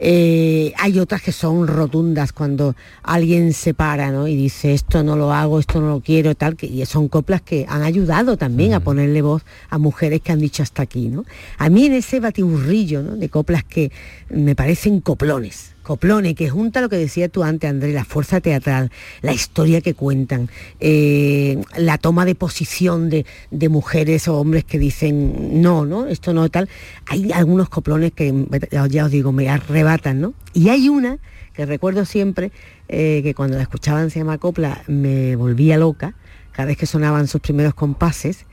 Eh, 0.00 0.72
hay 0.78 1.00
otras 1.00 1.22
que 1.22 1.32
son 1.32 1.66
rotundas 1.66 2.32
cuando 2.32 2.76
alguien 3.02 3.52
se 3.52 3.74
para 3.74 4.12
¿no? 4.12 4.28
y 4.28 4.36
dice 4.36 4.72
esto 4.72 5.02
no 5.02 5.16
lo 5.16 5.32
hago, 5.32 5.58
esto 5.58 5.80
no 5.80 5.88
lo 5.88 6.00
quiero, 6.00 6.36
tal, 6.36 6.56
que, 6.56 6.66
y 6.66 6.84
son 6.86 7.08
coplas 7.08 7.42
que 7.42 7.66
han 7.68 7.82
ayudado 7.82 8.36
también 8.36 8.74
a 8.74 8.80
ponerle 8.80 9.22
voz 9.22 9.44
a 9.70 9.78
mujeres 9.78 10.20
que 10.20 10.30
han 10.30 10.38
dicho 10.38 10.62
hasta 10.62 10.82
aquí. 10.82 11.08
¿no? 11.08 11.24
A 11.58 11.68
mí 11.68 11.86
en 11.86 11.94
ese 11.94 12.20
batiburrillo 12.20 13.02
¿no? 13.02 13.16
de 13.16 13.28
coplas 13.28 13.64
que 13.64 13.90
me 14.30 14.54
parecen 14.54 15.00
coplones, 15.00 15.74
coplones, 15.88 16.34
que 16.34 16.50
junta 16.50 16.82
lo 16.82 16.90
que 16.90 16.98
decía 16.98 17.30
tú 17.30 17.42
antes, 17.42 17.70
André, 17.70 17.94
la 17.94 18.04
fuerza 18.04 18.42
teatral, 18.42 18.92
la 19.22 19.32
historia 19.32 19.80
que 19.80 19.94
cuentan, 19.94 20.50
eh, 20.80 21.58
la 21.78 21.96
toma 21.96 22.26
de 22.26 22.34
posición 22.34 23.08
de, 23.08 23.24
mujeres 23.70 24.28
o 24.28 24.38
hombres 24.38 24.64
que 24.64 24.78
dicen 24.78 25.62
no, 25.62 25.86
no, 25.86 26.06
esto 26.06 26.34
no 26.34 26.50
tal. 26.50 26.68
Hay 27.06 27.32
algunos 27.32 27.70
coplones 27.70 28.12
que 28.12 28.34
ya 28.70 28.86
ya 28.86 29.06
os 29.06 29.10
digo, 29.10 29.32
me 29.32 29.48
arrebatan, 29.48 30.20
¿no? 30.20 30.34
Y 30.52 30.68
hay 30.68 30.90
una 30.90 31.16
que 31.54 31.64
recuerdo 31.64 32.04
siempre 32.04 32.52
eh, 32.88 33.20
que 33.22 33.34
cuando 33.34 33.56
la 33.56 33.62
escuchaban 33.62 34.10
se 34.10 34.18
llama 34.18 34.36
copla 34.36 34.82
me 34.88 35.36
volvía 35.36 35.78
loca 35.78 36.14
cada 36.52 36.66
vez 36.66 36.76
que 36.76 36.86
sonaban 36.86 37.28
sus 37.28 37.40
primeros 37.40 37.72
compases 37.72 38.44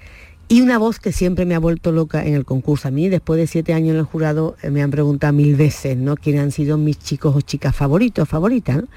y 0.48 0.62
una 0.62 0.78
voz 0.78 1.00
que 1.00 1.12
siempre 1.12 1.46
me 1.46 1.56
ha 1.56 1.60
vuelto 1.60 1.92
loca 1.92 2.24
en 2.24 2.36
el 2.36 2.46
concurso. 2.46 2.88
A 2.88 2.92
mí, 2.92 3.10
después 3.10 3.40
de 3.40 3.48
siete 3.48 3.74
años 3.74 3.92
en 3.92 3.98
el 3.98 4.04
jurado, 4.04 4.56
eh, 4.62 4.70
me 4.70 4.84
han 4.84 4.92
preguntado 4.92 5.34
mil 5.34 5.56
veces, 5.56 5.98
¿no? 5.98 6.16
¿Quiénes 6.16 6.44
han 6.44 6.52
sido 6.52 6.78
mis 6.78 7.00
chicos 7.00 7.36
o 7.36 7.42
chicas 7.42 7.76
favoritos, 7.76 8.30
favoritas, 8.30 8.78
¿no? 8.78 8.88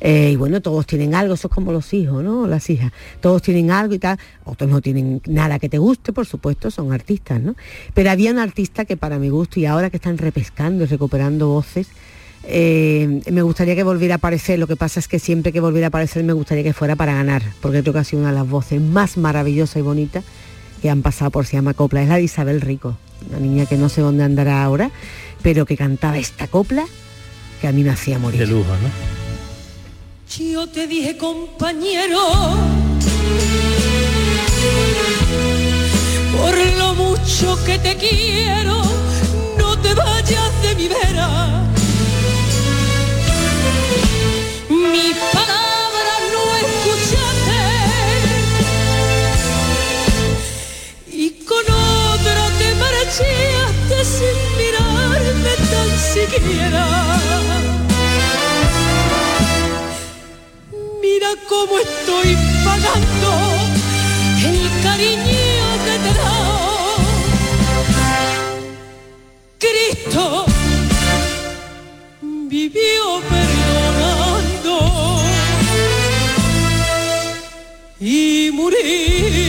Eh, 0.00 0.30
y 0.32 0.36
bueno, 0.36 0.62
todos 0.62 0.86
tienen 0.86 1.14
algo, 1.14 1.34
eso 1.34 1.48
es 1.48 1.54
como 1.54 1.72
los 1.72 1.92
hijos, 1.92 2.24
¿no? 2.24 2.46
Las 2.46 2.70
hijas. 2.70 2.90
Todos 3.20 3.42
tienen 3.42 3.70
algo 3.70 3.94
y 3.94 3.98
tal. 3.98 4.18
Otros 4.44 4.70
no 4.70 4.80
tienen 4.80 5.20
nada 5.26 5.58
que 5.58 5.68
te 5.68 5.76
guste, 5.76 6.14
por 6.14 6.24
supuesto, 6.24 6.70
son 6.70 6.90
artistas, 6.92 7.38
¿no? 7.38 7.54
Pero 7.92 8.10
había 8.10 8.30
un 8.30 8.38
artista 8.38 8.86
que 8.86 8.96
para 8.96 9.18
mi 9.18 9.28
gusto, 9.28 9.60
y 9.60 9.66
ahora 9.66 9.90
que 9.90 9.98
están 9.98 10.16
repescando 10.16 10.84
y 10.84 10.86
recuperando 10.86 11.48
voces, 11.48 11.88
eh, 12.46 13.20
me 13.30 13.42
gustaría 13.42 13.74
que 13.74 13.82
volviera 13.82 14.14
a 14.14 14.16
aparecer, 14.16 14.58
lo 14.58 14.66
que 14.66 14.76
pasa 14.76 15.00
es 15.00 15.08
que 15.08 15.18
siempre 15.18 15.52
que 15.52 15.60
volviera 15.60 15.86
a 15.86 15.88
aparecer 15.88 16.24
me 16.24 16.32
gustaría 16.32 16.62
que 16.62 16.72
fuera 16.72 16.96
para 16.96 17.14
ganar, 17.14 17.42
porque 17.60 17.82
creo 17.82 17.92
que 17.92 17.98
ha 18.00 18.04
sido 18.04 18.20
una 18.20 18.30
de 18.30 18.36
las 18.36 18.48
voces 18.48 18.80
más 18.80 19.16
maravillosas 19.16 19.76
y 19.76 19.80
bonitas 19.82 20.24
que 20.84 20.90
han 20.90 21.00
pasado 21.00 21.30
por 21.30 21.46
Se 21.46 21.56
llama 21.56 21.72
Copla, 21.72 22.02
es 22.02 22.08
la 22.10 22.16
de 22.16 22.24
Isabel 22.24 22.60
Rico, 22.60 22.94
una 23.30 23.38
niña 23.38 23.64
que 23.64 23.78
no 23.78 23.88
sé 23.88 24.02
dónde 24.02 24.22
andará 24.22 24.62
ahora, 24.62 24.90
pero 25.40 25.64
que 25.64 25.78
cantaba 25.78 26.18
esta 26.18 26.46
copla 26.46 26.84
que 27.62 27.68
a 27.68 27.72
mí 27.72 27.82
me 27.82 27.88
hacía 27.88 28.18
morir. 28.18 28.38
De 28.38 28.46
lujo, 28.46 28.68
¿no? 28.68 28.90
Yo 30.36 30.66
te 30.66 30.86
dije, 30.86 31.16
compañero, 31.16 32.20
por 36.36 36.54
lo 36.76 36.94
mucho 36.96 37.58
que 37.64 37.78
te 37.78 37.96
quiero, 37.96 38.82
no 39.56 39.78
te 39.78 39.94
vayas 39.94 40.62
de 40.64 40.74
mi 40.74 40.88
vera. 40.88 41.64
Mi 44.68 45.14
palabra 45.32 45.63
con 51.46 51.60
otra 51.60 52.50
te 52.58 52.74
marchaste 52.74 54.04
sin 54.04 54.36
mirarme 54.58 55.52
tan 55.70 55.90
siquiera. 56.12 56.84
Mira 61.02 61.30
cómo 61.48 61.78
estoy 61.78 62.36
pagando 62.64 63.30
el 64.50 64.60
cariño 64.82 65.66
que 65.84 65.94
te 66.04 66.12
da. 66.18 66.34
Cristo 69.58 70.46
vivió 72.22 73.04
perdonando 73.28 74.74
y 78.00 78.50
murió 78.52 79.43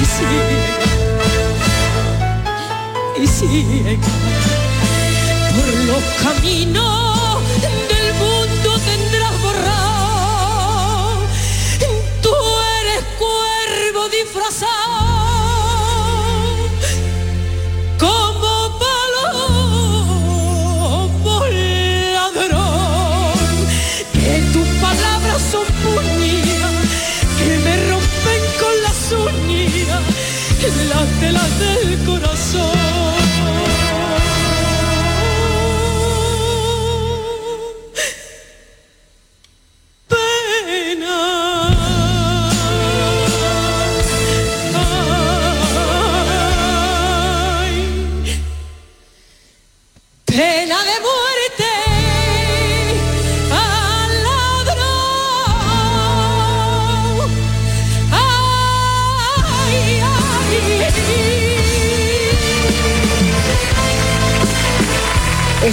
Y 0.00 0.04
sigue, 0.06 0.78
y 3.18 3.26
sigue. 3.26 3.98
por 3.98 4.59
los 5.86 6.02
caminos 6.22 7.38
del 7.88 8.14
mundo 8.14 8.78
tendrás 8.84 9.34
borrado. 9.42 11.26
Tú 12.22 12.34
eres 12.80 13.02
cuervo 13.18 14.02
disfrazado 14.08 14.70
como 17.98 18.50
ladrón. 22.14 23.38
Que 24.12 24.34
tus 24.52 24.68
palabras 24.84 25.40
son 25.52 25.66
que 27.38 27.52
me 27.64 27.74
rompen 27.90 28.42
con 28.60 28.74
las 28.86 29.00
uñas, 29.12 30.02
las 30.88 31.06
telas 31.20 31.50
del 31.58 31.79
corazón. 31.79 31.79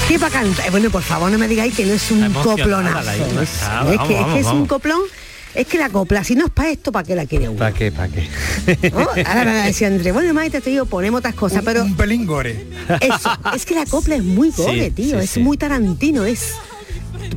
Que 0.07 0.17
para 0.17 0.31
cantar, 0.31 0.71
bueno, 0.71 0.89
por 0.89 1.03
favor 1.03 1.29
no 1.31 1.37
me 1.37 1.47
digáis 1.47 1.75
que 1.75 1.85
no 1.85 1.93
es 1.93 2.11
un 2.11 2.31
coplonazo. 2.33 3.03
la 3.03 3.17
Isma, 3.17 3.43
Es, 3.43 3.53
está, 3.53 3.81
es 3.91 3.97
vamos, 3.97 4.07
que, 4.07 4.13
es, 4.13 4.19
vamos, 4.21 4.33
que 4.35 4.39
es 4.39 4.47
un 4.47 4.65
coplón, 4.65 5.01
es 5.53 5.67
que 5.67 5.77
la 5.77 5.89
copla, 5.89 6.23
si 6.23 6.35
no 6.35 6.45
es 6.45 6.51
para 6.51 6.69
esto, 6.69 6.91
¿para 6.93 7.05
qué 7.05 7.15
la 7.15 7.25
quiere 7.25 7.49
uno? 7.49 7.59
¿Para 7.59 7.73
qué? 7.73 7.91
¿Para 7.91 8.07
qué? 8.07 8.29
¿no? 8.93 8.99
Ahora 8.99 9.43
me 9.43 9.53
va 9.53 9.63
a 9.63 9.65
decir 9.65 9.87
Andrés, 9.87 10.13
bueno, 10.13 10.33
Maite, 10.33 10.61
te 10.61 10.69
digo, 10.69 10.85
ponemos 10.85 11.19
otras 11.19 11.35
cosas, 11.35 11.61
pero 11.65 11.83
Un 11.83 11.97
pelín 11.97 12.25
gore. 12.25 12.67
eso, 13.01 13.31
es 13.53 13.65
que 13.65 13.75
la 13.75 13.85
copla 13.85 14.15
es 14.15 14.23
muy 14.23 14.51
gore, 14.51 14.85
Sí, 14.85 14.91
tío, 14.91 15.17
sí, 15.19 15.23
es 15.25 15.29
sí. 15.31 15.39
muy 15.41 15.57
tarantino, 15.57 16.23
es... 16.23 16.53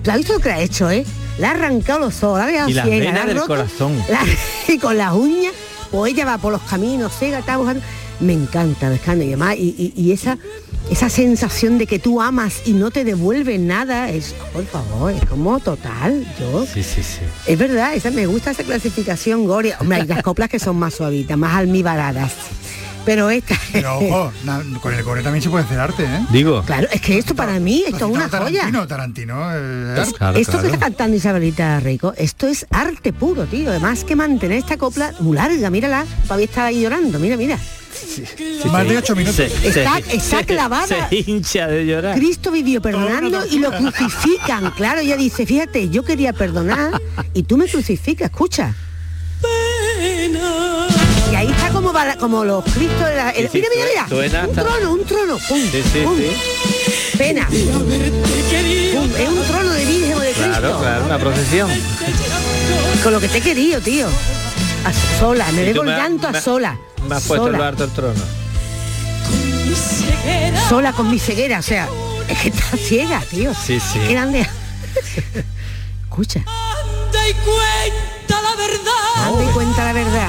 ¿Tú 0.03 0.11
has 0.13 0.19
visto 0.19 0.35
lo 0.35 0.39
que 0.41 0.51
ha 0.53 0.61
hecho, 0.61 0.89
eh? 0.91 1.05
Le 1.39 1.47
ha 1.47 1.51
arrancado 1.51 1.99
los 2.01 2.23
ojos, 2.23 2.39
la 2.39 2.45
ha 2.45 2.47
dejado 2.47 2.69
Y 2.69 2.75
las 2.75 2.87
ciega, 2.87 3.01
venas 3.07 3.21
la 3.21 3.27
del 3.27 3.37
roto, 3.37 3.49
corazón. 3.49 3.99
la- 4.09 4.25
y 4.73 4.79
con 4.79 4.97
las 4.97 5.13
uñas, 5.13 5.53
pues 5.91 6.13
ella 6.13 6.25
va 6.25 6.39
por 6.39 6.53
los 6.53 6.63
caminos, 6.63 7.13
ciega, 7.19 7.39
está 7.41 7.57
buscando... 7.57 7.83
Me 8.21 8.35
encanta, 8.35 8.91
me 8.91 8.97
encanta, 8.97 9.25
y 9.25 9.29
además, 9.29 9.57
y, 9.57 9.75
y- 9.79 9.93
y 9.97 10.13
esa, 10.13 10.37
esa 10.91 11.09
sensación 11.09 11.79
de 11.79 11.87
que 11.87 11.99
tú 11.99 12.21
amas 12.21 12.61
y 12.67 12.73
no 12.75 12.91
te 12.91 13.03
devuelven 13.03 13.67
nada, 13.67 14.11
es, 14.11 14.35
por 14.53 14.67
favor, 14.67 15.11
es 15.13 15.25
como 15.25 15.59
total, 15.59 16.27
yo... 16.39 16.67
Sí, 16.67 16.83
sí, 16.83 17.03
sí. 17.03 17.21
Es 17.47 17.59
verdad, 17.59 17.95
esa, 17.95 18.11
me 18.11 18.27
gusta 18.27 18.51
esa 18.51 18.63
clasificación 18.63 19.47
Goria. 19.47 19.79
Hombre, 19.81 20.03
hay 20.03 20.07
las 20.07 20.23
coplas 20.23 20.51
que 20.51 20.59
son 20.59 20.79
más 20.79 20.93
suavitas, 20.95 21.39
más 21.39 21.55
almibaradas. 21.57 22.33
Pero 23.05 23.31
esta... 23.31 23.57
Pero 23.73 23.99
ojo, 23.99 24.33
na- 24.45 24.63
con 24.83 24.93
el 24.95 25.03
gore 25.03 25.23
también 25.23 25.43
se 25.43 25.49
puede 25.49 25.65
hacer 25.65 25.79
arte, 25.81 26.05
¿eh? 26.05 26.27
Digo. 26.31 26.63
Claro, 26.63 26.87
es 26.93 27.01
que 27.01 27.19
esto 27.19 27.35
para 27.35 27.59
mí, 27.59 27.83
esto 27.87 27.97
es 28.07 28.13
una 28.13 28.29
joya. 28.29 28.61
Tarantino, 28.61 28.87
Tarantino, 28.87 29.51
eh, 29.55 30.03
Es- 30.03 30.13
Claro, 30.13 30.39
esto 30.39 30.61
que 30.61 30.67
está 30.67 30.79
cantando 30.79 31.17
Isabelita 31.17 31.81
Rico, 31.81 32.13
esto 32.17 32.47
es 32.47 32.67
arte 32.71 33.13
puro, 33.13 33.47
tío. 33.47 33.71
Además 33.71 34.05
que 34.05 34.15
mantener 34.17 34.59
esta 34.59 34.77
copla 34.77 35.13
muy 35.21 35.37
larga, 35.37 35.71
mírala, 35.71 36.05
todavía 36.25 36.45
está 36.47 36.67
ahí 36.67 36.83
llorando, 36.83 37.19
mira, 37.19 37.37
mira. 37.37 37.59
Más 38.71 38.89
de 38.89 38.99
ocho 38.99 39.17
minutos. 39.17 39.39
Está- 39.41 39.99
está 39.99 40.45
clavada. 40.45 40.87
Se 41.11 41.17
hincha 41.27 41.67
de 41.67 41.87
llorar. 41.87 42.17
Cristo 42.17 42.51
vivió 42.51 42.81
perdonando 42.81 43.45
y 43.47 43.59
lo 43.59 43.73
crucifican. 43.73 44.71
Claro, 44.73 45.01
ella 45.01 45.17
dice, 45.17 45.47
fíjate, 45.47 45.89
yo 45.91 46.05
quería 46.05 46.33
perdonar 46.33 47.01
y 47.35 47.43
tú 47.45 47.57
me 47.57 47.67
crucificas, 47.67 48.31
escucha. 48.31 48.75
Como, 51.91 51.99
bala- 51.99 52.17
como 52.17 52.45
los 52.45 52.65
Cristos 52.65 53.05
de 53.09 53.17
la... 53.17 53.31
el- 53.31 53.51
Sí, 53.51 53.59
sí, 53.61 53.67
mira, 53.69 53.71
mira, 53.75 53.89
mira. 53.89 54.09
suena 54.09 54.45
un 54.45 54.51
hasta- 54.51 54.63
trono, 54.63 54.93
un 54.93 55.05
trono. 55.05 55.39
Pum, 55.49 55.61
Sí, 55.73 55.83
sí, 55.93 56.01
pum. 56.05 56.17
sí. 56.19 57.17
Pena. 57.19 57.47
Pum, 57.49 59.11
es 59.19 59.29
un 59.29 59.43
trono 59.49 59.71
de 59.71 59.85
Virgen 59.85 60.15
o 60.15 60.21
de 60.21 60.33
Cristo. 60.33 60.49
Claro, 60.49 60.79
claro, 60.79 61.05
una 61.07 61.19
procesión. 61.19 61.71
Con 63.03 63.13
lo 63.13 63.21
que 63.21 63.29
te 63.29 63.39
he 63.39 63.41
querido, 63.41 63.81
tío. 63.81 64.07
A 64.85 64.93
sola, 65.19 65.47
me 65.53 65.63
Y 65.63 65.65
debo 65.67 65.83
el 65.83 65.89
llanto 65.89 66.29
a 66.29 66.41
sola. 66.41 66.79
Me 67.09 67.17
has 67.17 67.25
puesto 67.25 67.47
Sola. 67.47 67.59
el 67.59 67.65
harto 67.65 67.85
el 67.85 67.91
trono. 67.91 68.23
Sola 70.69 70.93
con 70.93 71.11
mi 71.11 71.19
ceguera, 71.19 71.59
o 71.59 71.63
sea, 71.63 71.89
es 72.29 72.39
que 72.39 72.49
está 72.51 72.77
ciega, 72.77 73.21
tío. 73.31 73.53
Sí, 73.55 73.81
sí. 73.81 73.99
Qué 73.99 74.13
grande. 74.13 74.47
Escucha, 76.05 76.41
Anda 76.41 77.29
y 77.29 77.33
cuenta 77.35 78.43
la 78.43 78.57
verdad. 78.57 79.33
date 79.39 79.53
cuenta 79.53 79.85
la 79.85 79.93
verdad. 79.93 80.29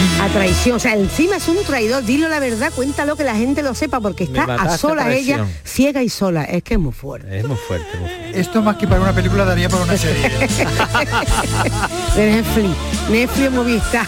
A 0.21 0.27
traición, 0.29 0.75
o 0.75 0.79
sea, 0.79 0.93
encima 0.93 1.37
es 1.37 1.47
un 1.47 1.57
traidor, 1.63 2.03
dilo 2.05 2.29
la 2.29 2.39
verdad, 2.39 2.71
cuéntalo 2.75 3.15
que 3.15 3.23
la 3.23 3.35
gente 3.35 3.63
lo 3.63 3.73
sepa, 3.73 3.99
porque 3.99 4.25
está 4.25 4.43
a 4.43 4.73
a 4.73 4.77
sola 4.77 5.11
ella, 5.11 5.47
ciega 5.63 6.03
y 6.03 6.09
sola, 6.09 6.43
es 6.43 6.61
que 6.61 6.75
es 6.75 6.79
muy 6.79 6.91
fuerte. 6.91 7.39
Es 7.39 7.47
muy 7.47 7.57
fuerte, 7.57 7.97
muy 7.97 8.07
fuerte. 8.07 8.39
Esto 8.39 8.61
más 8.61 8.75
que 8.75 8.87
para 8.87 9.01
una 9.01 9.15
película 9.15 9.45
daría 9.45 9.67
para 9.67 9.83
una 9.83 9.97
serie. 9.97 10.21
de 12.15 12.31
Netflix, 12.35 12.69
Netflix 13.09 13.51
Movistar, 13.51 14.07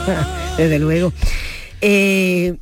desde 0.56 0.78
luego. 0.78 1.12
Eh, 1.80 2.56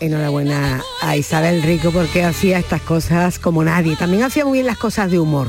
enhorabuena 0.00 0.82
a 1.02 1.16
Isabel 1.16 1.62
Rico 1.62 1.92
porque 1.92 2.24
hacía 2.24 2.58
estas 2.58 2.80
cosas 2.82 3.38
como 3.38 3.62
nadie. 3.62 3.94
También 3.96 4.24
hacía 4.24 4.44
muy 4.44 4.54
bien 4.54 4.66
las 4.66 4.78
cosas 4.78 5.10
de 5.12 5.20
humor. 5.20 5.48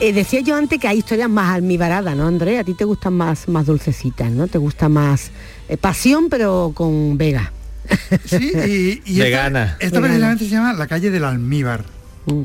Eh, 0.00 0.12
decía 0.12 0.40
yo 0.40 0.56
antes 0.56 0.78
que 0.80 0.88
hay 0.88 0.98
historias 0.98 1.30
más 1.30 1.54
almibaradas, 1.54 2.16
¿no, 2.16 2.26
André? 2.26 2.58
A 2.58 2.64
ti 2.64 2.74
te 2.74 2.84
gustan 2.84 3.14
más, 3.14 3.48
más 3.48 3.66
dulcecitas, 3.66 4.30
¿no? 4.30 4.48
Te 4.48 4.58
gusta 4.58 4.88
más 4.88 5.30
eh, 5.68 5.76
pasión, 5.76 6.28
pero 6.28 6.72
con 6.74 7.16
Vega. 7.16 7.52
Sí, 8.24 8.36
y, 8.54 9.02
y 9.04 9.12
esta- 9.12 9.24
Vegana. 9.24 9.76
Esta, 9.78 10.00
Vegana. 10.00 10.00
precisamente 10.08 10.44
se 10.44 10.50
llama 10.50 10.72
La 10.72 10.86
calle 10.86 11.10
del 11.10 11.24
almíbar. 11.24 11.84
Mm. 12.26 12.42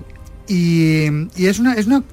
Y, 0.47 1.05
y 1.35 1.45
es 1.47 1.59
una, 1.59 1.73
es 1.73 1.87
una. 1.87 2.03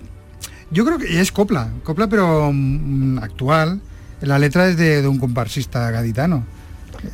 Yo 0.71 0.85
creo 0.85 0.99
que 0.99 1.21
es 1.21 1.33
copla, 1.33 1.71
copla 1.85 2.09
pero 2.09 2.51
mm, 2.53 3.19
actual. 3.19 3.81
La 4.21 4.39
letra 4.39 4.69
es 4.69 4.77
de, 4.77 5.03
de 5.03 5.09
un 5.09 5.19
comparsista 5.19 5.91
gaditano. 5.91 6.45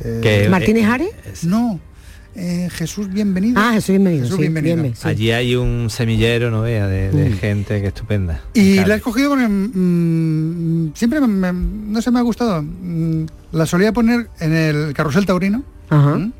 Eh, 0.03 0.47
¿Martínez 0.49 0.85
Ares? 0.87 1.43
No. 1.43 1.79
Eh, 2.35 2.69
Jesús 2.71 3.09
bienvenido. 3.11 3.59
Ah, 3.61 3.71
Jesús 3.73 3.89
bienvenido. 3.89 4.23
Jesús 4.23 4.35
sí, 4.37 4.41
bienvenido. 4.41 4.75
bien, 4.81 4.95
sí. 4.95 5.07
Allí 5.07 5.31
hay 5.31 5.55
un 5.55 5.89
semillero, 5.89 6.49
no 6.51 6.61
vea, 6.61 6.87
de, 6.87 7.11
de 7.11 7.29
Mm. 7.29 7.37
gente 7.37 7.81
que 7.81 7.87
estupenda. 7.87 8.41
Y 8.53 8.73
Claro. 8.73 8.87
la 8.89 8.93
he 8.93 8.97
escogido 8.97 9.29
porque 9.29 9.47
mm, 9.47 10.93
siempre 10.95 11.21
me- 11.21 11.27
me- 11.27 11.53
no 11.91 12.01
se 12.01 12.11
me 12.11 12.19
ha 12.19 12.21
gustado. 12.23 12.61
Mm, 12.63 13.25
La 13.51 13.65
solía 13.67 13.91
poner 13.93 14.29
en 14.39 14.53
el 14.53 14.93
carrusel 14.95 15.25
taurino. 15.27 15.63
Ajá. 15.89 16.15
¿Mm? 16.17 16.33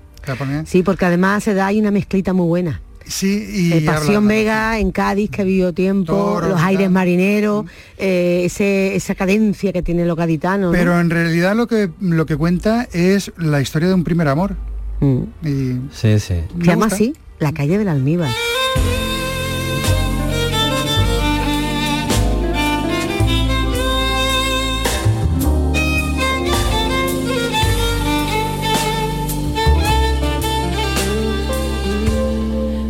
Sí, 0.65 0.81
porque 0.83 1.05
además 1.05 1.43
se 1.43 1.53
da 1.53 1.67
ahí 1.67 1.79
una 1.79 1.91
mezclita 1.91 2.33
muy 2.33 2.47
buena. 2.47 2.81
Sí, 3.05 3.45
y 3.53 3.73
Eh, 3.73 3.81
Pasión 3.85 4.15
habla- 4.23 4.27
Vega 4.29 4.79
en 4.79 4.91
Cádiz 4.91 5.29
que 5.29 5.43
vivió 5.43 5.73
tiempo, 5.73 6.39
los 6.41 6.59
aires 6.61 6.85
tal. 6.85 6.91
marineros, 6.93 7.65
eh, 7.97 8.43
ese, 8.45 8.95
esa 8.95 9.13
cadencia 9.13 9.73
que 9.73 9.83
tiene 9.83 10.05
lo 10.05 10.15
gaditano. 10.15 10.67
¿no? 10.67 10.71
Pero 10.71 10.97
en 10.99 11.09
realidad 11.09 11.53
lo 11.55 11.67
que 11.67 11.89
lo 11.99 12.25
que 12.25 12.37
cuenta 12.37 12.87
es 12.93 13.33
la 13.37 13.59
historia 13.61 13.89
de 13.89 13.93
un 13.93 14.05
primer 14.05 14.29
amor. 14.29 14.55
Mm. 14.99 15.23
Y 15.43 15.81
Sí, 15.91 16.19
sí. 16.19 16.35
Se 16.59 16.65
llama 16.65 16.87
así, 16.87 17.15
la 17.39 17.51
calle 17.51 17.77
del 17.77 17.89
almíbar. 17.89 18.29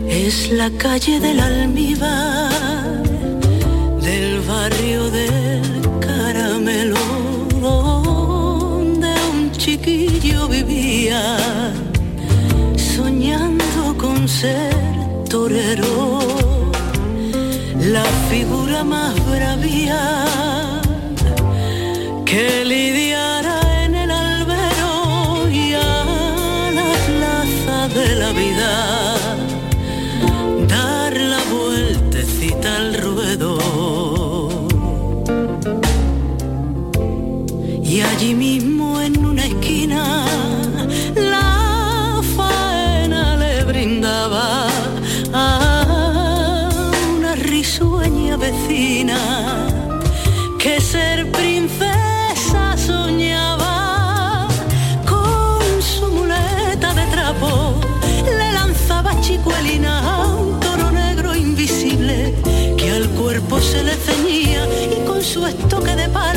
Es 0.10 0.52
la 0.52 0.70
calle 0.72 1.20
del 1.20 1.40
almíbar, 1.40 3.04
del 4.02 4.40
barrio 4.42 5.10
del 5.12 5.62
caramelo, 6.00 6.98
donde 7.62 9.14
un 9.32 9.52
chiquillo 9.52 10.48
vivía, 10.48 11.38
ser 14.28 14.74
torero, 15.30 16.20
la 17.80 18.06
figura 18.30 18.84
más 18.84 19.14
bravía 19.30 20.02
que 22.26 22.64
lidiara 22.64 23.84
en 23.84 23.96
el 23.96 24.12
albero 24.12 25.50
y 25.52 25.74
a 25.74 26.72
la 26.80 26.92
plaza 27.08 27.88
de 27.90 28.16
la 28.16 28.32
vida 28.32 29.26
dar 30.68 31.14
la 31.18 31.40
vueltecita 31.54 32.78
al 32.78 32.94
ruedo. 32.96 33.58
Y 37.84 38.02
allí 38.02 38.34
mismo 38.34 39.02
en 39.02 39.23
estoque 65.48 65.96
de 65.96 66.10
palo 66.10 66.33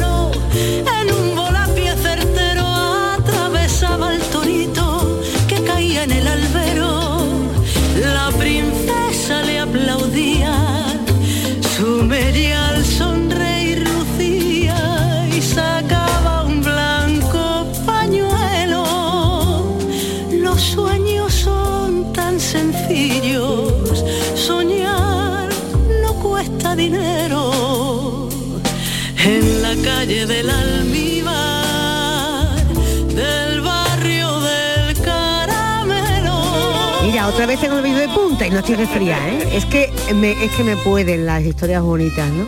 estoy 38.66 38.84
resfriada, 38.84 39.28
¿eh? 39.28 39.38
Es 39.56 39.64
que 39.66 39.90
me, 40.14 40.32
es 40.44 40.50
que 40.52 40.64
me 40.64 40.76
pueden 40.76 41.24
las 41.24 41.44
historias 41.44 41.82
bonitas, 41.82 42.28
¿no? 42.32 42.46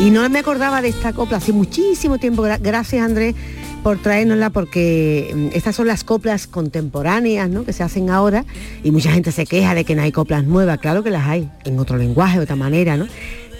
Y 0.00 0.10
no 0.10 0.26
me 0.30 0.38
acordaba 0.38 0.80
de 0.80 0.88
esta 0.88 1.12
copla 1.12 1.36
hace 1.38 1.52
muchísimo 1.52 2.16
tiempo. 2.18 2.42
Gra- 2.42 2.58
Gracias, 2.60 3.04
Andrés, 3.04 3.34
por 3.82 3.98
traérnosla, 3.98 4.48
porque 4.48 5.30
mm, 5.34 5.48
estas 5.56 5.76
son 5.76 5.86
las 5.86 6.04
coplas 6.04 6.46
contemporáneas, 6.46 7.50
¿no? 7.50 7.64
Que 7.64 7.72
se 7.74 7.82
hacen 7.82 8.08
ahora 8.08 8.46
y 8.82 8.90
mucha 8.92 9.12
gente 9.12 9.30
se 9.30 9.44
queja 9.44 9.74
de 9.74 9.84
que 9.84 9.94
no 9.94 10.00
hay 10.02 10.10
coplas 10.12 10.44
nuevas. 10.44 10.78
Claro 10.78 11.02
que 11.02 11.10
las 11.10 11.26
hay, 11.28 11.50
en 11.64 11.78
otro 11.78 11.98
lenguaje, 11.98 12.38
de 12.38 12.44
otra 12.44 12.56
manera, 12.56 12.96
¿no? 12.96 13.06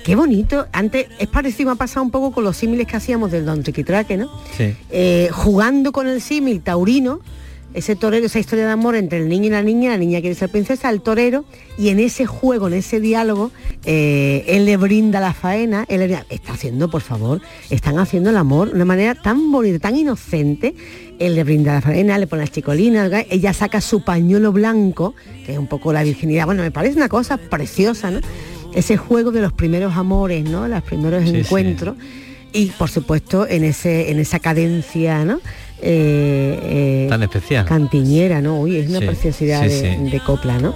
Qué 0.04 0.14
bonito. 0.16 0.66
Antes 0.72 1.08
es 1.18 1.28
parecido, 1.28 1.66
me 1.68 1.72
ha 1.72 1.76
pasado 1.76 2.04
un 2.04 2.10
poco 2.10 2.32
con 2.32 2.42
los 2.42 2.56
símiles 2.56 2.86
que 2.86 2.96
hacíamos 2.96 3.30
del 3.30 3.44
Don 3.44 3.62
Triquitraque, 3.62 4.16
¿no? 4.16 4.30
Sí. 4.56 4.74
eh, 4.90 5.28
jugando 5.32 5.92
con 5.92 6.08
el 6.08 6.22
símil 6.22 6.62
taurino, 6.62 7.20
ese 7.78 7.96
torero, 7.96 8.26
esa 8.26 8.38
historia 8.38 8.66
de 8.66 8.72
amor 8.72 8.96
entre 8.96 9.18
el 9.18 9.28
niño 9.28 9.46
y 9.46 9.50
la 9.50 9.62
niña, 9.62 9.90
la 9.90 9.98
niña 9.98 10.20
quiere 10.20 10.34
ser 10.34 10.50
princesa, 10.50 10.90
el 10.90 11.00
torero, 11.00 11.44
y 11.78 11.88
en 11.88 12.00
ese 12.00 12.26
juego, 12.26 12.66
en 12.66 12.74
ese 12.74 13.00
diálogo, 13.00 13.50
eh, 13.84 14.44
él 14.48 14.66
le 14.66 14.76
brinda 14.76 15.20
la 15.20 15.32
faena, 15.32 15.84
él 15.88 16.00
le 16.00 16.24
está 16.28 16.52
haciendo, 16.52 16.90
por 16.90 17.02
favor, 17.02 17.40
están 17.70 17.98
haciendo 17.98 18.30
el 18.30 18.36
amor 18.36 18.70
de 18.70 18.74
una 18.74 18.84
manera 18.84 19.14
tan 19.14 19.52
bonita, 19.52 19.78
tan 19.78 19.96
inocente, 19.96 20.74
él 21.18 21.34
le 21.34 21.44
brinda 21.44 21.74
la 21.74 21.80
faena, 21.80 22.18
le 22.18 22.26
pone 22.26 22.42
las 22.42 22.52
chicolinas, 22.52 23.10
ella 23.30 23.52
saca 23.52 23.80
su 23.80 24.02
pañuelo 24.02 24.52
blanco, 24.52 25.14
que 25.46 25.52
es 25.52 25.58
un 25.58 25.68
poco 25.68 25.92
la 25.92 26.02
virginidad, 26.02 26.46
bueno, 26.46 26.62
me 26.62 26.70
parece 26.70 26.96
una 26.96 27.08
cosa 27.08 27.36
preciosa, 27.36 28.10
¿no? 28.10 28.20
Ese 28.74 28.96
juego 28.96 29.30
de 29.30 29.40
los 29.40 29.52
primeros 29.52 29.96
amores, 29.96 30.44
¿no? 30.44 30.68
Los 30.68 30.82
primeros 30.82 31.24
Sí, 31.24 31.94
sí. 31.96 32.02
Y 32.52 32.66
por 32.66 32.88
supuesto 32.90 33.46
en 33.46 33.64
ese 33.64 34.10
en 34.10 34.18
esa 34.18 34.38
cadencia 34.38 35.24
no 35.24 35.40
Eh, 35.80 36.58
eh, 36.62 37.06
Tan 37.08 37.22
especial. 37.22 37.64
cantiñera 37.64 38.40
no 38.40 38.58
uy 38.60 38.76
es 38.78 38.88
una 38.90 38.98
Sí, 38.98 39.06
preciosidad 39.06 39.62
sí, 39.62 39.68
de, 39.68 39.96
sí. 40.04 40.10
de 40.10 40.20
copla 40.20 40.58
no 40.58 40.74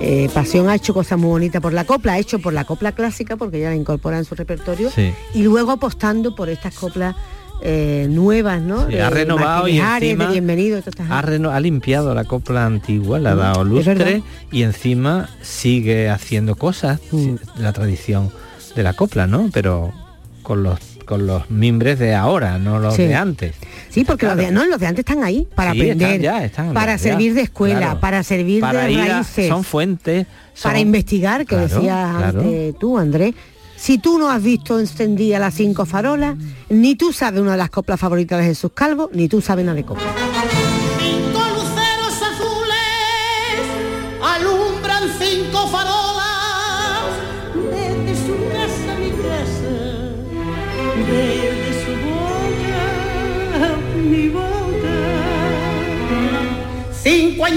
Eh, 0.00 0.28
Pasión 0.32 0.68
ha 0.68 0.74
hecho 0.76 0.94
cosas 0.94 1.18
muy 1.18 1.28
bonitas 1.30 1.60
por 1.60 1.72
la 1.72 1.84
copla 1.84 2.14
ha 2.14 2.18
hecho 2.18 2.38
por 2.38 2.52
la 2.52 2.64
copla 2.64 2.92
clásica 2.92 3.36
porque 3.36 3.60
ya 3.60 3.68
la 3.70 3.74
incorpora 3.76 4.16
en 4.16 4.24
su 4.24 4.34
repertorio 4.34 4.90
y 5.34 5.42
luego 5.42 5.72
apostando 5.72 6.34
por 6.34 6.48
estas 6.48 6.74
coplas 6.74 7.14
eh, 7.60 8.06
nuevas 8.08 8.62
no 8.62 8.86
Sí, 8.86 8.92
De 8.94 9.02
ha 9.02 9.10
renovado 9.10 9.66
y 9.68 9.80
encima 9.80 10.26
de 10.26 10.30
bienvenido 10.32 10.80
ha, 11.10 11.20
reno- 11.22 11.50
ha 11.50 11.58
limpiado 11.60 12.14
la 12.14 12.22
copla 12.24 12.64
antigua, 12.64 13.18
le 13.18 13.28
ha 13.30 13.34
Mm, 13.34 13.38
dado 13.38 13.64
lustre 13.64 14.22
y 14.52 14.62
encima 14.62 15.28
sigue 15.42 16.08
haciendo 16.08 16.54
cosas, 16.54 17.00
Mm. 17.10 17.34
la 17.58 17.72
tradición 17.72 18.30
de 18.76 18.82
la 18.84 18.92
copla, 18.94 19.26
¿no? 19.26 19.50
Pero 19.52 19.92
con 20.44 20.62
los 20.62 20.78
con 21.08 21.26
los 21.26 21.50
mimbres 21.50 21.98
de 21.98 22.14
ahora, 22.14 22.58
no 22.58 22.78
los 22.78 22.94
Sí. 22.94 23.02
de 23.04 23.14
antes. 23.16 23.54
Sí, 23.88 24.04
porque 24.04 24.26
los, 24.26 24.36
de, 24.36 24.52
no, 24.52 24.64
los 24.66 24.78
de 24.78 24.86
antes 24.86 25.00
están 25.00 25.24
ahí 25.24 25.48
para 25.54 25.72
Sí, 25.72 25.80
están 25.80 25.96
aprender, 25.96 26.20
ya, 26.20 26.44
están 26.44 26.74
para 26.74 26.92
ya, 26.96 27.02
servir 27.02 27.34
de 27.34 27.40
escuela, 27.40 27.78
claro. 27.78 28.00
para 28.00 28.22
servir 28.22 28.60
Para 28.60 28.84
de 28.86 29.00
a- 29.00 29.06
raíces. 29.16 29.48
son 29.48 29.64
fuentes, 29.64 30.26
son- 30.54 30.68
para 30.70 30.78
investigar, 30.80 31.40
que 31.46 31.56
Claro, 31.56 31.68
decías 31.68 32.34
tú, 32.78 32.98
Andrés. 32.98 33.34
Si 33.76 33.98
tú 33.98 34.18
no 34.18 34.28
has 34.30 34.42
visto 34.42 34.78
encendida 34.80 35.38
las 35.38 35.54
cinco 35.54 35.86
farolas, 35.86 36.36
ni 36.68 36.96
tú 36.96 37.12
sabes 37.12 37.40
una 37.40 37.52
de 37.52 37.58
las 37.58 37.70
coplas 37.70 37.98
favoritas 38.00 38.38
de 38.40 38.44
Jesús 38.46 38.72
Calvo, 38.74 39.08
ni 39.14 39.28
tú 39.28 39.40
sabes 39.40 39.64
nada 39.64 39.76
de 39.76 39.84
copla. 39.84 40.04
Cinco 57.38 57.54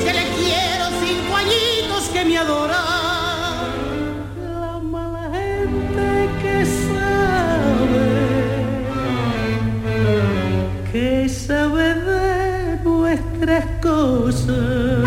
que 0.00 0.12
le 0.12 0.24
quiero, 0.34 0.86
cinco 1.06 1.36
añitos 1.36 2.08
que 2.12 2.24
me 2.24 2.36
adoran. 2.36 2.76
La 4.60 4.80
mala 4.82 5.30
gente 5.32 6.28
que 6.42 6.66
sabe 6.66 8.06
que 10.90 11.28
sabe 11.28 11.94
de 11.94 12.80
nuestras 12.82 13.64
cosas. 13.80 15.06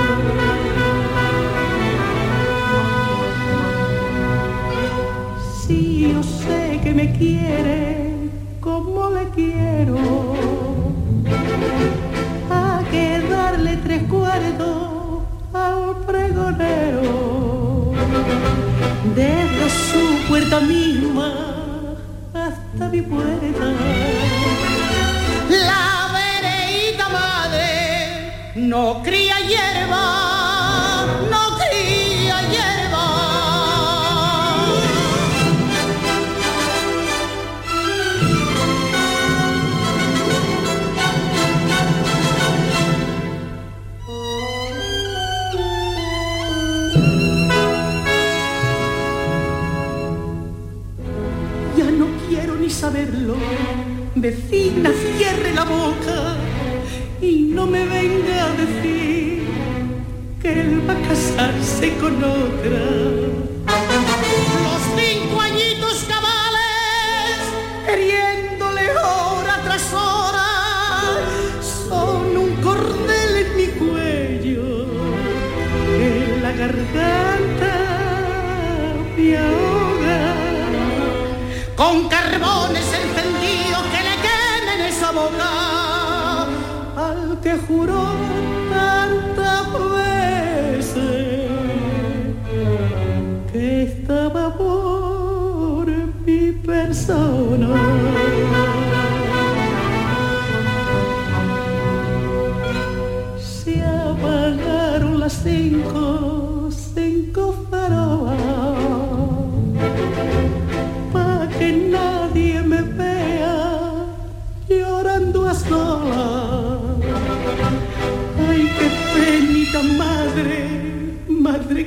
Si 5.67 6.13
yo 6.13 6.24
sé 6.24 6.80
que 6.82 6.93
me 6.93 7.11
quiere 7.11 8.30
como 8.61 9.09
le 9.09 9.28
quiero, 9.36 10.32
cuartos 14.14 15.24
al 15.53 16.05
pregonero, 16.05 17.93
desde 19.16 19.66
su 19.89 20.28
puerta 20.28 20.59
misma 20.59 21.30
hasta 22.34 22.89
mi 22.89 23.01
puerta. 23.01 23.66
La 25.49 25.88
vereíta 26.20 27.09
madre 27.09 28.53
no 28.55 29.01
cría 29.03 29.36
hierba, 29.49 31.05
no 31.32 31.41
cría 31.57 31.62
saberlo. 52.93 53.35
Vecina, 54.15 54.91
cierre 55.17 55.53
la 55.53 55.63
boca 55.63 56.35
y 57.21 57.51
no 57.55 57.65
me 57.65 57.85
venga 57.85 58.45
a 58.45 58.51
decir 58.51 59.43
que 60.41 60.61
él 60.61 60.87
va 60.87 60.93
a 60.93 61.01
casarse 61.07 61.95
con 61.97 62.23
otra. 62.23 62.81
Los 64.65 64.81
cinco 64.95 65.41
añitos 65.41 66.05
cabales, 66.07 67.39
queriéndole 67.87 68.91
hora 68.91 69.55
tras 69.63 69.93
hora, 69.93 70.49
son 71.61 72.37
un 72.37 72.55
cordel 72.61 73.31
en 73.43 73.57
mi 73.57 73.67
cuello, 73.81 74.85
en 75.99 76.43
la 76.43 76.51
garganta 76.51 77.33
con 81.84 82.07
carbones 82.07 82.86
encendidos 82.93 83.84
que 83.91 84.01
le 84.07 84.15
quemen 84.25 84.81
esa 84.88 85.11
boca. 85.11 86.47
Al 86.95 87.39
que 87.41 87.57
juró 87.67 88.05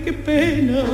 qué 0.06 0.12
pena. 0.12 0.84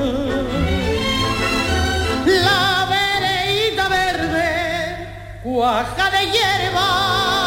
La 2.25 2.89
vereíta 2.97 3.89
verde, 3.89 5.09
cuaja 5.43 6.11
de 6.11 6.23
hierba, 6.33 7.42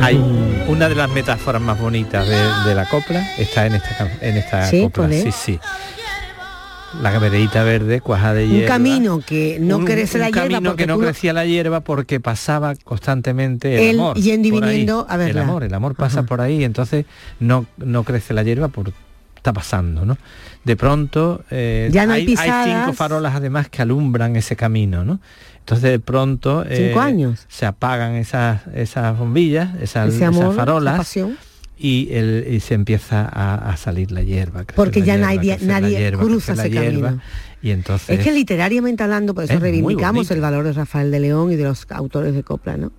Hay 0.00 0.16
una 0.68 0.88
de 0.88 0.94
las 0.94 1.10
metáforas 1.10 1.60
más 1.62 1.78
bonitas 1.78 2.26
de, 2.28 2.36
de 2.68 2.74
la 2.74 2.86
copla 2.88 3.22
está 3.38 3.66
en 3.66 3.74
esta 3.74 4.08
en 4.20 4.36
esta 4.36 4.66
Sí, 4.66 4.82
copla. 4.82 5.08
Sí, 5.10 5.32
sí. 5.32 5.60
La 7.02 7.18
veredita 7.18 7.64
verde, 7.64 8.00
cuaja 8.00 8.32
de 8.34 8.44
Un 8.44 8.50
hierba. 8.50 8.68
camino 8.68 9.20
que 9.26 9.58
no 9.60 9.78
un, 9.78 9.84
crece 9.84 10.14
un 10.16 10.20
la 10.20 10.26
hierba 10.28 10.42
camino 10.42 10.70
porque 10.70 10.82
que 10.84 10.86
no 10.86 10.98
crecía 10.98 11.32
la 11.32 11.44
hierba 11.44 11.80
porque 11.80 12.20
pasaba 12.20 12.74
constantemente 12.84 13.90
el 13.90 13.98
amor. 13.98 14.16
y 14.16 14.36
viniendo 14.36 15.04
a 15.08 15.14
El 15.14 15.18
verla. 15.18 15.42
amor, 15.42 15.64
el 15.64 15.74
amor 15.74 15.96
pasa 15.96 16.22
por 16.22 16.40
ahí, 16.40 16.62
entonces 16.62 17.04
no, 17.40 17.66
no 17.78 18.04
crece 18.04 18.32
la 18.32 18.44
hierba 18.44 18.68
por 18.68 18.92
está 19.36 19.52
pasando, 19.52 20.04
¿no? 20.06 20.16
De 20.64 20.76
pronto 20.76 21.44
eh, 21.50 21.90
Ya 21.92 22.06
no 22.06 22.12
hay 22.14 22.26
cinco 22.26 22.40
pisadas. 22.42 22.96
farolas 22.96 23.34
además 23.34 23.68
que 23.68 23.82
alumbran 23.82 24.36
ese 24.36 24.54
camino, 24.56 25.04
¿no? 25.04 25.18
Entonces 25.64 25.90
de 25.92 25.98
pronto 25.98 26.62
eh, 26.68 26.94
años. 26.98 27.46
se 27.48 27.64
apagan 27.64 28.16
esas, 28.16 28.66
esas 28.74 29.18
bombillas, 29.18 29.74
esas, 29.80 30.14
amor, 30.20 30.32
esas 30.32 30.36
esa 30.36 30.52
farolas 30.52 31.16
y, 31.78 32.08
el, 32.12 32.46
y 32.50 32.60
se 32.60 32.74
empieza 32.74 33.22
a, 33.32 33.70
a 33.70 33.76
salir 33.78 34.12
la 34.12 34.22
hierba. 34.22 34.64
Porque 34.76 35.00
la 35.00 35.06
ya 35.06 35.14
hierba, 35.16 35.32
nadie- 35.34 35.58
nadie 35.62 35.98
hierba, 35.98 36.22
cruza 36.22 36.52
ese 36.52 36.70
hierba, 36.70 37.06
camino. 37.08 37.22
Y 37.62 37.70
entonces... 37.70 38.18
Es 38.18 38.24
que 38.24 38.30
literariamente 38.32 39.02
hablando, 39.02 39.34
por 39.34 39.44
eso 39.44 39.54
Es 39.54 39.60
reivindicamos 39.60 40.30
el 40.30 40.40
valor 40.42 40.64
de 40.64 40.74
Rafael 40.74 41.10
de 41.10 41.20
León 41.20 41.50
y 41.50 41.56
de 41.56 41.64
los 41.64 41.86
autores 41.90 42.34
de 42.34 42.42
copla, 42.42 42.76
¿no? 42.76 42.92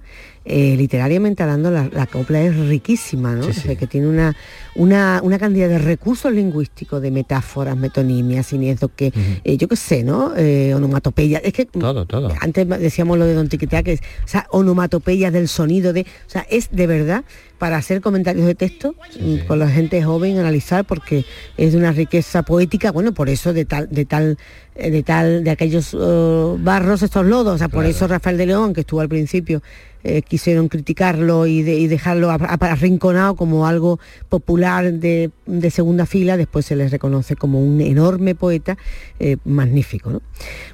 Eh, 0.48 0.76
literariamente 0.78 1.42
hablando, 1.42 1.72
la, 1.72 1.90
la 1.92 2.06
copla 2.06 2.40
es 2.40 2.56
riquísima, 2.56 3.34
¿no? 3.34 3.46
Sí, 3.46 3.50
O 3.50 3.54
sí. 3.54 3.62
sea, 3.62 3.76
que 3.76 3.88
tiene 3.88 4.08
una, 4.08 4.36
una, 4.76 5.20
una 5.24 5.40
cantidad 5.40 5.68
de 5.68 5.80
recursos 5.80 6.32
lingüísticos, 6.32 7.02
de 7.02 7.10
metáforas, 7.10 7.76
metonimias, 7.76 8.46
siniestros, 8.46 8.92
que 8.96 9.12
eh, 9.44 9.58
yo 9.58 9.68
qué 9.68 9.76
sé, 9.76 10.04
¿no? 10.04 10.34
Eh, 10.38 10.74
onomatopeyas. 10.76 11.42
Es 11.44 11.52
que 11.54 11.66
Todo, 11.66 12.06
todo. 12.06 12.30
antes 12.42 12.68
decíamos 12.70 13.18
lo 13.18 13.26
de 13.26 13.34
Don 13.34 13.50
Tiquitea, 13.50 13.82
que 13.82 13.94
es, 13.94 14.02
o 14.24 14.28
sea, 14.28 14.46
onomatopeyas 14.52 15.34
del 15.34 15.48
sonido 15.48 15.94
de, 15.94 16.02
o 16.02 16.30
sea, 16.30 16.46
es 16.50 16.70
de 16.72 16.86
verdad 16.86 17.24
para 17.58 17.78
hacer 17.78 18.02
comentarios 18.02 18.46
de 18.46 18.54
texto 18.54 18.94
mm, 19.20 19.48
con 19.48 19.58
la 19.58 19.70
gente 19.70 20.04
joven, 20.04 20.38
analizar, 20.38 20.86
porque 20.86 21.26
es 21.58 21.72
de 21.72 21.78
una 21.80 21.92
riqueza 21.92 22.44
poética, 22.44 22.92
bueno, 22.92 23.14
por 23.16 23.30
eso 23.30 23.52
de 23.52 23.66
tal, 23.66 23.88
de 23.90 24.06
tal, 24.06 24.38
eh, 24.76 24.92
de 24.92 25.02
tal, 25.02 25.44
de 25.44 25.50
aquellos 25.50 25.96
eh, 26.00 26.56
barros, 26.60 27.02
estos 27.02 27.26
lodos, 27.26 27.56
o 27.56 27.58
sea, 27.58 27.70
por 27.70 27.86
eso 27.86 28.08
Rafael 28.08 28.38
de 28.38 28.46
León, 28.46 28.74
que 28.74 28.82
estuvo 28.82 29.00
al 29.00 29.10
principio, 29.10 29.64
eh, 30.08 30.22
quisieron 30.22 30.68
criticarlo 30.70 31.48
y, 31.48 31.64
de- 31.64 31.80
y 31.80 31.88
dejarlo 31.88 32.30
arrinconado 32.30 33.36
como 33.36 33.66
algo 33.66 34.00
popular 34.30 34.94
de, 34.94 35.32
de 35.48 35.72
segunda 35.72 36.06
fila, 36.06 36.38
después 36.38 36.66
se 36.68 36.76
les 36.76 36.92
reconoce 36.92 37.36
como 37.36 37.60
un 37.60 37.82
enorme 37.82 38.36
poeta 38.36 38.78
eh, 39.20 39.38
magnífico. 39.46 40.12
¿no? 40.12 40.22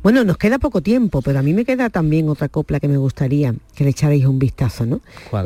Bueno, 0.04 0.24
nos 0.26 0.38
queda 0.38 0.60
poco 0.60 0.82
tiempo, 0.82 1.22
pero 1.22 1.40
a 1.40 1.42
mí 1.44 1.54
me 1.54 1.64
queda 1.64 1.90
también 1.90 2.28
otra 2.28 2.50
copla 2.50 2.80
que 2.82 2.88
me 2.90 2.98
gustaría 2.98 3.56
que 3.74 3.84
le 3.86 3.92
echarais 3.92 4.26
un 4.26 4.38
vistazo, 4.38 4.86
¿no? 4.86 5.00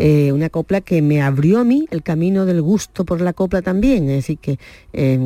Eh, 0.04 0.32
una 0.32 0.50
copla 0.50 0.82
que 0.82 1.02
me 1.04 1.22
abrió 1.22 1.60
a 1.60 1.64
mí 1.64 1.86
el 1.92 2.02
camino 2.02 2.46
del 2.46 2.62
gusto 2.64 3.06
por 3.06 3.22
la 3.22 3.34
copla 3.34 3.62
también, 3.62 4.10
es 4.10 4.16
decir, 4.18 4.40
que 4.40 4.58
eh, 4.94 5.20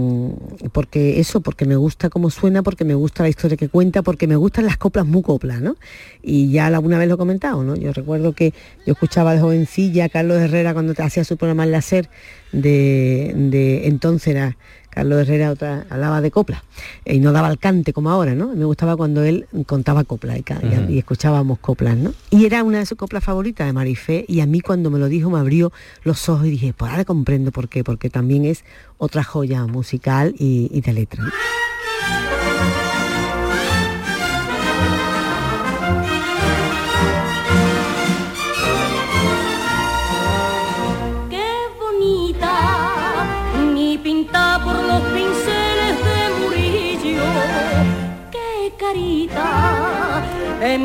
porque 0.73 1.19
eso, 1.19 1.41
porque 1.41 1.65
me 1.65 1.75
gusta 1.77 2.09
cómo 2.09 2.29
suena, 2.29 2.61
porque 2.63 2.83
me 2.83 2.93
gusta 2.95 3.23
la 3.23 3.29
historia 3.29 3.55
que 3.55 3.69
cuenta, 3.69 4.01
porque 4.01 4.27
me 4.27 4.35
gustan 4.35 4.65
las 4.65 4.77
coplas 4.77 5.05
muy 5.05 5.21
coplas, 5.21 5.61
¿no? 5.61 5.75
Y 6.21 6.51
ya 6.51 6.67
alguna 6.67 6.97
vez 6.97 7.07
lo 7.07 7.15
he 7.15 7.17
comentado, 7.17 7.63
¿no? 7.63 7.75
Yo 7.75 7.93
recuerdo 7.93 8.33
que 8.33 8.48
yo 8.85 8.93
escuchaba 8.93 9.33
de 9.33 9.41
jovencilla 9.41 10.05
a 10.05 10.09
Carlos 10.09 10.37
Herrera 10.39 10.73
cuando 10.73 10.93
te 10.93 11.03
hacía 11.03 11.23
su 11.23 11.37
programa 11.37 11.63
en 11.63 11.71
la 11.71 11.81
SER, 11.81 12.09
de, 12.51 13.33
de 13.35 13.87
entonces 13.87 14.27
era 14.29 14.57
Carlos 14.89 15.19
Herrera 15.21 15.51
otra, 15.51 15.85
hablaba 15.89 16.19
de 16.19 16.31
copla 16.31 16.63
eh, 17.05 17.15
y 17.15 17.19
no 17.19 17.31
daba 17.31 17.49
el 17.49 17.59
cante 17.59 17.93
como 17.93 18.09
ahora, 18.09 18.33
¿no? 18.33 18.47
Me 18.55 18.65
gustaba 18.65 18.97
cuando 18.97 19.23
él 19.23 19.45
contaba 19.67 20.03
copla 20.03 20.37
y, 20.37 20.43
y- 20.89 20.97
escuchábamos 20.97 21.59
coplas, 21.59 21.95
¿no? 21.95 22.13
Y 22.31 22.45
era 22.45 22.63
una 22.63 22.79
de 22.79 22.85
sus 22.87 22.97
coplas 22.97 23.23
favoritas 23.23 23.67
de 23.67 23.73
Marifé 23.73 24.25
y 24.27 24.39
a 24.41 24.45
mí 24.47 24.61
cuando 24.61 24.89
me 24.89 24.97
lo 24.99 25.07
dijo 25.07 25.29
me 25.29 25.39
abrió 25.39 25.71
los 26.03 26.27
ojos 26.27 26.47
y 26.47 26.49
dije, 26.51 26.73
pues 26.75 26.91
ahora 26.91 27.05
comprendo 27.05 27.51
por 27.51 27.69
qué, 27.69 27.83
porque 27.83 28.09
también 28.09 28.45
es 28.45 28.63
otra 28.97 29.23
joya 29.23 29.65
musical 29.67 30.33
y, 30.39 30.69
y 30.73 30.81
de 30.81 30.93
letra. 30.93 31.23
¿no? 31.23 31.29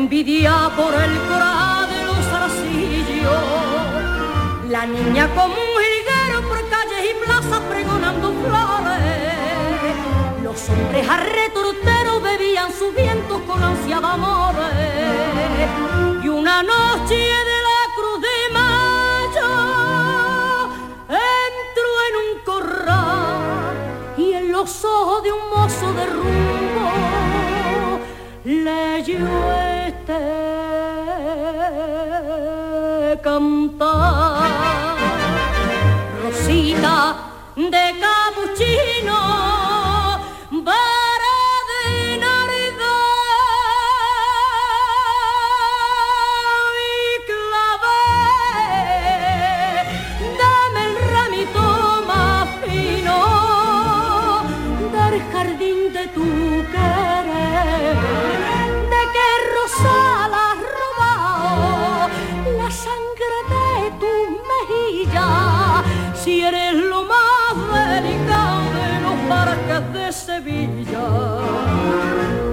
Envidia 0.05 0.69
por 0.77 0.93
el 0.93 1.13
coraje 1.27 1.95
de 1.95 2.01
los 2.05 2.25
arcillos. 2.43 3.43
La 4.69 4.85
niña 4.85 5.27
como 5.33 5.55
un 5.55 5.75
jilguero 5.83 6.47
por 6.47 6.59
calles 6.69 7.01
y 7.09 7.13
plazas 7.25 7.61
pregonando 7.71 8.27
flores. 8.43 9.01
Los 10.43 10.69
hombres 10.69 11.09
arretorteros 11.09 12.21
bebían 12.21 12.71
sus 12.71 12.93
vientos 12.93 13.41
con 13.47 13.63
ansia 13.63 13.99
de 13.99 14.07
amores. 14.07 15.69
Y 16.23 16.27
una 16.27 16.61
noche 16.61 17.15
de 17.51 17.57
la 17.69 17.81
cruz 17.97 18.17
de 18.27 18.37
mayo 18.59 19.51
entró 21.31 21.89
en 22.07 22.13
un 22.23 22.31
corral 22.45 23.73
y 24.17 24.33
en 24.33 24.51
los 24.51 24.85
ojos 24.85 25.23
de 25.23 25.31
un 25.31 25.49
mozo 25.49 25.93
de 25.93 26.05
rumbo 26.05 26.91
leyó 28.43 29.74
este 30.07 30.21
cantar. 33.23 34.95
Rosita 36.21 36.97
de 37.55 37.85
capuchino, 38.01 39.24
si 66.25 66.41
eres 66.41 66.73
lo 66.73 67.03
más 67.03 68.01
delicado 68.01 68.63
de 68.73 68.99
los 68.99 69.13
parques 69.29 69.93
de 69.93 70.11
Sevilla, 70.11 71.05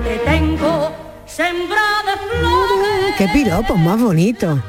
te 0.05 0.19
tengo 0.31 0.93
sembrada 1.25 2.03
de 2.05 2.37
flores. 2.37 3.15
¡Qué 3.17 3.29
piropos 3.29 3.79
más 3.79 3.99
bonito! 3.99 4.63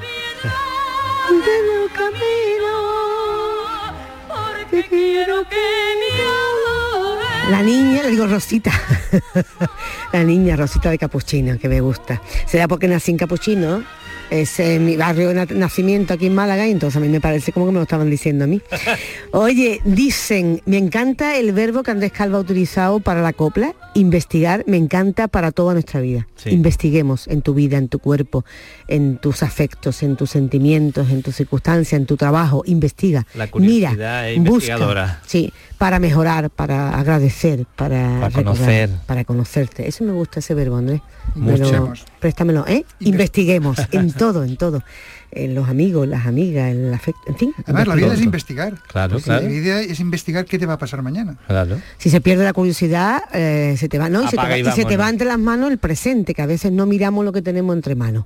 Porque 4.30 4.88
quiero 4.88 5.49
que 5.49 5.66
me 5.99 6.12
adores. 6.24 7.49
La 7.51 7.62
niña, 7.62 8.04
le 8.04 8.10
digo 8.10 8.26
Rosita, 8.26 8.72
la 10.14 10.24
niña 10.24 10.56
Rosita 10.56 10.89
de 10.89 10.97
Capuchino, 10.97 11.60
que 11.60 11.68
me 11.68 11.82
gusta. 11.82 12.22
Será 12.45 12.70
porque 12.70 12.88
nací 12.88 13.12
en 13.12 13.18
Capuchino, 13.18 13.84
es 14.42 14.60
eh, 14.60 14.80
mi 14.80 14.98
barrio 14.98 15.30
de 15.30 15.34
na- 15.36 15.46
nacimiento 15.46 16.14
aquí 16.14 16.26
en 16.28 16.36
Málaga, 16.36 16.68
y 16.68 16.72
entonces 16.72 16.98
a 16.98 17.00
mí 17.00 17.08
me 17.10 17.22
parece 17.22 17.52
como 17.52 17.66
que 17.68 17.72
me 17.72 17.78
lo 17.78 17.84
estaban 17.84 18.10
diciendo 18.10 18.46
a 18.46 18.48
mí. 18.48 18.62
Oye, 19.32 19.80
dicen, 19.86 20.62
me 20.66 20.78
encanta 20.78 21.38
el 21.38 21.52
verbo 21.54 21.84
que 21.84 21.92
Andrés 21.92 22.12
Calva 22.12 22.38
ha 22.38 22.42
utilizado 22.42 23.00
para 23.00 23.22
la 23.22 23.34
copla, 23.34 23.74
investigar, 23.94 24.64
me 24.68 24.78
encanta 24.78 25.28
para 25.28 25.52
toda 25.52 25.74
nuestra 25.74 26.02
vida. 26.02 26.28
Sí. 26.36 26.50
Investiguemos 26.50 27.28
en 27.28 27.42
tu 27.42 27.54
vida, 27.54 27.78
en 27.78 27.88
tu 27.88 28.00
cuerpo, 28.00 28.44
en 28.88 29.18
tus 29.18 29.44
afectos, 29.44 30.04
en 30.04 30.16
tus 30.16 30.32
sentimientos, 30.32 31.10
en 31.10 31.22
tus 31.22 31.36
circunstancias, 31.36 31.94
en 32.00 32.06
tu 32.06 32.18
trabajo, 32.18 32.64
investiga. 32.66 33.26
La 33.36 33.48
curiosidad 33.50 33.92
Mira, 33.92 34.30
es 34.30 34.38
investigadora. 34.38 35.04
busca, 35.06 35.22
sí, 35.26 35.54
para 35.78 36.00
mejorar, 36.00 36.50
para 36.50 36.98
agradecer, 37.00 37.66
para, 37.76 37.98
Para 38.20 38.30
recordar, 38.30 38.44
conocer. 38.56 38.90
para 39.06 39.24
conocerte. 39.26 39.88
Eso 39.88 40.04
me 40.04 40.12
gusta 40.14 40.40
ese 40.40 40.54
verbo, 40.54 40.78
Andrés. 40.78 41.02
Mucho. 41.36 41.64
Pero 41.64 41.94
préstamelo, 42.20 42.66
¿eh? 42.68 42.86
Investiguemos 43.00 43.78
en 43.92 44.12
todo, 44.28 44.43
en 44.43 44.57
todo. 44.57 44.84
En 45.32 45.55
los 45.55 45.67
amigos, 45.67 46.07
las 46.07 46.28
amigas, 46.28 46.71
en 46.71 46.86
el 46.86 46.93
afecto, 46.93 47.21
en 47.28 47.36
fin. 47.36 47.53
Además, 47.65 47.88
la 47.88 47.95
vida 47.95 48.13
es 48.13 48.21
investigar. 48.21 48.76
Claro, 48.88 49.17
Sí, 49.17 49.26
claro. 49.26 49.41
La 49.43 49.49
vida 49.49 49.82
es 49.82 49.99
investigar 49.99 50.45
qué 50.45 50.59
te 50.59 50.65
va 50.65 50.74
a 50.74 50.78
pasar 50.78 51.01
mañana. 51.01 51.38
Claro. 51.47 51.80
Si 51.97 52.09
se 52.09 52.21
pierde 52.21 52.43
la 52.43 52.53
curiosidad, 52.53 53.24
eh, 53.34 53.76
se 53.78 53.89
te 53.89 53.97
va, 53.97 54.09
¿no? 54.09 54.24
Y 54.24 54.28
se 54.28 54.38
te 54.38 54.43
va, 54.43 54.57
y 54.57 54.61
y 54.61 54.71
se 54.71 54.86
te 54.86 54.95
va 54.95 55.09
entre 55.09 55.28
las 55.28 55.39
manos 55.39 55.71
el 55.71 55.78
presente, 55.80 56.34
que 56.34 56.41
a 56.41 56.45
veces 56.45 56.71
no 56.71 56.86
miramos 56.86 57.26
lo 57.26 57.32
que 57.32 57.41
tenemos 57.41 57.76
entre 57.76 57.95
manos. 57.95 58.26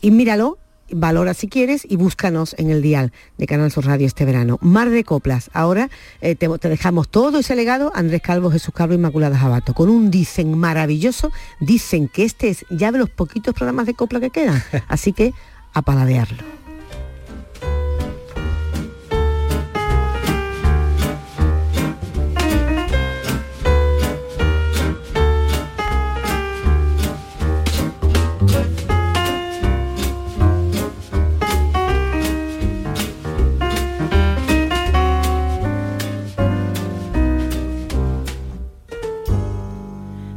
Y 0.00 0.10
míralo, 0.10 0.58
valora 0.90 1.34
si 1.34 1.48
quieres 1.48 1.86
y 1.88 1.96
búscanos 1.96 2.54
en 2.58 2.70
el 2.70 2.82
dial 2.82 3.12
de 3.38 3.46
Canal 3.46 3.70
Sur 3.70 3.86
Radio 3.86 4.06
este 4.06 4.24
verano. 4.24 4.58
Mar 4.60 4.90
de 4.90 5.04
coplas. 5.04 5.50
Ahora 5.52 5.90
eh, 6.20 6.34
te, 6.34 6.48
te 6.58 6.68
dejamos 6.68 7.08
todo 7.08 7.38
ese 7.38 7.56
legado, 7.56 7.92
Andrés 7.94 8.22
Calvo, 8.22 8.50
Jesús 8.50 8.74
Cabro, 8.74 8.94
Inmaculada 8.94 9.38
Jabato, 9.38 9.74
con 9.74 9.88
un 9.88 10.10
dicen 10.10 10.58
maravilloso. 10.58 11.32
Dicen 11.60 12.08
que 12.08 12.24
este 12.24 12.48
es 12.48 12.64
ya 12.70 12.92
de 12.92 12.98
los 12.98 13.10
poquitos 13.10 13.54
programas 13.54 13.86
de 13.86 13.94
copla 13.94 14.20
que 14.20 14.30
quedan. 14.30 14.62
Así 14.88 15.12
que 15.12 15.32
a 15.72 15.82
paladearlo. 15.82 16.63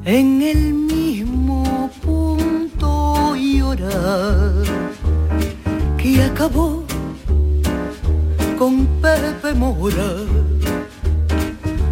En 0.07 0.41
el 0.41 0.73
mismo 0.73 1.91
punto 2.01 3.35
y 3.35 3.61
hora 3.61 4.53
que 5.97 6.23
acabó 6.23 6.85
con 8.57 8.87
Pepe 9.01 9.53
Mora. 9.53 10.13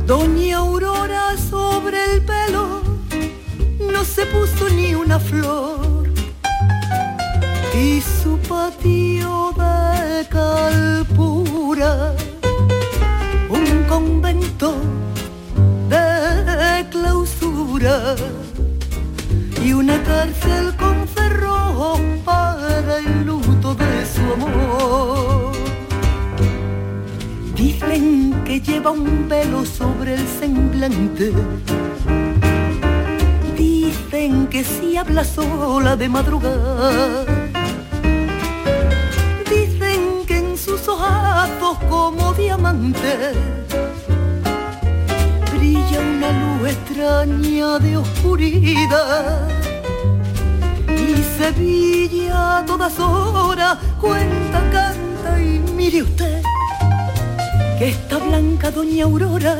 Doña 0.07 0.59
Aurora 0.59 1.36
sobre 1.36 1.97
el 2.13 2.22
pelo 2.22 2.84
no 3.91 4.05
se 4.05 4.26
puso 4.28 4.70
ni 4.70 4.95
una 4.95 5.20
flor 5.20 6.07
y 7.78 7.99
su 7.99 8.38
patio 8.47 9.53
de 9.57 10.26
calpura 10.30 12.16
un 13.49 13.84
convento 13.89 14.74
y 17.78 19.74
una 19.74 20.02
cárcel 20.04 20.74
con 20.78 21.06
cerrojo 21.10 22.00
para 22.24 23.00
el 23.00 23.26
luto 23.26 23.76
de 23.76 24.06
su 24.06 24.22
amor. 24.22 25.52
Dicen 27.54 28.34
que 28.46 28.62
lleva 28.62 28.92
un 28.92 29.28
velo 29.28 29.66
sobre 29.66 30.14
el 30.14 30.26
semblante. 30.40 31.34
Dicen 33.58 34.48
que 34.48 34.64
si 34.64 34.96
habla 34.96 35.26
sola 35.26 35.98
de 35.98 36.08
madrugada. 36.08 37.26
Dicen 39.50 40.26
que 40.26 40.38
en 40.38 40.58
sus 40.58 40.88
ojazos 40.88 41.78
como 41.90 42.34
diamantes 42.36 43.36
brilla 45.52 46.00
una 46.00 46.32
luz 46.40 46.45
extraña 46.96 47.78
de 47.80 47.98
oscuridad. 47.98 49.50
Y 50.88 51.22
Sevilla 51.38 52.60
a 52.60 52.66
todas 52.66 52.98
horas 53.00 53.78
cuenta, 54.00 54.62
canta 54.72 55.41
y 55.41 55.60
mire 55.76 56.04
usted 56.04 56.41
que 57.78 57.89
esta 57.89 58.18
blanca 58.18 58.72
doña 58.72 59.04
Aurora, 59.04 59.58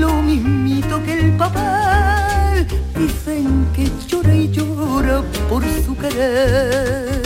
lo 0.00 0.22
mismito 0.22 1.02
que 1.04 1.18
el 1.18 1.36
papel, 1.36 2.66
dicen 2.96 3.66
que 3.74 3.90
llora 4.08 4.34
y 4.34 4.48
llora 4.48 5.22
por 5.50 5.62
su 5.84 5.94
querer. 5.96 7.25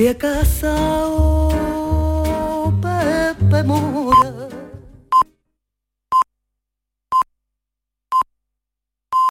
Se 0.00 0.08
ha 0.08 0.99